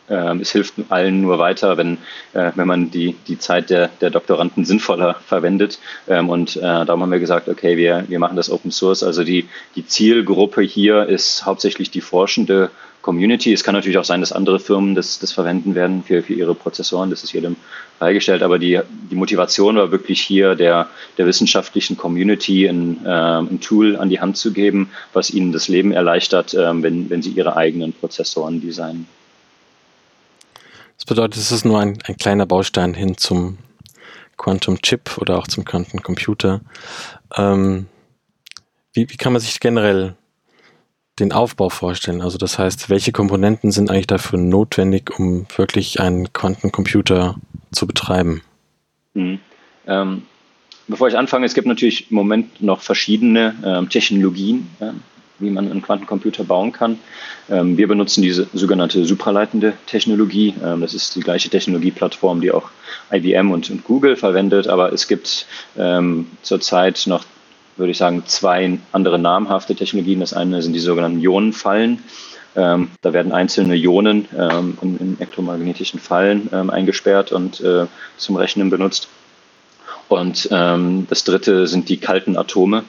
ähm, 0.09 0.39
es 0.39 0.51
hilft 0.51 0.75
allen 0.89 1.21
nur 1.21 1.37
weiter, 1.37 1.77
wenn, 1.77 1.97
äh, 2.33 2.51
wenn 2.55 2.67
man 2.67 2.91
die, 2.91 3.15
die 3.27 3.37
Zeit 3.37 3.69
der, 3.69 3.89
der 3.99 4.09
Doktoranden 4.09 4.65
sinnvoller 4.65 5.15
verwendet. 5.25 5.79
Ähm, 6.07 6.29
und 6.29 6.55
äh, 6.55 6.61
darum 6.61 7.01
haben 7.01 7.11
wir 7.11 7.19
gesagt, 7.19 7.49
okay, 7.49 7.77
wir, 7.77 8.05
wir 8.07 8.19
machen 8.19 8.37
das 8.37 8.49
Open 8.49 8.71
Source. 8.71 9.03
Also 9.03 9.23
die, 9.23 9.49
die 9.75 9.85
Zielgruppe 9.85 10.61
hier 10.61 11.05
ist 11.07 11.45
hauptsächlich 11.45 11.91
die 11.91 12.01
forschende 12.01 12.71
Community. 13.01 13.53
Es 13.53 13.63
kann 13.63 13.75
natürlich 13.75 13.97
auch 13.97 14.05
sein, 14.05 14.21
dass 14.21 14.31
andere 14.31 14.59
Firmen 14.59 14.95
das, 14.95 15.19
das 15.19 15.31
verwenden 15.31 15.75
werden 15.75 16.03
für, 16.03 16.23
für 16.23 16.33
ihre 16.33 16.55
Prozessoren. 16.55 17.09
Das 17.09 17.23
ist 17.23 17.33
jedem 17.33 17.57
beigestellt. 17.99 18.43
Aber 18.43 18.59
die, 18.59 18.79
die 19.09 19.15
Motivation 19.15 19.75
war 19.75 19.91
wirklich 19.91 20.21
hier, 20.21 20.55
der, 20.55 20.87
der 21.17 21.25
wissenschaftlichen 21.25 21.97
Community 21.97 22.67
ein, 22.67 23.05
äh, 23.05 23.09
ein 23.09 23.59
Tool 23.59 23.95
an 23.97 24.09
die 24.09 24.19
Hand 24.19 24.37
zu 24.37 24.53
geben, 24.53 24.89
was 25.13 25.29
ihnen 25.29 25.51
das 25.51 25.67
Leben 25.67 25.91
erleichtert, 25.91 26.53
äh, 26.53 26.83
wenn, 26.83 27.09
wenn 27.09 27.21
sie 27.21 27.31
ihre 27.31 27.55
eigenen 27.55 27.93
Prozessoren 27.93 28.61
designen. 28.61 29.07
Das 30.97 31.05
bedeutet, 31.05 31.37
es 31.37 31.51
ist 31.51 31.65
nur 31.65 31.79
ein, 31.79 31.99
ein 32.05 32.17
kleiner 32.17 32.45
Baustein 32.45 32.93
hin 32.93 33.17
zum 33.17 33.57
Quantum 34.37 34.81
Chip 34.81 35.17
oder 35.17 35.37
auch 35.37 35.47
zum 35.47 35.65
Quantum 35.65 36.01
Computer. 36.01 36.61
Ähm, 37.35 37.87
wie, 38.93 39.09
wie 39.09 39.17
kann 39.17 39.33
man 39.33 39.41
sich 39.41 39.59
generell 39.59 40.15
den 41.19 41.31
Aufbau 41.31 41.69
vorstellen? 41.69 42.21
Also 42.21 42.37
das 42.37 42.59
heißt, 42.59 42.89
welche 42.89 43.11
Komponenten 43.11 43.71
sind 43.71 43.89
eigentlich 43.89 44.07
dafür 44.07 44.39
notwendig, 44.39 45.17
um 45.17 45.45
wirklich 45.55 45.99
einen 45.99 46.31
Quantencomputer 46.33 47.35
zu 47.71 47.87
betreiben? 47.87 48.41
Mhm. 49.13 49.39
Ähm, 49.87 50.23
bevor 50.87 51.07
ich 51.07 51.17
anfange, 51.17 51.45
es 51.45 51.53
gibt 51.53 51.67
natürlich 51.67 52.11
im 52.11 52.15
Moment 52.15 52.61
noch 52.61 52.81
verschiedene 52.81 53.55
ähm, 53.63 53.89
Technologien. 53.89 54.67
Ja 54.79 54.93
wie 55.39 55.49
man 55.49 55.69
einen 55.69 55.81
Quantencomputer 55.81 56.43
bauen 56.43 56.71
kann. 56.71 56.99
Ähm, 57.49 57.77
wir 57.77 57.87
benutzen 57.87 58.21
diese 58.21 58.47
sogenannte 58.53 59.05
supraleitende 59.05 59.73
Technologie. 59.85 60.53
Ähm, 60.63 60.81
das 60.81 60.93
ist 60.93 61.15
die 61.15 61.21
gleiche 61.21 61.49
Technologieplattform, 61.49 62.41
die 62.41 62.51
auch 62.51 62.69
IBM 63.11 63.51
und, 63.51 63.69
und 63.69 63.83
Google 63.83 64.15
verwendet, 64.15 64.67
aber 64.67 64.91
es 64.91 65.07
gibt 65.07 65.45
ähm, 65.77 66.27
zurzeit 66.41 67.03
noch, 67.07 67.25
würde 67.77 67.91
ich 67.91 67.97
sagen, 67.97 68.23
zwei 68.25 68.79
andere 68.91 69.19
namhafte 69.19 69.75
Technologien. 69.75 70.19
Das 70.19 70.33
eine 70.33 70.61
sind 70.61 70.73
die 70.73 70.79
sogenannten 70.79 71.19
Ionenfallen. 71.19 72.03
Ähm, 72.55 72.89
da 73.01 73.13
werden 73.13 73.31
einzelne 73.31 73.75
Ionen 73.75 74.27
ähm, 74.35 74.77
in, 74.81 74.97
in, 74.97 75.17
elektromagnetischen 75.17 75.99
Fallen 75.99 76.49
ähm, 76.51 76.69
eingesperrt 76.69 77.31
und 77.31 77.61
äh, 77.61 77.85
zum 78.17 78.35
Rechnen 78.35 78.69
benutzt. 78.69 79.09
Und 80.09 80.49
das 80.49 81.25
dritte 81.25 81.67
sind 81.67 81.89
die 81.89 81.97
kalten 81.97 82.37
Atome 82.37 82.77
ähm, 82.77 82.85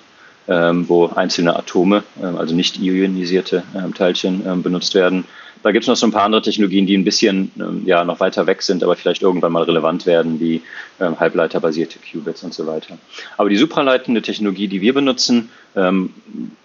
wo 0.48 1.06
einzelne 1.06 1.54
Atome, 1.56 2.04
ähm, 2.22 2.36
also 2.36 2.54
nicht 2.54 2.80
ionisierte 2.80 3.62
ähm, 3.76 3.92
Teilchen, 3.94 4.42
ähm, 4.46 4.62
benutzt 4.62 4.94
werden. 4.94 5.24
Da 5.62 5.72
gibt 5.72 5.82
es 5.84 5.88
noch 5.88 5.96
so 5.96 6.06
ein 6.06 6.12
paar 6.12 6.22
andere 6.22 6.40
Technologien, 6.40 6.86
die 6.86 6.96
ein 6.96 7.04
bisschen 7.04 7.50
ähm, 7.58 7.82
ja, 7.84 8.04
noch 8.04 8.20
weiter 8.20 8.46
weg 8.46 8.62
sind, 8.62 8.82
aber 8.82 8.96
vielleicht 8.96 9.22
irgendwann 9.22 9.52
mal 9.52 9.64
relevant 9.64 10.06
werden, 10.06 10.40
wie 10.40 10.62
ähm, 11.00 11.20
halbleiterbasierte 11.20 11.98
Qubits 11.98 12.44
und 12.44 12.54
so 12.54 12.66
weiter. 12.66 12.96
Aber 13.36 13.50
die 13.50 13.56
supraleitende 13.56 14.22
Technologie, 14.22 14.68
die 14.68 14.80
wir 14.80 14.94
benutzen, 14.94 15.50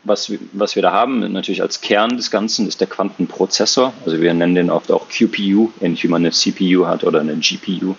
was, 0.03 0.31
was 0.53 0.75
wir 0.75 0.81
da 0.81 0.91
haben, 0.91 1.31
natürlich 1.33 1.61
als 1.61 1.81
Kern 1.81 2.17
des 2.17 2.31
Ganzen, 2.31 2.67
ist 2.67 2.79
der 2.79 2.87
Quantenprozessor. 2.87 3.93
Also 4.05 4.19
wir 4.19 4.33
nennen 4.33 4.55
den 4.55 4.69
oft 4.71 4.91
auch 4.91 5.07
QPU, 5.07 5.69
ähnlich 5.81 6.03
wie 6.03 6.07
man 6.07 6.23
eine 6.23 6.31
CPU 6.31 6.87
hat 6.87 7.03
oder 7.03 7.19
eine 7.19 7.35
GPU. 7.35 7.95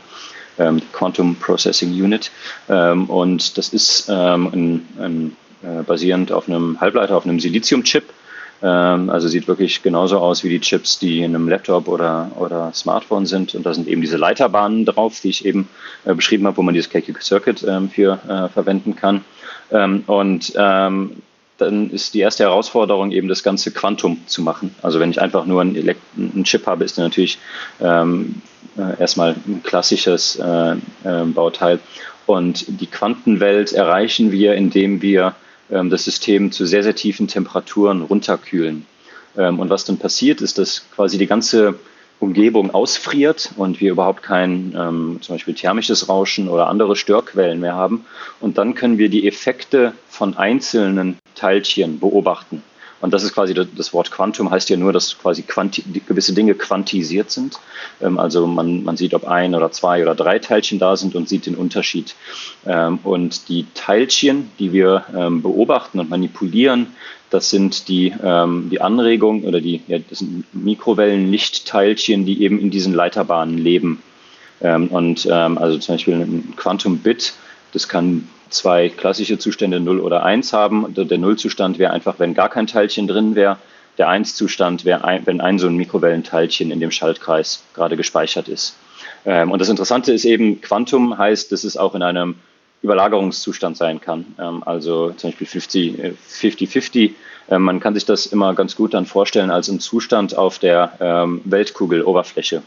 Quantum 0.92 1.36
Processing 1.36 1.90
Unit. 1.90 2.32
und 2.66 3.58
das 3.58 3.68
ist 3.68 4.10
ein, 4.10 4.86
ein 4.98 5.36
äh, 5.64 5.82
basierend 5.82 6.32
auf 6.32 6.48
einem 6.48 6.80
Halbleiter, 6.80 7.16
auf 7.16 7.24
einem 7.24 7.40
Siliziumchip. 7.40 8.04
Ähm, 8.62 9.10
also 9.10 9.28
sieht 9.28 9.48
wirklich 9.48 9.82
genauso 9.82 10.18
aus 10.18 10.44
wie 10.44 10.48
die 10.48 10.60
Chips, 10.60 10.98
die 10.98 11.18
in 11.22 11.34
einem 11.34 11.48
Laptop 11.48 11.88
oder, 11.88 12.30
oder 12.38 12.72
Smartphone 12.72 13.26
sind. 13.26 13.54
Und 13.54 13.66
da 13.66 13.74
sind 13.74 13.88
eben 13.88 14.00
diese 14.00 14.16
Leiterbahnen 14.16 14.84
drauf, 14.84 15.20
die 15.20 15.30
ich 15.30 15.44
eben 15.44 15.68
äh, 16.04 16.14
beschrieben 16.14 16.46
habe, 16.46 16.56
wo 16.56 16.62
man 16.62 16.74
dieses 16.74 16.90
KQ 16.90 17.20
Circuit 17.20 17.64
ähm, 17.68 17.90
für 17.90 18.18
äh, 18.28 18.48
verwenden 18.48 18.96
kann. 18.96 19.24
Ähm, 19.70 20.04
und 20.06 20.54
dann 21.56 21.90
ist 21.90 22.14
die 22.14 22.20
erste 22.20 22.42
Herausforderung 22.42 23.12
eben 23.12 23.28
das 23.28 23.44
ganze 23.44 23.70
Quantum 23.70 24.18
zu 24.26 24.42
machen. 24.42 24.74
Also 24.82 24.98
wenn 24.98 25.10
ich 25.10 25.22
einfach 25.22 25.46
nur 25.46 25.60
einen, 25.60 25.94
einen 26.16 26.42
Chip 26.42 26.66
habe, 26.66 26.82
ist 26.82 26.98
der 26.98 27.04
natürlich 27.04 27.38
erstmal 27.78 29.36
ein 29.46 29.62
klassisches 29.62 30.42
Bauteil. 31.04 31.78
Und 32.26 32.64
die 32.80 32.88
Quantenwelt 32.88 33.72
erreichen 33.72 34.32
wir, 34.32 34.54
indem 34.54 35.00
wir 35.00 35.36
das 35.68 36.04
System 36.04 36.52
zu 36.52 36.66
sehr, 36.66 36.82
sehr 36.82 36.94
tiefen 36.94 37.28
Temperaturen 37.28 38.02
runterkühlen. 38.02 38.86
Ähm, 39.36 39.58
und 39.58 39.70
was 39.70 39.84
dann 39.84 39.98
passiert, 39.98 40.40
ist, 40.40 40.58
dass 40.58 40.84
quasi 40.94 41.18
die 41.18 41.26
ganze 41.26 41.78
Umgebung 42.20 42.72
ausfriert 42.72 43.50
und 43.56 43.80
wir 43.80 43.90
überhaupt 43.90 44.22
kein 44.22 44.74
ähm, 44.78 45.18
zum 45.20 45.34
Beispiel 45.34 45.54
thermisches 45.54 46.08
Rauschen 46.08 46.48
oder 46.48 46.68
andere 46.68 46.96
Störquellen 46.96 47.60
mehr 47.60 47.74
haben. 47.74 48.06
Und 48.40 48.56
dann 48.56 48.74
können 48.74 48.98
wir 48.98 49.08
die 49.08 49.26
Effekte 49.26 49.92
von 50.08 50.36
einzelnen 50.36 51.18
Teilchen 51.34 51.98
beobachten. 51.98 52.62
Und 53.04 53.12
das 53.12 53.22
ist 53.22 53.34
quasi 53.34 53.52
das 53.52 53.92
Wort 53.92 54.10
Quantum 54.10 54.50
heißt 54.50 54.70
ja 54.70 54.78
nur, 54.78 54.90
dass 54.90 55.18
quasi 55.18 55.42
quanti 55.42 55.84
gewisse 56.06 56.32
Dinge 56.32 56.54
quantisiert 56.54 57.30
sind. 57.30 57.58
Ähm, 58.00 58.18
also 58.18 58.46
man, 58.46 58.82
man 58.82 58.96
sieht, 58.96 59.12
ob 59.12 59.26
ein 59.26 59.54
oder 59.54 59.70
zwei 59.72 60.00
oder 60.00 60.14
drei 60.14 60.38
Teilchen 60.38 60.78
da 60.78 60.96
sind 60.96 61.14
und 61.14 61.28
sieht 61.28 61.44
den 61.44 61.54
Unterschied. 61.54 62.14
Ähm, 62.64 62.98
und 63.02 63.50
die 63.50 63.66
Teilchen, 63.74 64.50
die 64.58 64.72
wir 64.72 65.04
ähm, 65.14 65.42
beobachten 65.42 66.00
und 66.00 66.08
manipulieren, 66.08 66.94
das 67.28 67.50
sind 67.50 67.88
die, 67.88 68.14
ähm, 68.24 68.68
die 68.70 68.80
Anregung 68.80 69.44
oder 69.44 69.60
die 69.60 69.82
ja, 69.86 69.98
das 69.98 70.20
sind 70.20 70.46
Mikrowellenlichtteilchen, 70.54 72.24
die 72.24 72.42
eben 72.42 72.58
in 72.58 72.70
diesen 72.70 72.94
Leiterbahnen 72.94 73.58
leben. 73.58 74.02
Ähm, 74.62 74.88
und 74.88 75.28
ähm, 75.30 75.58
also 75.58 75.76
zum 75.76 75.96
Beispiel 75.96 76.14
ein 76.14 76.54
Quantum-Bit, 76.56 77.34
das 77.74 77.88
kann 77.88 78.28
zwei 78.50 78.88
klassische 78.88 79.36
Zustände 79.36 79.80
0 79.80 80.00
oder 80.00 80.22
1 80.22 80.52
haben. 80.52 80.94
Der 80.94 81.18
Nullzustand 81.18 81.78
wäre 81.78 81.92
einfach, 81.92 82.18
wenn 82.18 82.32
gar 82.32 82.48
kein 82.48 82.68
Teilchen 82.68 83.08
drin 83.08 83.34
wäre. 83.34 83.58
Der 83.98 84.08
1-Zustand 84.08 84.84
wäre, 84.84 85.20
wenn 85.24 85.40
ein 85.40 85.58
so 85.58 85.66
ein 85.66 85.76
Mikrowellenteilchen 85.76 86.70
in 86.70 86.80
dem 86.80 86.90
Schaltkreis 86.90 87.62
gerade 87.74 87.96
gespeichert 87.96 88.48
ist. 88.48 88.76
Ähm, 89.24 89.50
und 89.50 89.60
das 89.60 89.68
Interessante 89.68 90.12
ist 90.12 90.24
eben, 90.24 90.60
Quantum 90.60 91.18
heißt, 91.18 91.52
dass 91.52 91.64
es 91.64 91.76
auch 91.76 91.94
in 91.94 92.02
einem 92.02 92.36
Überlagerungszustand 92.82 93.76
sein 93.76 94.00
kann. 94.00 94.24
Ähm, 94.38 94.62
also 94.64 95.10
zum 95.10 95.30
Beispiel 95.30 95.46
50-50. 95.46 96.98
Äh, 96.98 97.12
ähm, 97.50 97.62
man 97.62 97.80
kann 97.80 97.94
sich 97.94 98.04
das 98.04 98.26
immer 98.26 98.54
ganz 98.54 98.74
gut 98.76 98.94
dann 98.94 99.06
vorstellen 99.06 99.50
als 99.50 99.68
einen 99.68 99.80
Zustand 99.80 100.36
auf 100.36 100.58
der 100.58 101.28
Weltkugeloberfläche, 101.44 102.62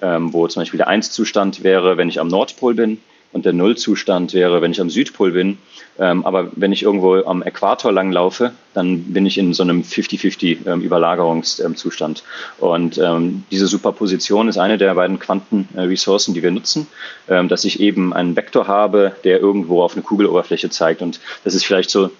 wo 0.00 0.48
zum 0.48 0.62
Beispiel 0.62 0.78
der 0.78 0.88
1-Zustand 0.88 1.62
wäre, 1.62 1.96
wenn 1.96 2.08
ich 2.08 2.18
am 2.18 2.26
Nordpol 2.26 2.74
bin 2.74 2.98
und 3.32 3.44
der 3.44 3.52
Nullzustand 3.52 4.34
wäre, 4.34 4.62
wenn 4.62 4.72
ich 4.72 4.80
am 4.80 4.90
Südpol 4.90 5.32
bin. 5.32 5.58
Ähm, 5.98 6.24
aber 6.26 6.50
wenn 6.56 6.72
ich 6.72 6.82
irgendwo 6.82 7.16
am 7.24 7.42
Äquator 7.42 7.90
lang 7.90 8.12
laufe, 8.12 8.52
dann 8.74 9.12
bin 9.12 9.24
ich 9.24 9.38
in 9.38 9.54
so 9.54 9.62
einem 9.62 9.82
50-50 9.82 10.66
ähm, 10.66 10.80
Überlagerungszustand. 10.82 12.22
Und 12.58 12.98
ähm, 12.98 13.44
diese 13.50 13.66
Superposition 13.66 14.48
ist 14.48 14.58
eine 14.58 14.78
der 14.78 14.94
beiden 14.94 15.18
Quantenressourcen, 15.18 16.34
die 16.34 16.42
wir 16.42 16.50
nutzen, 16.50 16.86
ähm, 17.28 17.48
dass 17.48 17.64
ich 17.64 17.80
eben 17.80 18.12
einen 18.12 18.36
Vektor 18.36 18.66
habe, 18.68 19.12
der 19.24 19.40
irgendwo 19.40 19.82
auf 19.82 19.94
eine 19.94 20.02
Kugeloberfläche 20.02 20.70
zeigt. 20.70 21.00
Und 21.00 21.20
das 21.44 21.54
ist 21.54 21.64
vielleicht 21.64 21.90
so 21.90 22.10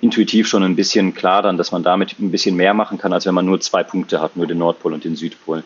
intuitiv 0.00 0.48
schon 0.48 0.62
ein 0.62 0.76
bisschen 0.76 1.14
klar 1.14 1.42
dann, 1.42 1.56
dass 1.56 1.72
man 1.72 1.82
damit 1.82 2.18
ein 2.18 2.30
bisschen 2.30 2.56
mehr 2.56 2.74
machen 2.74 2.98
kann, 2.98 3.12
als 3.12 3.26
wenn 3.26 3.34
man 3.34 3.46
nur 3.46 3.60
zwei 3.60 3.82
Punkte 3.82 4.20
hat, 4.20 4.36
nur 4.36 4.46
den 4.46 4.58
Nordpol 4.58 4.92
und 4.92 5.04
den 5.04 5.16
Südpol. 5.16 5.64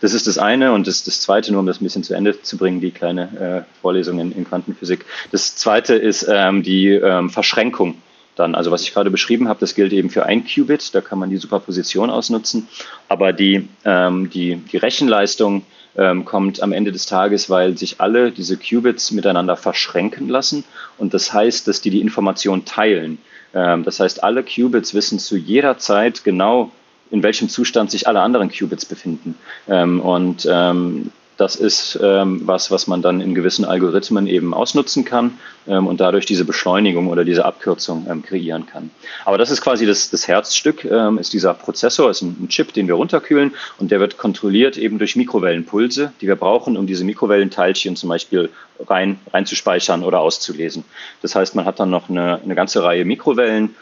Das 0.00 0.14
ist 0.14 0.26
das 0.26 0.38
eine 0.38 0.72
und 0.72 0.86
das, 0.86 1.04
das 1.04 1.20
zweite, 1.20 1.52
nur 1.52 1.60
um 1.60 1.66
das 1.66 1.80
ein 1.80 1.84
bisschen 1.84 2.02
zu 2.02 2.14
Ende 2.14 2.40
zu 2.42 2.56
bringen, 2.56 2.80
die 2.80 2.90
kleine 2.90 3.66
äh, 3.66 3.80
Vorlesung 3.80 4.18
in, 4.18 4.32
in, 4.32 4.44
Quantenphysik. 4.44 5.04
Das 5.30 5.56
zweite 5.56 5.94
ist 5.94 6.26
ähm, 6.28 6.62
die 6.62 6.88
ähm, 6.88 7.30
Verschränkung 7.30 7.96
dann. 8.34 8.54
Also 8.54 8.70
was 8.70 8.82
ich 8.82 8.92
gerade 8.92 9.10
beschrieben 9.10 9.48
habe, 9.48 9.60
das 9.60 9.74
gilt 9.74 9.92
eben 9.92 10.10
für 10.10 10.26
ein 10.26 10.44
Qubit, 10.44 10.94
da 10.94 11.00
kann 11.00 11.18
man 11.18 11.30
die 11.30 11.36
Superposition 11.36 12.10
ausnutzen, 12.10 12.68
aber 13.08 13.32
die, 13.32 13.68
ähm, 13.84 14.30
die, 14.30 14.56
die 14.56 14.76
Rechenleistung 14.76 15.64
ähm, 15.96 16.24
kommt 16.24 16.62
am 16.62 16.72
Ende 16.72 16.92
des 16.92 17.06
Tages, 17.06 17.50
weil 17.50 17.76
sich 17.76 18.00
alle 18.00 18.32
diese 18.32 18.56
Qubits 18.56 19.10
miteinander 19.10 19.56
verschränken 19.56 20.28
lassen 20.28 20.64
und 20.98 21.14
das 21.14 21.32
heißt, 21.32 21.68
dass 21.68 21.80
die 21.80 21.90
die 21.90 22.00
Information 22.00 22.64
teilen. 22.64 23.18
Ähm, 23.54 23.84
das 23.84 24.00
heißt, 24.00 24.22
alle 24.22 24.42
Qubits 24.42 24.94
wissen 24.94 25.18
zu 25.18 25.36
jeder 25.36 25.78
Zeit 25.78 26.24
genau, 26.24 26.70
in 27.10 27.22
welchem 27.22 27.48
Zustand 27.48 27.90
sich 27.90 28.08
alle 28.08 28.20
anderen 28.20 28.50
Qubits 28.50 28.86
befinden. 28.86 29.34
Ähm, 29.68 30.00
und 30.00 30.48
ähm, 30.50 31.12
das 31.42 31.56
ist 31.56 31.98
ähm, 32.00 32.42
was, 32.44 32.70
was 32.70 32.86
man 32.86 33.02
dann 33.02 33.20
in 33.20 33.34
gewissen 33.34 33.64
Algorithmen 33.64 34.28
eben 34.28 34.54
ausnutzen 34.54 35.04
kann 35.04 35.40
ähm, 35.66 35.88
und 35.88 36.00
dadurch 36.00 36.24
diese 36.24 36.44
Beschleunigung 36.44 37.08
oder 37.08 37.24
diese 37.24 37.44
Abkürzung 37.44 38.06
ähm, 38.08 38.22
kreieren 38.22 38.66
kann. 38.66 38.92
Aber 39.24 39.38
das 39.38 39.50
ist 39.50 39.60
quasi 39.60 39.84
das, 39.84 40.08
das 40.08 40.28
Herzstück, 40.28 40.84
ähm, 40.84 41.18
ist 41.18 41.32
dieser 41.32 41.52
Prozessor, 41.54 42.10
ist 42.10 42.22
ein, 42.22 42.36
ein, 42.40 42.48
Chip, 42.48 42.72
den 42.72 42.86
wir 42.86 42.94
runterkühlen 42.94 43.54
und 43.78 43.90
der 43.90 43.98
wird 43.98 44.18
kontrolliert 44.18 44.76
eben 44.76 44.98
durch 44.98 45.16
Mikrowellenpulse, 45.16 46.12
die 46.20 46.28
wir 46.28 46.36
brauchen, 46.36 46.76
um 46.76 46.86
diese 46.86 47.04
Mikrowellenteilchen 47.04 47.96
zum 47.96 48.08
Beispiel 48.08 48.48
rein, 48.78 49.18
reinzuspeichern 49.32 50.04
oder 50.04 50.20
auszulesen. 50.20 50.84
Das 51.22 51.34
heißt, 51.34 51.56
man 51.56 51.64
hat 51.64 51.80
dann 51.80 51.90
noch 51.90 52.08
eine, 52.08 52.40
eine 52.40 52.54
ganze 52.54 52.84
Reihe 52.84 53.04
Mikrowellen, 53.04 53.74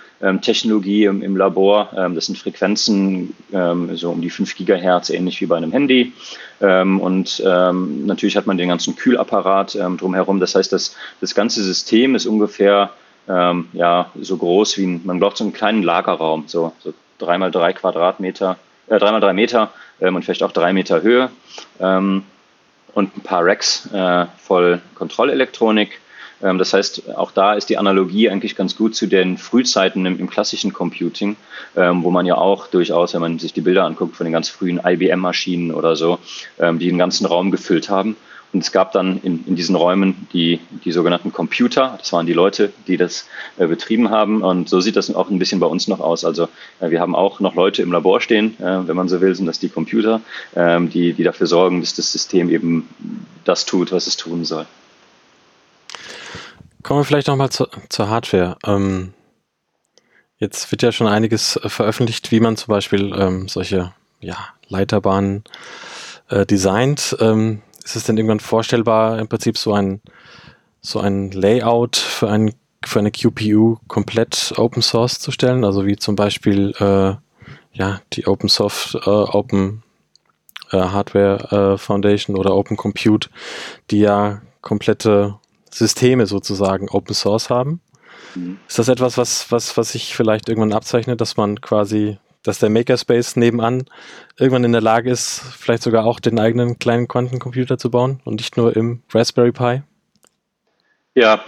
Technologie 0.42 1.04
im, 1.04 1.22
im 1.22 1.36
Labor. 1.36 1.90
Ähm, 1.96 2.14
das 2.14 2.26
sind 2.26 2.38
Frequenzen 2.38 3.34
ähm, 3.52 3.96
so 3.96 4.10
um 4.10 4.20
die 4.20 4.30
5 4.30 4.54
Gigahertz, 4.54 5.10
ähnlich 5.10 5.40
wie 5.40 5.46
bei 5.46 5.56
einem 5.56 5.72
Handy. 5.72 6.12
Ähm, 6.60 7.00
und 7.00 7.42
ähm, 7.46 8.06
natürlich 8.06 8.36
hat 8.36 8.46
man 8.46 8.58
den 8.58 8.68
ganzen 8.68 8.96
Kühlapparat 8.96 9.76
ähm, 9.76 9.96
drumherum. 9.96 10.40
Das 10.40 10.54
heißt, 10.54 10.72
das, 10.72 10.94
das 11.20 11.34
ganze 11.34 11.62
System 11.62 12.14
ist 12.14 12.26
ungefähr 12.26 12.90
ja, 13.26 14.10
so 14.20 14.36
groß 14.38 14.76
wie 14.78 14.86
ein, 14.86 15.02
man 15.04 15.20
braucht 15.20 15.36
so 15.36 15.44
einen 15.44 15.52
kleinen 15.52 15.84
Lagerraum, 15.84 16.44
so, 16.48 16.72
so 16.80 16.92
drei 17.18 17.38
mal 17.38 17.52
drei 17.52 17.72
Quadratmeter, 17.72 18.58
äh, 18.88 18.98
drei 18.98 19.12
mal 19.12 19.20
drei 19.20 19.34
Meter 19.34 19.70
und 20.00 20.24
vielleicht 20.24 20.42
auch 20.42 20.50
drei 20.50 20.72
Meter 20.72 21.02
Höhe 21.02 21.30
und 22.94 23.16
ein 23.16 23.20
paar 23.22 23.44
Racks 23.44 23.88
äh, 23.92 24.26
voll 24.38 24.80
Kontrollelektronik. 24.94 26.00
Ähm, 26.42 26.58
das 26.58 26.72
heißt, 26.72 27.14
auch 27.16 27.30
da 27.30 27.54
ist 27.54 27.68
die 27.68 27.78
Analogie 27.78 28.30
eigentlich 28.30 28.56
ganz 28.56 28.76
gut 28.76 28.94
zu 28.94 29.06
den 29.06 29.38
Frühzeiten 29.38 30.06
im, 30.06 30.18
im 30.18 30.30
klassischen 30.30 30.72
Computing, 30.72 31.36
ähm, 31.76 32.02
wo 32.02 32.10
man 32.10 32.26
ja 32.26 32.36
auch 32.36 32.66
durchaus, 32.66 33.14
wenn 33.14 33.20
man 33.20 33.38
sich 33.38 33.52
die 33.52 33.60
Bilder 33.60 33.84
anguckt 33.84 34.16
von 34.16 34.24
den 34.24 34.32
ganz 34.32 34.48
frühen 34.48 34.80
IBM-Maschinen 34.84 35.72
oder 35.72 35.96
so, 35.96 36.18
ähm, 36.58 36.78
die 36.78 36.88
den 36.88 36.98
ganzen 36.98 37.26
Raum 37.26 37.50
gefüllt 37.50 37.88
haben. 37.88 38.16
Und 38.52 38.64
es 38.64 38.72
gab 38.72 38.90
dann 38.92 39.20
in, 39.22 39.44
in 39.46 39.54
diesen 39.54 39.76
Räumen 39.76 40.26
die, 40.32 40.58
die 40.84 40.90
sogenannten 40.90 41.32
Computer. 41.32 41.94
Das 41.98 42.12
waren 42.12 42.26
die 42.26 42.32
Leute, 42.32 42.72
die 42.88 42.96
das 42.96 43.28
äh, 43.58 43.66
betrieben 43.68 44.10
haben. 44.10 44.42
Und 44.42 44.68
so 44.68 44.80
sieht 44.80 44.96
das 44.96 45.14
auch 45.14 45.30
ein 45.30 45.38
bisschen 45.38 45.60
bei 45.60 45.66
uns 45.66 45.86
noch 45.86 46.00
aus. 46.00 46.24
Also 46.24 46.48
äh, 46.80 46.90
wir 46.90 47.00
haben 47.00 47.14
auch 47.14 47.38
noch 47.38 47.54
Leute 47.54 47.82
im 47.82 47.92
Labor 47.92 48.20
stehen, 48.20 48.56
äh, 48.58 48.88
wenn 48.88 48.96
man 48.96 49.08
so 49.08 49.20
will, 49.20 49.34
sind 49.36 49.46
das 49.46 49.60
die 49.60 49.68
Computer, 49.68 50.20
ähm, 50.56 50.90
die, 50.90 51.12
die 51.12 51.22
dafür 51.22 51.46
sorgen, 51.46 51.80
dass 51.80 51.94
das 51.94 52.10
System 52.10 52.50
eben 52.50 52.88
das 53.44 53.66
tut, 53.66 53.92
was 53.92 54.08
es 54.08 54.16
tun 54.16 54.44
soll. 54.44 54.66
Kommen 56.82 57.00
wir 57.00 57.04
vielleicht 57.04 57.28
nochmal 57.28 57.50
zu, 57.50 57.66
zur 57.88 58.08
Hardware. 58.08 58.56
Ähm, 58.64 59.12
jetzt 60.38 60.70
wird 60.70 60.82
ja 60.82 60.92
schon 60.92 61.06
einiges 61.06 61.56
äh, 61.56 61.68
veröffentlicht, 61.68 62.30
wie 62.30 62.40
man 62.40 62.56
zum 62.56 62.72
Beispiel 62.72 63.14
ähm, 63.14 63.48
solche 63.48 63.92
ja, 64.20 64.36
Leiterbahnen 64.68 65.44
äh, 66.28 66.46
designt. 66.46 67.16
Ähm, 67.20 67.62
ist 67.84 67.96
es 67.96 68.04
denn 68.04 68.16
irgendwann 68.16 68.40
vorstellbar, 68.40 69.18
im 69.18 69.28
Prinzip 69.28 69.58
so 69.58 69.74
ein, 69.74 70.00
so 70.80 71.00
ein 71.00 71.30
Layout 71.32 71.96
für, 71.96 72.30
ein, 72.30 72.54
für 72.84 72.98
eine 72.98 73.10
QPU 73.10 73.76
komplett 73.86 74.54
Open 74.56 74.82
Source 74.82 75.18
zu 75.18 75.32
stellen? 75.32 75.64
Also 75.64 75.84
wie 75.84 75.96
zum 75.96 76.16
Beispiel 76.16 76.72
äh, 76.78 77.14
ja, 77.72 78.00
die 78.14 78.26
Open 78.26 78.48
Soft, 78.48 78.94
äh, 78.94 79.10
Open 79.10 79.82
äh, 80.70 80.78
Hardware 80.78 81.76
Foundation 81.76 82.36
oder 82.36 82.54
Open 82.54 82.76
Compute, 82.76 83.28
die 83.90 84.00
ja 84.00 84.40
komplette 84.62 85.39
Systeme 85.70 86.26
sozusagen 86.26 86.88
Open 86.88 87.14
Source 87.14 87.50
haben. 87.50 87.80
Mhm. 88.34 88.58
Ist 88.68 88.78
das 88.78 88.88
etwas, 88.88 89.16
was, 89.16 89.50
was, 89.50 89.76
was 89.76 89.92
sich 89.92 90.14
vielleicht 90.14 90.48
irgendwann 90.48 90.72
abzeichnet, 90.72 91.20
dass 91.20 91.36
man 91.36 91.60
quasi, 91.60 92.18
dass 92.42 92.58
der 92.58 92.70
Makerspace 92.70 93.36
nebenan 93.36 93.84
irgendwann 94.38 94.64
in 94.64 94.72
der 94.72 94.80
Lage 94.80 95.10
ist, 95.10 95.40
vielleicht 95.58 95.82
sogar 95.82 96.04
auch 96.04 96.20
den 96.20 96.38
eigenen 96.38 96.78
kleinen 96.78 97.08
Quantencomputer 97.08 97.78
zu 97.78 97.90
bauen 97.90 98.20
und 98.24 98.36
nicht 98.36 98.56
nur 98.56 98.76
im 98.76 99.02
Raspberry 99.12 99.52
Pi? 99.52 99.82
Ja. 101.14 101.44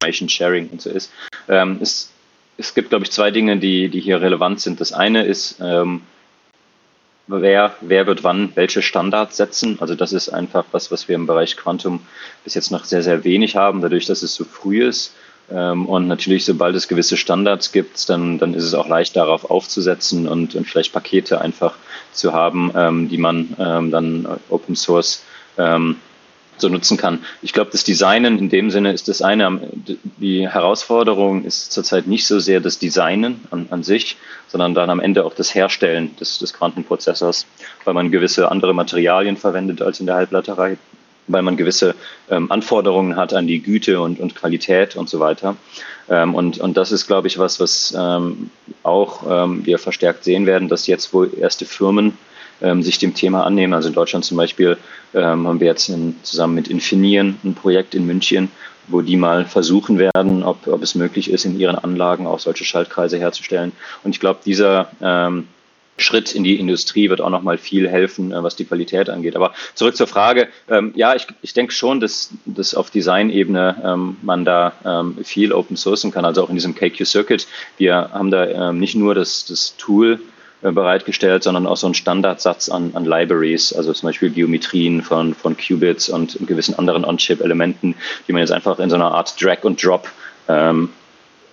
Information 0.00 0.28
Sharing 0.28 0.68
und 0.70 0.80
so 0.80 0.90
ist. 0.90 1.12
Ähm, 1.48 1.78
es, 1.80 2.12
es 2.56 2.74
gibt, 2.74 2.90
glaube 2.90 3.04
ich, 3.04 3.10
zwei 3.10 3.30
Dinge, 3.30 3.56
die, 3.58 3.88
die 3.88 4.00
hier 4.00 4.20
relevant 4.20 4.60
sind. 4.60 4.80
Das 4.80 4.92
eine 4.92 5.24
ist, 5.24 5.58
ähm, 5.60 6.02
wer, 7.28 7.74
wer 7.80 8.06
wird 8.06 8.24
wann 8.24 8.50
welche 8.54 8.82
Standards 8.82 9.36
setzen. 9.36 9.78
Also 9.80 9.94
das 9.94 10.12
ist 10.12 10.28
einfach 10.28 10.64
was, 10.72 10.90
was 10.90 11.08
wir 11.08 11.14
im 11.14 11.26
Bereich 11.26 11.56
Quantum 11.56 12.00
bis 12.44 12.54
jetzt 12.54 12.70
noch 12.70 12.84
sehr, 12.84 13.02
sehr 13.02 13.24
wenig 13.24 13.56
haben, 13.56 13.80
dadurch, 13.80 14.06
dass 14.06 14.22
es 14.22 14.34
so 14.34 14.44
früh 14.44 14.86
ist. 14.86 15.14
Ähm, 15.50 15.86
und 15.86 16.08
natürlich, 16.08 16.44
sobald 16.44 16.74
es 16.76 16.88
gewisse 16.88 17.16
Standards 17.16 17.72
gibt, 17.72 18.08
dann, 18.08 18.38
dann 18.38 18.54
ist 18.54 18.64
es 18.64 18.74
auch 18.74 18.88
leicht 18.88 19.16
darauf 19.16 19.50
aufzusetzen 19.50 20.28
und, 20.28 20.54
und 20.54 20.66
vielleicht 20.66 20.92
Pakete 20.92 21.40
einfach 21.40 21.74
zu 22.12 22.32
haben, 22.32 22.72
ähm, 22.74 23.08
die 23.08 23.18
man 23.18 23.54
ähm, 23.58 23.90
dann 23.90 24.26
Open 24.50 24.76
Source 24.76 25.22
so 26.60 26.68
nutzen 26.68 26.96
kann. 26.96 27.20
Ich 27.42 27.52
glaube, 27.52 27.70
das 27.70 27.84
Designen 27.84 28.38
in 28.38 28.48
dem 28.48 28.70
Sinne 28.70 28.92
ist 28.92 29.08
das 29.08 29.22
eine. 29.22 29.60
Die 30.18 30.48
Herausforderung 30.48 31.44
ist 31.44 31.72
zurzeit 31.72 32.06
nicht 32.06 32.26
so 32.26 32.38
sehr 32.38 32.60
das 32.60 32.78
Designen 32.78 33.40
an, 33.50 33.66
an 33.70 33.82
sich, 33.82 34.16
sondern 34.48 34.74
dann 34.74 34.90
am 34.90 35.00
Ende 35.00 35.24
auch 35.24 35.34
das 35.34 35.54
Herstellen 35.54 36.16
des, 36.16 36.38
des 36.38 36.54
Quantenprozessors, 36.54 37.46
weil 37.84 37.94
man 37.94 38.10
gewisse 38.10 38.50
andere 38.50 38.74
Materialien 38.74 39.36
verwendet 39.36 39.82
als 39.82 40.00
in 40.00 40.06
der 40.06 40.16
Halbleiterei, 40.16 40.78
weil 41.26 41.42
man 41.42 41.56
gewisse 41.56 41.94
ähm, 42.30 42.50
Anforderungen 42.50 43.16
hat 43.16 43.34
an 43.34 43.46
die 43.46 43.62
Güte 43.62 44.00
und, 44.00 44.18
und 44.18 44.34
Qualität 44.34 44.96
und 44.96 45.08
so 45.08 45.20
weiter. 45.20 45.56
Ähm, 46.08 46.34
und, 46.34 46.58
und 46.58 46.76
das 46.76 46.90
ist, 46.92 47.06
glaube 47.06 47.28
ich, 47.28 47.38
was, 47.38 47.60
was 47.60 47.94
ähm, 47.96 48.50
auch 48.82 49.22
ähm, 49.28 49.64
wir 49.66 49.78
verstärkt 49.78 50.24
sehen 50.24 50.46
werden, 50.46 50.68
dass 50.68 50.86
jetzt 50.86 51.12
wohl 51.12 51.30
erste 51.38 51.66
Firmen 51.66 52.16
ähm, 52.62 52.82
sich 52.82 52.98
dem 52.98 53.14
Thema 53.14 53.44
annehmen. 53.44 53.74
Also 53.74 53.88
in 53.88 53.94
Deutschland 53.94 54.24
zum 54.24 54.36
Beispiel 54.36 54.76
ähm, 55.14 55.46
haben 55.46 55.60
wir 55.60 55.66
jetzt 55.66 55.88
in, 55.88 56.16
zusammen 56.22 56.54
mit 56.54 56.68
Infinien 56.68 57.38
ein 57.44 57.54
Projekt 57.54 57.94
in 57.94 58.06
München, 58.06 58.50
wo 58.88 59.02
die 59.02 59.16
mal 59.16 59.44
versuchen 59.44 59.98
werden, 59.98 60.42
ob, 60.42 60.66
ob 60.66 60.82
es 60.82 60.94
möglich 60.94 61.30
ist, 61.30 61.44
in 61.44 61.58
ihren 61.58 61.76
Anlagen 61.76 62.26
auch 62.26 62.38
solche 62.38 62.64
Schaltkreise 62.64 63.18
herzustellen. 63.18 63.72
Und 64.02 64.12
ich 64.12 64.20
glaube, 64.20 64.40
dieser 64.44 64.90
ähm, 65.00 65.46
Schritt 65.98 66.34
in 66.34 66.44
die 66.44 66.58
Industrie 66.58 67.10
wird 67.10 67.20
auch 67.20 67.30
nochmal 67.30 67.58
viel 67.58 67.88
helfen, 67.88 68.32
äh, 68.32 68.42
was 68.42 68.56
die 68.56 68.64
Qualität 68.64 69.10
angeht. 69.10 69.36
Aber 69.36 69.52
zurück 69.74 69.96
zur 69.96 70.06
Frage. 70.06 70.48
Ähm, 70.68 70.92
ja, 70.94 71.14
ich, 71.14 71.26
ich 71.42 71.52
denke 71.52 71.72
schon, 71.72 72.00
dass, 72.00 72.30
dass 72.46 72.74
auf 72.74 72.90
Design-Ebene 72.90 73.82
ähm, 73.84 74.16
man 74.22 74.44
da 74.44 74.72
ähm, 74.84 75.18
viel 75.24 75.52
open 75.52 75.76
sourcen 75.76 76.10
kann, 76.10 76.24
also 76.24 76.42
auch 76.42 76.48
in 76.48 76.54
diesem 76.54 76.74
KQ 76.74 77.04
Circuit. 77.04 77.46
Wir 77.76 78.10
haben 78.12 78.30
da 78.30 78.70
ähm, 78.70 78.78
nicht 78.78 78.94
nur 78.94 79.14
das, 79.14 79.44
das 79.44 79.76
Tool, 79.76 80.20
bereitgestellt, 80.60 81.44
sondern 81.44 81.66
auch 81.66 81.76
so 81.76 81.86
einen 81.86 81.94
Standardsatz 81.94 82.68
an, 82.68 82.90
an 82.94 83.04
Libraries, 83.04 83.72
also 83.72 83.92
zum 83.92 84.08
Beispiel 84.08 84.30
Geometrien 84.30 85.02
von, 85.02 85.34
von 85.34 85.56
Qubits 85.56 86.08
und 86.08 86.36
gewissen 86.46 86.76
anderen 86.78 87.04
On-Chip-Elementen, 87.04 87.94
die 88.26 88.32
man 88.32 88.40
jetzt 88.40 88.50
einfach 88.50 88.78
in 88.80 88.90
so 88.90 88.96
einer 88.96 89.12
Art 89.12 89.40
Drag 89.40 89.64
and 89.64 89.82
Drop 89.82 90.08
ähm, 90.48 90.90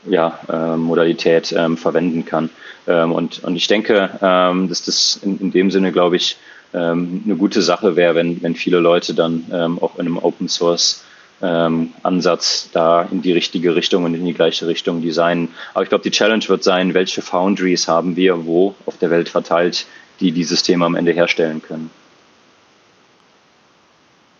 ja, 0.07 0.39
äh, 0.49 0.77
Modalität 0.77 1.53
ähm, 1.55 1.77
verwenden 1.77 2.25
kann. 2.25 2.49
Ähm, 2.87 3.11
und, 3.11 3.43
und 3.43 3.55
ich 3.55 3.67
denke, 3.67 4.11
ähm, 4.21 4.69
dass 4.69 4.83
das 4.83 5.19
in, 5.21 5.39
in 5.39 5.51
dem 5.51 5.71
Sinne, 5.71 5.91
glaube 5.91 6.15
ich, 6.15 6.37
ähm, 6.73 7.23
eine 7.25 7.35
gute 7.35 7.61
Sache 7.61 7.95
wäre, 7.95 8.15
wenn, 8.15 8.41
wenn 8.41 8.55
viele 8.55 8.79
Leute 8.79 9.13
dann 9.13 9.45
ähm, 9.51 9.79
auch 9.79 9.95
in 9.95 10.07
einem 10.07 10.17
Open 10.17 10.47
Source 10.47 11.03
ähm, 11.41 11.93
Ansatz 12.03 12.69
da 12.71 13.03
in 13.03 13.21
die 13.21 13.33
richtige 13.33 13.75
Richtung 13.75 14.03
und 14.03 14.13
in 14.13 14.25
die 14.25 14.33
gleiche 14.33 14.67
Richtung 14.67 15.01
designen. 15.01 15.49
Aber 15.73 15.83
ich 15.83 15.89
glaube, 15.89 16.03
die 16.03 16.11
Challenge 16.11 16.47
wird 16.47 16.63
sein, 16.63 16.93
welche 16.93 17.21
Foundries 17.21 17.87
haben 17.87 18.15
wir 18.15 18.45
wo 18.45 18.75
auf 18.85 18.97
der 18.97 19.09
Welt 19.09 19.29
verteilt, 19.29 19.85
die 20.19 20.31
die 20.31 20.43
Systeme 20.43 20.85
am 20.85 20.95
Ende 20.95 21.11
herstellen 21.11 21.61
können. 21.61 21.89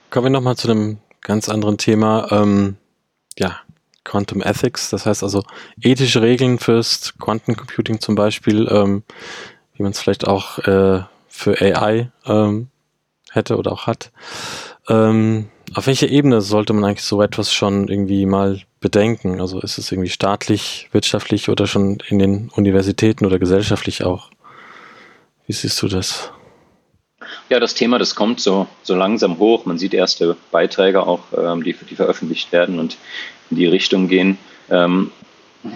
Kommen 0.09 0.27
wir 0.27 0.31
nochmal 0.31 0.55
zu 0.55 0.69
einem 0.69 0.99
ganz 1.21 1.49
anderen 1.49 1.77
Thema. 1.77 2.27
Ähm, 2.31 2.77
ja, 3.37 3.59
Quantum 4.05 4.41
Ethics, 4.41 4.89
das 4.91 5.05
heißt 5.05 5.23
also 5.23 5.43
ethische 5.81 6.21
Regeln 6.21 6.59
fürs 6.59 7.15
Quantencomputing 7.19 7.99
zum 7.99 8.15
Beispiel, 8.15 8.67
ähm, 8.71 9.03
wie 9.73 9.83
man 9.83 9.91
es 9.91 9.99
vielleicht 9.99 10.27
auch 10.27 10.59
äh, 10.59 11.03
für 11.27 11.59
AI 11.59 12.11
ähm, 12.25 12.69
hätte 13.31 13.57
oder 13.57 13.73
auch 13.73 13.87
hat. 13.87 14.11
Ähm, 14.87 15.49
auf 15.74 15.88
welcher 15.88 16.09
Ebene 16.09 16.41
sollte 16.41 16.74
man 16.74 16.84
eigentlich 16.84 17.05
so 17.05 17.22
etwas 17.22 17.53
schon 17.53 17.88
irgendwie 17.88 18.26
mal 18.26 18.61
bedenken? 18.80 19.41
Also 19.41 19.59
ist 19.59 19.78
es 19.78 19.91
irgendwie 19.91 20.09
staatlich, 20.09 20.89
wirtschaftlich 20.91 21.49
oder 21.49 21.68
schon 21.68 21.97
in 22.07 22.20
den 22.20 22.49
Universitäten 22.55 23.26
oder 23.26 23.39
gesellschaftlich 23.39 24.03
auch? 24.03 24.30
Wie 25.47 25.53
siehst 25.53 25.82
du 25.82 25.88
das? 25.88 26.32
Ja, 27.49 27.59
das 27.59 27.74
Thema, 27.74 27.99
das 27.99 28.16
kommt 28.16 28.39
so, 28.39 28.68
so 28.84 28.95
langsam 28.95 29.39
hoch. 29.39 29.66
Man 29.66 29.78
sieht 29.78 29.93
erste 29.93 30.36
Beiträge 30.51 31.05
auch, 31.05 31.22
ähm, 31.38 31.63
die, 31.63 31.74
die 31.74 31.95
veröffentlicht 31.95 32.51
werden 32.51 32.80
und 32.80 32.97
in 33.49 33.57
die 33.57 33.68
Richtung 33.68 34.07
gehen. 34.07 34.38
Ähm, 34.70 35.11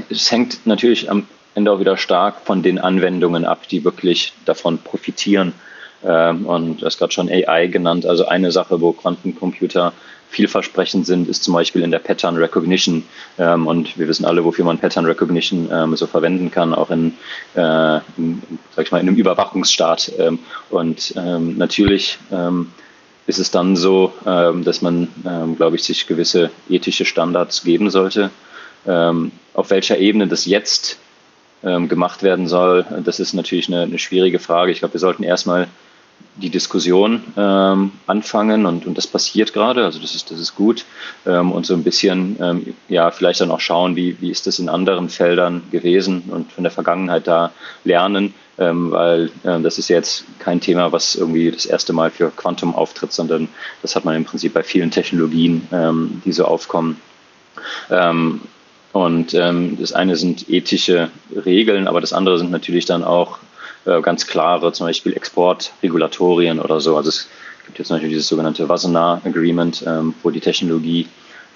es 0.09 0.31
hängt 0.31 0.65
natürlich 0.65 1.09
am 1.09 1.27
Ende 1.55 1.71
auch 1.71 1.79
wieder 1.79 1.97
stark 1.97 2.41
von 2.41 2.63
den 2.63 2.79
Anwendungen 2.79 3.45
ab, 3.45 3.67
die 3.67 3.83
wirklich 3.83 4.33
davon 4.45 4.77
profitieren. 4.77 5.53
Ähm, 6.03 6.45
und 6.45 6.81
hast 6.83 6.97
gerade 6.97 7.11
schon 7.11 7.29
AI 7.29 7.67
genannt. 7.67 8.05
Also 8.05 8.25
eine 8.25 8.51
Sache, 8.51 8.79
wo 8.79 8.93
Quantencomputer 8.93 9.93
vielversprechend 10.29 11.05
sind, 11.05 11.27
ist 11.27 11.43
zum 11.43 11.53
Beispiel 11.55 11.81
in 11.81 11.91
der 11.91 11.99
Pattern 11.99 12.37
Recognition. 12.37 13.03
Ähm, 13.37 13.67
und 13.67 13.97
wir 13.97 14.07
wissen 14.07 14.25
alle, 14.25 14.45
wofür 14.45 14.63
man 14.63 14.77
Pattern 14.77 15.05
Recognition 15.05 15.69
ähm, 15.71 15.95
so 15.95 16.07
verwenden 16.07 16.51
kann, 16.51 16.73
auch 16.73 16.89
in, 16.91 17.13
äh, 17.55 17.97
in, 18.15 18.41
sag 18.75 18.85
ich 18.85 18.91
mal, 18.91 18.99
in 18.99 19.07
einem 19.07 19.17
Überwachungsstaat. 19.17 20.11
Und 20.69 21.15
natürlich 21.15 22.19
ist 23.27 23.39
es 23.39 23.51
dann 23.51 23.75
so, 23.75 24.13
dass 24.23 24.81
man, 24.81 25.07
glaube 25.57 25.75
ich, 25.75 25.83
sich 25.83 26.07
gewisse 26.07 26.51
ethische 26.69 27.05
Standards 27.05 27.63
geben 27.63 27.89
sollte. 27.89 28.29
auf 28.85 29.69
welcher 29.69 29.97
Ebene 29.97 30.27
das 30.27 30.45
jetzt 30.45 30.97
gemacht 31.61 32.23
werden 32.23 32.47
soll, 32.47 32.85
das 33.03 33.19
ist 33.19 33.33
natürlich 33.33 33.67
eine, 33.67 33.83
eine 33.83 33.99
schwierige 33.99 34.39
Frage. 34.39 34.71
Ich 34.71 34.79
glaube, 34.79 34.93
wir 34.93 34.99
sollten 34.99 35.23
erstmal 35.23 35.67
die 36.41 36.49
Diskussion 36.49 37.23
ähm, 37.37 37.91
anfangen 38.07 38.65
und, 38.65 38.85
und 38.85 38.97
das 38.97 39.07
passiert 39.07 39.53
gerade, 39.53 39.83
also 39.83 39.99
das 39.99 40.15
ist, 40.15 40.31
das 40.31 40.39
ist 40.39 40.55
gut 40.55 40.85
ähm, 41.25 41.51
und 41.51 41.65
so 41.65 41.73
ein 41.73 41.83
bisschen, 41.83 42.37
ähm, 42.41 42.75
ja, 42.87 43.11
vielleicht 43.11 43.41
dann 43.41 43.51
auch 43.51 43.59
schauen, 43.59 43.95
wie, 43.95 44.19
wie 44.21 44.31
ist 44.31 44.47
das 44.47 44.59
in 44.59 44.69
anderen 44.69 45.09
Feldern 45.09 45.63
gewesen 45.71 46.23
und 46.29 46.51
von 46.51 46.63
der 46.63 46.71
Vergangenheit 46.71 47.27
da 47.27 47.51
lernen, 47.83 48.33
ähm, 48.57 48.91
weil 48.91 49.31
äh, 49.43 49.59
das 49.59 49.77
ist 49.77 49.89
jetzt 49.89 50.25
kein 50.39 50.61
Thema, 50.61 50.91
was 50.91 51.15
irgendwie 51.15 51.51
das 51.51 51.65
erste 51.65 51.93
Mal 51.93 52.09
für 52.09 52.31
Quantum 52.31 52.73
auftritt, 52.73 53.11
sondern 53.11 53.49
das 53.81 53.95
hat 53.95 54.05
man 54.05 54.15
im 54.15 54.25
Prinzip 54.25 54.53
bei 54.53 54.63
vielen 54.63 54.91
Technologien, 54.91 55.67
ähm, 55.71 56.21
die 56.25 56.31
so 56.31 56.45
aufkommen. 56.45 57.01
Ähm, 57.89 58.41
und 58.91 59.33
ähm, 59.33 59.77
das 59.79 59.93
eine 59.93 60.15
sind 60.15 60.49
ethische 60.49 61.11
Regeln, 61.45 61.87
aber 61.87 62.01
das 62.01 62.13
andere 62.13 62.39
sind 62.39 62.49
natürlich 62.49 62.85
dann 62.85 63.03
auch 63.03 63.39
äh, 63.85 64.01
ganz 64.01 64.27
klare, 64.27 64.71
zum 64.73 64.87
Beispiel 64.87 65.13
Exportregulatorien 65.13 66.59
oder 66.59 66.79
so. 66.79 66.97
Also 66.97 67.09
es 67.09 67.27
gibt 67.65 67.79
jetzt 67.79 67.89
natürlich 67.89 68.13
dieses 68.13 68.27
sogenannte 68.27 68.67
Wassenaar 68.67 69.21
Agreement, 69.23 69.83
ähm, 69.85 70.13
wo 70.23 70.29
die 70.29 70.39
Technologie 70.39 71.07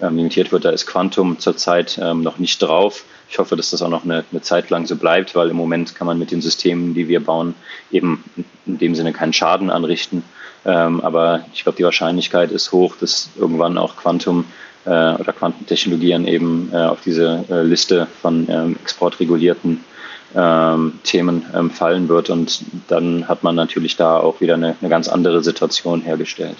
ähm, 0.01 0.17
limitiert 0.17 0.51
wird. 0.51 0.65
Da 0.65 0.71
ist 0.71 0.85
Quantum 0.85 1.39
zurzeit 1.39 1.99
ähm, 2.01 2.21
noch 2.21 2.37
nicht 2.37 2.61
drauf. 2.61 3.03
Ich 3.29 3.39
hoffe, 3.39 3.55
dass 3.55 3.71
das 3.71 3.81
auch 3.81 3.89
noch 3.89 4.03
eine, 4.03 4.23
eine, 4.31 4.41
Zeit 4.41 4.69
lang 4.69 4.85
so 4.85 4.95
bleibt, 4.95 5.35
weil 5.35 5.49
im 5.49 5.55
Moment 5.55 5.95
kann 5.95 6.07
man 6.07 6.19
mit 6.19 6.31
den 6.31 6.41
Systemen, 6.41 6.93
die 6.93 7.07
wir 7.07 7.23
bauen, 7.23 7.55
eben 7.91 8.23
in 8.65 8.77
dem 8.77 8.95
Sinne 8.95 9.13
keinen 9.13 9.33
Schaden 9.33 9.69
anrichten. 9.69 10.23
Ähm, 10.65 11.01
aber 11.01 11.45
ich 11.53 11.63
glaube, 11.63 11.77
die 11.77 11.83
Wahrscheinlichkeit 11.83 12.51
ist 12.51 12.71
hoch, 12.71 12.95
dass 12.99 13.29
irgendwann 13.37 13.77
auch 13.77 13.97
Quantum 13.97 14.45
äh, 14.85 14.89
oder 14.89 15.33
Quantentechnologien 15.33 16.27
eben 16.27 16.69
äh, 16.73 16.77
auf 16.77 17.01
diese 17.01 17.43
äh, 17.49 17.63
Liste 17.63 18.07
von 18.21 18.47
ähm, 18.49 18.75
exportregulierten 18.81 19.83
ähm, 20.35 20.99
Themen 21.03 21.45
ähm, 21.53 21.71
fallen 21.71 22.09
wird. 22.09 22.29
Und 22.29 22.63
dann 22.87 23.27
hat 23.27 23.43
man 23.43 23.55
natürlich 23.55 23.95
da 23.95 24.17
auch 24.17 24.41
wieder 24.41 24.55
eine, 24.55 24.75
eine 24.79 24.89
ganz 24.89 25.07
andere 25.07 25.43
Situation 25.43 26.01
hergestellt. 26.01 26.57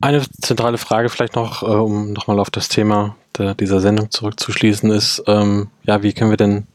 Eine 0.00 0.22
zentrale 0.42 0.78
Frage 0.78 1.08
vielleicht 1.08 1.34
noch, 1.34 1.62
äh, 1.62 1.66
um 1.66 2.12
nochmal 2.12 2.38
auf 2.38 2.50
das 2.50 2.68
Thema 2.68 3.16
der, 3.38 3.54
dieser 3.54 3.80
Sendung 3.80 4.10
zurückzuschließen, 4.10 4.90
ist, 4.90 5.22
ähm, 5.26 5.70
ja, 5.84 6.02
wie 6.02 6.12
können 6.12 6.30
wir 6.30 6.36
denn 6.36 6.66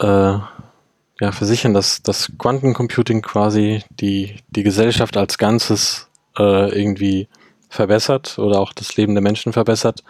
äh, 0.00 0.38
ja, 1.20 1.32
versichern, 1.32 1.74
dass 1.74 2.02
das 2.02 2.32
Quantencomputing 2.38 3.22
quasi 3.22 3.82
die, 3.90 4.36
die 4.50 4.62
Gesellschaft 4.62 5.16
als 5.16 5.36
Ganzes 5.36 6.08
äh, 6.38 6.70
irgendwie 6.70 7.28
verbessert 7.68 8.38
oder 8.38 8.60
auch 8.60 8.72
das 8.72 8.96
Leben 8.96 9.14
der 9.14 9.22
Menschen 9.22 9.52
verbessert 9.52 10.02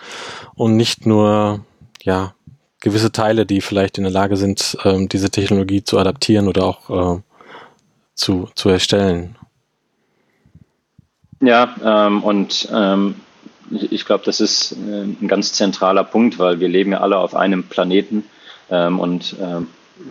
und 0.55 0.77
nicht 0.77 1.07
nur 1.07 1.65
ja 2.03 2.35
gewisse 2.81 3.13
Teile, 3.13 3.47
die 3.47 3.61
vielleicht 3.61 3.99
in 3.99 4.05
der 4.05 4.13
Lage 4.13 4.37
sind, 4.37 4.77
ähm, 4.85 5.09
diese 5.09 5.31
Technologie 5.31 5.83
zu 5.83 5.99
adaptieren 5.99 6.49
oder 6.49 6.65
auch 6.65 7.17
äh, 7.17 7.21
zu, 8.15 8.49
zu 8.55 8.69
erstellen. 8.69 9.37
Ja, 11.41 11.75
ähm, 11.85 12.23
und 12.23 12.69
ähm, 12.73 13.17
ich, 13.71 14.05
glaube, 14.05 14.25
das 14.25 14.41
ist 14.41 14.73
äh, 14.73 15.03
ein 15.03 15.29
ganz 15.29 15.53
zentraler 15.53 16.05
Punkt, 16.05 16.39
weil 16.39 16.59
wir 16.61 16.69
leben 16.69 16.93
ja 16.93 17.01
alle 17.01 17.19
auf 17.19 17.35
einem 17.35 17.65
Planeten 17.65 18.25
ähm, 18.71 18.99
und 18.99 19.37
ähm, 19.41 19.69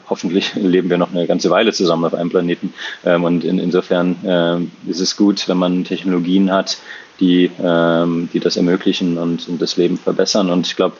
hoffentlich 0.09 0.53
leben 0.55 0.89
wir 0.89 0.97
noch 0.97 1.11
eine 1.11 1.27
ganze 1.27 1.49
Weile 1.49 1.73
zusammen 1.73 2.05
auf 2.05 2.13
einem 2.13 2.29
Planeten. 2.29 2.73
Ähm, 3.05 3.23
und 3.23 3.43
in, 3.43 3.59
insofern 3.59 4.69
ist 4.87 4.99
es 4.99 5.15
gut, 5.15 5.47
wenn 5.47 5.57
man 5.57 5.83
Technologien 5.83 6.51
hat, 6.51 6.77
die, 7.19 7.49
die 7.57 8.39
das 8.39 8.57
ermöglichen 8.57 9.17
und, 9.17 9.49
und 9.49 9.59
das 9.59 9.75
Leben 9.75 9.97
verbessern. 9.97 10.51
Und 10.51 10.67
ich 10.67 10.75
glaube, 10.75 10.97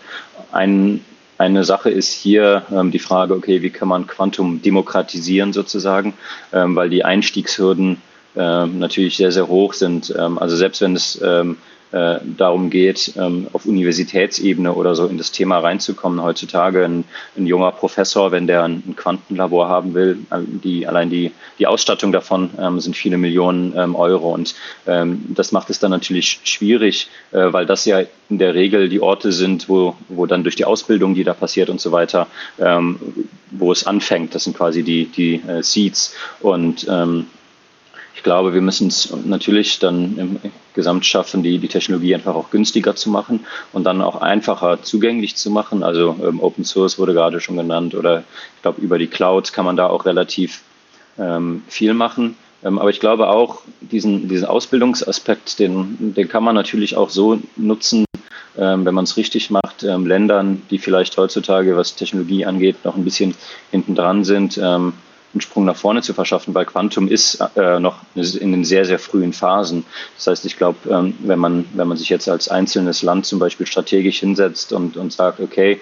ein 0.51 1.01
eine 1.37 1.63
Sache 1.63 1.89
ist 1.89 2.11
hier 2.11 2.63
ähm, 2.71 2.91
die 2.91 2.99
Frage, 2.99 3.35
okay, 3.35 3.61
wie 3.61 3.69
kann 3.69 3.87
man 3.87 4.07
Quantum 4.07 4.61
demokratisieren 4.61 5.53
sozusagen, 5.53 6.13
ähm, 6.53 6.75
weil 6.75 6.89
die 6.89 7.05
Einstiegshürden 7.05 8.01
ähm, 8.35 8.79
natürlich 8.79 9.17
sehr, 9.17 9.31
sehr 9.31 9.47
hoch 9.47 9.73
sind. 9.73 10.13
Ähm, 10.17 10.37
also 10.37 10.55
selbst 10.55 10.81
wenn 10.81 10.95
es 10.95 11.19
ähm, 11.23 11.57
äh, 11.91 12.19
darum 12.37 12.69
geht, 12.69 13.13
ähm, 13.17 13.47
auf 13.53 13.65
Universitätsebene 13.65 14.73
oder 14.73 14.95
so 14.95 15.05
in 15.07 15.17
das 15.17 15.31
Thema 15.31 15.59
reinzukommen. 15.59 16.21
Heutzutage 16.21 16.83
ein, 16.83 17.05
ein 17.37 17.47
junger 17.47 17.71
Professor, 17.71 18.31
wenn 18.31 18.47
der 18.47 18.63
ein, 18.63 18.83
ein, 18.87 18.95
Quantenlabor 18.95 19.69
haben 19.69 19.93
will, 19.93 20.19
äh, 20.31 20.39
die, 20.45 20.87
allein 20.87 21.09
die, 21.09 21.31
die 21.59 21.67
Ausstattung 21.67 22.11
davon 22.11 22.49
ähm, 22.59 22.79
sind 22.79 22.95
viele 22.95 23.17
Millionen 23.17 23.73
ähm, 23.77 23.95
Euro. 23.95 24.33
Und 24.33 24.55
ähm, 24.85 25.25
das 25.29 25.51
macht 25.51 25.69
es 25.69 25.79
dann 25.79 25.91
natürlich 25.91 26.41
schwierig, 26.43 27.09
äh, 27.31 27.53
weil 27.53 27.65
das 27.65 27.85
ja 27.85 28.01
in 28.29 28.37
der 28.37 28.53
Regel 28.53 28.89
die 28.89 28.99
Orte 28.99 29.31
sind, 29.31 29.69
wo, 29.69 29.95
wo 30.09 30.25
dann 30.25 30.43
durch 30.43 30.55
die 30.55 30.65
Ausbildung, 30.65 31.15
die 31.15 31.23
da 31.23 31.33
passiert 31.33 31.69
und 31.69 31.79
so 31.79 31.91
weiter, 31.91 32.27
ähm, 32.59 32.99
wo 33.51 33.71
es 33.71 33.87
anfängt. 33.87 34.35
Das 34.35 34.43
sind 34.43 34.57
quasi 34.57 34.83
die, 34.83 35.05
die 35.05 35.35
äh, 35.47 35.63
Seeds. 35.63 36.13
Und 36.41 36.85
ähm, 36.89 37.27
ich 38.17 38.23
glaube, 38.23 38.51
wir 38.51 38.63
müssen 38.63 38.87
es 38.87 39.13
natürlich 39.25 39.77
dann 39.77 40.17
im 40.17 40.39
Gesamt 40.73 41.05
schaffen, 41.05 41.43
die, 41.43 41.59
die 41.59 41.67
Technologie 41.67 42.15
einfach 42.15 42.33
auch 42.33 42.49
günstiger 42.49 42.95
zu 42.95 43.11
machen 43.11 43.45
und 43.73 43.83
dann 43.83 44.01
auch 44.01 44.19
einfacher 44.19 44.81
zugänglich 44.81 45.35
zu 45.35 45.51
machen. 45.51 45.83
Also 45.83 46.15
ähm, 46.23 46.41
Open 46.41 46.65
Source 46.65 46.97
wurde 46.97 47.13
gerade 47.13 47.39
schon 47.39 47.57
genannt 47.57 47.93
oder 47.93 48.23
ich 48.55 48.61
glaube, 48.63 48.81
über 48.81 48.97
die 48.97 49.05
Cloud 49.05 49.53
kann 49.53 49.65
man 49.65 49.77
da 49.77 49.87
auch 49.87 50.05
relativ 50.05 50.63
ähm, 51.19 51.61
viel 51.67 51.93
machen. 51.93 52.35
Ähm, 52.63 52.79
aber 52.79 52.89
ich 52.89 52.99
glaube 52.99 53.29
auch, 53.29 53.61
diesen, 53.81 54.27
diesen 54.27 54.47
Ausbildungsaspekt, 54.47 55.59
den, 55.59 56.15
den 56.15 56.27
kann 56.27 56.43
man 56.43 56.55
natürlich 56.55 56.97
auch 56.97 57.11
so 57.11 57.39
nutzen, 57.55 58.03
ähm, 58.57 58.83
wenn 58.83 58.95
man 58.95 59.03
es 59.03 59.15
richtig 59.15 59.51
macht, 59.51 59.83
ähm, 59.83 60.07
Ländern, 60.07 60.63
die 60.71 60.79
vielleicht 60.79 61.15
heutzutage, 61.17 61.77
was 61.77 61.95
Technologie 61.95 62.47
angeht, 62.47 62.77
noch 62.83 62.95
ein 62.95 63.03
bisschen 63.03 63.35
hinten 63.69 63.93
dran 63.93 64.23
sind, 64.23 64.57
ähm, 64.57 64.93
einen 65.33 65.41
Sprung 65.41 65.65
nach 65.65 65.75
vorne 65.75 66.01
zu 66.01 66.13
verschaffen, 66.13 66.55
weil 66.55 66.65
Quantum 66.65 67.07
ist 67.07 67.39
äh, 67.55 67.79
noch 67.79 67.97
in 68.15 68.51
den 68.51 68.65
sehr, 68.65 68.85
sehr 68.85 68.99
frühen 68.99 69.33
Phasen. 69.33 69.85
Das 70.15 70.27
heißt, 70.27 70.45
ich 70.45 70.57
glaube, 70.57 70.77
ähm, 70.89 71.15
wenn, 71.19 71.39
man, 71.39 71.65
wenn 71.73 71.87
man 71.87 71.97
sich 71.97 72.09
jetzt 72.09 72.29
als 72.29 72.49
einzelnes 72.49 73.01
Land 73.03 73.25
zum 73.25 73.39
Beispiel 73.39 73.65
strategisch 73.65 74.19
hinsetzt 74.19 74.71
und, 74.73 74.97
und 74.97 75.11
sagt, 75.11 75.39
okay, 75.39 75.79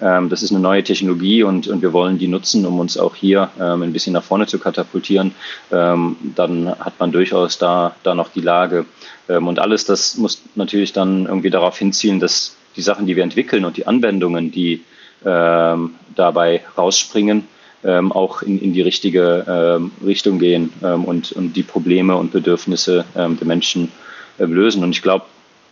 ähm, 0.00 0.28
das 0.28 0.42
ist 0.42 0.50
eine 0.50 0.60
neue 0.60 0.82
Technologie 0.82 1.42
und, 1.42 1.68
und 1.68 1.82
wir 1.82 1.92
wollen 1.92 2.18
die 2.18 2.28
nutzen, 2.28 2.64
um 2.66 2.78
uns 2.78 2.98
auch 2.98 3.14
hier 3.14 3.50
ähm, 3.60 3.82
ein 3.82 3.92
bisschen 3.92 4.12
nach 4.12 4.22
vorne 4.22 4.46
zu 4.46 4.58
katapultieren, 4.58 5.34
ähm, 5.72 6.16
dann 6.34 6.68
hat 6.78 6.98
man 7.00 7.12
durchaus 7.12 7.58
da, 7.58 7.96
da 8.02 8.14
noch 8.14 8.28
die 8.30 8.40
Lage. 8.40 8.86
Ähm, 9.28 9.48
und 9.48 9.58
alles 9.58 9.84
das 9.84 10.16
muss 10.16 10.42
natürlich 10.54 10.92
dann 10.92 11.26
irgendwie 11.26 11.50
darauf 11.50 11.78
hinzielen, 11.78 12.20
dass 12.20 12.56
die 12.76 12.82
Sachen, 12.82 13.06
die 13.06 13.16
wir 13.16 13.24
entwickeln 13.24 13.64
und 13.64 13.76
die 13.76 13.86
Anwendungen, 13.86 14.52
die 14.52 14.84
ähm, 15.24 15.94
dabei 16.14 16.62
rausspringen, 16.76 17.48
ähm, 17.88 18.12
auch 18.12 18.42
in, 18.42 18.60
in 18.60 18.74
die 18.74 18.82
richtige 18.82 19.44
ähm, 19.48 19.92
Richtung 20.04 20.38
gehen 20.38 20.72
ähm, 20.82 21.06
und, 21.06 21.32
und 21.32 21.54
die 21.54 21.62
Probleme 21.62 22.16
und 22.16 22.32
Bedürfnisse 22.32 23.06
ähm, 23.16 23.38
der 23.38 23.46
Menschen 23.46 23.90
äh, 24.38 24.44
lösen. 24.44 24.82
Und 24.84 24.90
ich 24.90 25.00
glaube, 25.00 25.24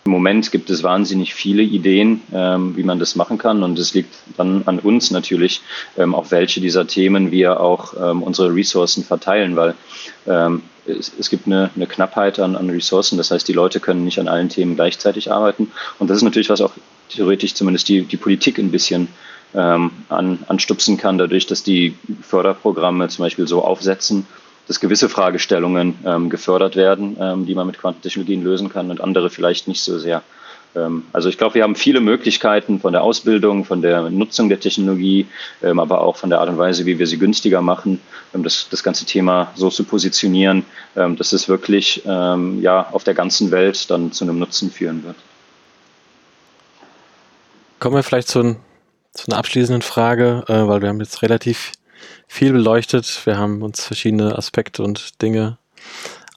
im 0.07 0.13
Moment 0.13 0.51
gibt 0.51 0.71
es 0.71 0.83
wahnsinnig 0.83 1.35
viele 1.35 1.63
Ideen, 1.63 2.23
ähm, 2.33 2.75
wie 2.75 2.85
man 2.85 2.99
das 2.99 3.17
machen 3.17 3.37
kann. 3.37 3.63
Und 3.63 3.79
es 3.79 3.93
liegt 3.93 4.15
dann 4.39 4.63
an 4.65 4.79
uns 4.79 5.11
natürlich, 5.11 5.61
ähm, 5.99 6.15
auf 6.15 6.31
welche 6.31 6.61
dieser 6.61 6.87
Themen 6.87 7.31
wir 7.33 7.61
auch 7.61 7.93
unsere 7.93 8.55
Ressourcen 8.55 9.05
verteilen, 9.05 9.57
weil 9.57 9.75
es, 10.87 11.13
es 11.19 11.31
gibt 11.31 11.47
eine, 11.47 11.71
eine 11.75 11.87
Knappheit 11.87 12.39
an, 12.39 12.57
an 12.57 12.71
Ressourcen, 12.71 13.19
das 13.19 13.31
heißt, 13.31 13.47
die 13.49 13.53
Leute 13.53 13.81
können 13.81 14.05
nicht 14.05 14.19
an 14.21 14.29
allen 14.29 14.49
Themen 14.49 14.77
gleichzeitig 14.77 15.31
arbeiten. 15.31 15.71
Und 15.99 16.09
das 16.09 16.19
ist 16.19 16.23
natürlich, 16.23 16.51
was 16.51 16.61
auch 16.61 16.73
theoretisch 17.09 17.55
zumindest 17.55 17.89
die, 17.89 18.03
die 18.03 18.17
Politik 18.17 18.59
ein 18.59 18.71
bisschen 18.71 19.09
ähm, 19.55 19.91
an, 20.09 20.39
anstupsen 20.49 20.97
kann, 20.97 21.19
dadurch, 21.19 21.47
dass 21.47 21.63
die 21.63 21.97
Förderprogramme 22.23 23.09
zum 23.09 23.25
Beispiel 23.25 23.47
so 23.47 23.65
aufsetzen, 23.65 24.27
dass 24.67 24.81
gewisse 24.81 25.09
Fragestellungen 25.09 25.95
ähm, 26.05 26.29
gefördert 26.31 26.77
werden, 26.77 27.17
ähm, 27.21 27.47
die 27.47 27.55
man 27.55 27.67
mit 27.67 27.79
Quantentechnologien 27.79 28.43
lösen 28.43 28.69
kann 28.69 28.91
und 28.91 29.01
andere 29.01 29.31
vielleicht 29.31 29.69
nicht 29.69 29.83
so 29.83 29.99
sehr. 29.99 30.23
Ähm, 30.75 31.05
also 31.13 31.29
ich 31.29 31.39
glaube, 31.39 31.55
wir 31.55 31.63
haben 31.63 31.77
viele 31.77 32.01
Möglichkeiten 32.01 32.81
von 32.81 32.93
der 32.93 33.03
Ausbildung, 33.03 33.65
von 33.65 33.81
der 33.81 34.11
Nutzung 34.11 34.49
der 34.49 34.59
Technologie, 34.59 35.27
ähm, 35.63 35.79
aber 35.79 36.01
auch 36.01 36.17
von 36.17 36.31
der 36.31 36.41
Art 36.41 36.49
und 36.49 36.59
Weise, 36.59 36.85
wie 36.85 36.99
wir 36.99 37.07
sie 37.07 37.19
günstiger 37.19 37.63
machen, 37.63 38.01
das, 38.33 38.69
das 38.69 38.83
ganze 38.83 39.07
Thema 39.07 39.53
so 39.55 39.71
zu 39.71 39.85
positionieren, 39.85 40.65
ähm, 40.97 41.17
dass 41.17 41.33
es 41.33 41.49
wirklich 41.49 42.03
ja, 42.05 42.87
auf 42.93 43.05
der 43.05 43.15
ganzen 43.15 43.51
Welt 43.51 43.91
dann 43.91 44.13
zu 44.13 44.25
einem 44.25 44.39
Nutzen 44.39 44.71
führen 44.71 45.05
wird. 45.05 45.17
Kommen 47.79 47.97
wir 47.97 48.03
vielleicht 48.03 48.29
zu, 48.29 48.57
zu 49.17 49.29
einer 49.29 49.39
abschließenden 49.39 49.83
Frage, 49.83 50.45
äh, 50.49 50.67
weil 50.69 50.83
wir 50.83 50.89
haben 50.89 51.01
jetzt 51.01 51.23
relativ 51.23 51.73
viel 52.29 52.53
beleuchtet. 52.53 53.23
Wir 53.25 53.39
haben 53.39 53.63
uns 53.63 53.85
verschiedene 53.85 54.37
Aspekte 54.37 54.83
und 54.83 55.23
Dinge 55.23 55.59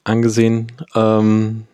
angesehen. 0.04 0.72
Ähm, 0.94 1.66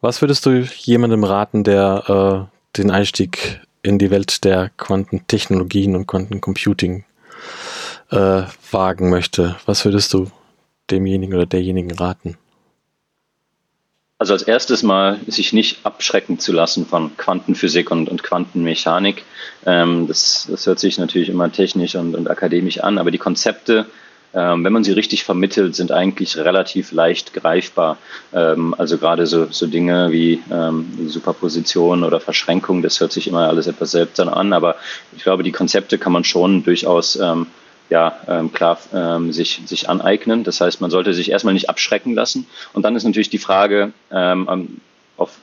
was 0.00 0.20
würdest 0.20 0.46
du 0.46 0.66
jemandem 0.78 1.24
raten, 1.24 1.64
der 1.64 2.48
äh, 2.48 2.78
den 2.78 2.90
Einstieg 2.90 3.60
in 3.82 3.98
die 3.98 4.10
Welt 4.10 4.44
der 4.44 4.70
Quantentechnologien 4.76 5.94
und 5.94 6.06
Quantencomputing 6.06 7.04
äh, 8.10 8.42
wagen 8.70 9.10
möchte? 9.10 9.56
Was 9.66 9.84
würdest 9.84 10.12
du 10.12 10.30
demjenigen 10.90 11.34
oder 11.34 11.46
derjenigen 11.46 11.92
raten? 11.92 12.36
Also 14.20 14.34
als 14.34 14.42
erstes 14.42 14.82
mal 14.82 15.18
sich 15.28 15.54
nicht 15.54 15.78
abschrecken 15.86 16.38
zu 16.38 16.52
lassen 16.52 16.84
von 16.84 17.16
Quantenphysik 17.16 17.90
und, 17.90 18.10
und 18.10 18.22
Quantenmechanik. 18.22 19.24
Ähm, 19.64 20.08
das, 20.08 20.46
das 20.50 20.66
hört 20.66 20.78
sich 20.78 20.98
natürlich 20.98 21.30
immer 21.30 21.50
technisch 21.50 21.94
und, 21.94 22.14
und 22.14 22.28
akademisch 22.28 22.80
an, 22.80 22.98
aber 22.98 23.10
die 23.10 23.16
Konzepte, 23.16 23.86
ähm, 24.34 24.62
wenn 24.62 24.74
man 24.74 24.84
sie 24.84 24.92
richtig 24.92 25.24
vermittelt, 25.24 25.74
sind 25.74 25.90
eigentlich 25.90 26.36
relativ 26.36 26.92
leicht 26.92 27.32
greifbar. 27.32 27.96
Ähm, 28.34 28.74
also 28.76 28.98
gerade 28.98 29.26
so, 29.26 29.46
so 29.46 29.66
Dinge 29.66 30.12
wie 30.12 30.42
ähm, 30.52 31.08
Superposition 31.08 32.04
oder 32.04 32.20
Verschränkung, 32.20 32.82
das 32.82 33.00
hört 33.00 33.12
sich 33.12 33.26
immer 33.26 33.48
alles 33.48 33.68
etwas 33.68 33.92
seltsam 33.92 34.28
an, 34.28 34.52
aber 34.52 34.76
ich 35.16 35.22
glaube, 35.22 35.44
die 35.44 35.52
Konzepte 35.52 35.96
kann 35.96 36.12
man 36.12 36.24
schon 36.24 36.62
durchaus 36.62 37.16
ähm, 37.16 37.46
ja, 37.90 38.16
ähm, 38.28 38.52
klar 38.52 38.78
ähm, 38.94 39.32
sich, 39.32 39.60
sich 39.66 39.88
aneignen. 39.88 40.44
Das 40.44 40.60
heißt, 40.60 40.80
man 40.80 40.90
sollte 40.90 41.12
sich 41.12 41.30
erstmal 41.30 41.54
nicht 41.54 41.68
abschrecken 41.68 42.14
lassen. 42.14 42.46
Und 42.72 42.84
dann 42.84 42.96
ist 42.96 43.04
natürlich 43.04 43.30
die 43.30 43.38
Frage, 43.38 43.92
ähm, 44.12 44.80
auf, 45.16 45.38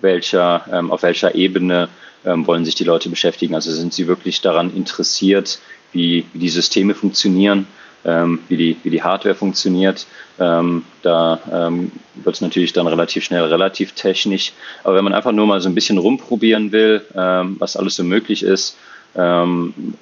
welcher, 0.00 0.64
ähm, 0.72 0.90
auf 0.90 1.02
welcher 1.02 1.34
Ebene 1.34 1.88
ähm, 2.24 2.46
wollen 2.46 2.64
sich 2.64 2.74
die 2.74 2.84
Leute 2.84 3.10
beschäftigen. 3.10 3.54
Also 3.54 3.70
sind 3.70 3.92
sie 3.92 4.06
wirklich 4.06 4.40
daran 4.40 4.74
interessiert, 4.74 5.60
wie, 5.92 6.24
wie 6.32 6.38
die 6.38 6.48
Systeme 6.48 6.94
funktionieren, 6.94 7.66
ähm, 8.04 8.40
wie, 8.48 8.56
die, 8.56 8.76
wie 8.82 8.90
die 8.90 9.02
Hardware 9.02 9.34
funktioniert. 9.34 10.06
Ähm, 10.38 10.84
da 11.02 11.38
ähm, 11.52 11.92
wird 12.14 12.34
es 12.34 12.40
natürlich 12.40 12.72
dann 12.72 12.86
relativ 12.86 13.24
schnell 13.24 13.44
relativ 13.44 13.92
technisch. 13.92 14.52
Aber 14.84 14.96
wenn 14.96 15.04
man 15.04 15.14
einfach 15.14 15.32
nur 15.32 15.46
mal 15.46 15.60
so 15.60 15.68
ein 15.68 15.74
bisschen 15.74 15.98
rumprobieren 15.98 16.72
will, 16.72 17.02
ähm, 17.14 17.56
was 17.58 17.76
alles 17.76 17.96
so 17.96 18.04
möglich 18.04 18.42
ist, 18.42 18.76
ähm, 19.16 19.94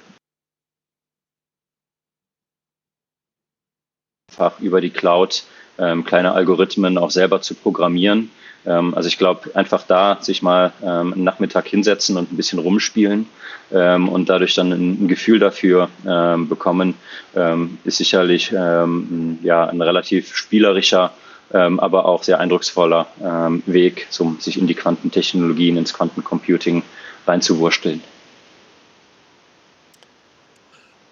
einfach 4.39 4.59
über 4.59 4.81
die 4.81 4.89
Cloud 4.89 5.43
ähm, 5.77 6.03
kleine 6.03 6.33
Algorithmen 6.33 6.97
auch 6.97 7.11
selber 7.11 7.41
zu 7.41 7.55
programmieren. 7.55 8.31
Ähm, 8.65 8.93
also 8.95 9.07
ich 9.07 9.17
glaube, 9.17 9.51
einfach 9.53 9.83
da 9.83 10.17
sich 10.21 10.41
mal 10.41 10.71
ähm, 10.81 11.13
einen 11.13 11.23
Nachmittag 11.23 11.67
hinsetzen 11.67 12.17
und 12.17 12.31
ein 12.31 12.37
bisschen 12.37 12.59
rumspielen 12.59 13.27
ähm, 13.71 14.09
und 14.09 14.29
dadurch 14.29 14.55
dann 14.55 14.71
ein, 14.71 15.03
ein 15.03 15.07
Gefühl 15.07 15.39
dafür 15.39 15.89
ähm, 16.07 16.47
bekommen, 16.47 16.95
ähm, 17.35 17.77
ist 17.83 17.97
sicherlich 17.97 18.51
ähm, 18.51 19.39
ja, 19.43 19.65
ein 19.67 19.81
relativ 19.81 20.35
spielerischer, 20.35 21.11
ähm, 21.53 21.79
aber 21.79 22.05
auch 22.05 22.23
sehr 22.23 22.39
eindrucksvoller 22.39 23.07
ähm, 23.23 23.63
Weg, 23.65 24.07
um 24.19 24.39
sich 24.39 24.57
in 24.57 24.67
die 24.67 24.75
Quantentechnologien, 24.75 25.77
ins 25.77 25.93
Quantencomputing 25.93 26.83
reinzuwursteln. 27.27 28.01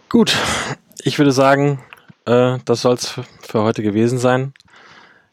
Gut, 0.10 0.36
ich 1.04 1.18
würde 1.20 1.34
sagen, 1.34 1.84
äh, 2.28 2.60
das 2.66 2.82
soll 2.82 2.96
es 2.96 3.20
für 3.42 3.64
heute 3.64 3.82
gewesen 3.82 4.20
sein. 4.20 4.54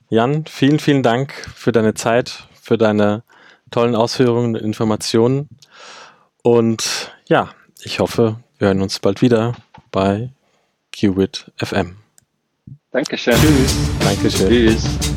Jan, 0.09 0.47
vielen, 0.47 0.79
vielen 0.79 1.03
Dank 1.03 1.33
für 1.55 1.73
deine 1.73 1.95
Zeit, 1.95 2.47
für 2.63 2.79
deine 2.79 3.23
tollen 3.71 3.97
Ausführungen 3.97 4.55
und 4.55 4.63
Informationen. 4.63 5.49
Und 6.43 7.13
ja, 7.27 7.51
ich 7.83 8.01
hoffe, 8.01 8.37
wir 8.59 8.69
hören 8.69 8.83
uns 8.83 9.01
bald 9.01 9.23
wieder 9.23 9.55
bei 9.91 10.31
Qubit 10.95 11.51
FM. 11.57 11.97
Dankeschön. 12.93 13.35
Tschüss. 13.35 13.77
Dankeschön. 14.01 14.49
Tschüss. 14.49 15.14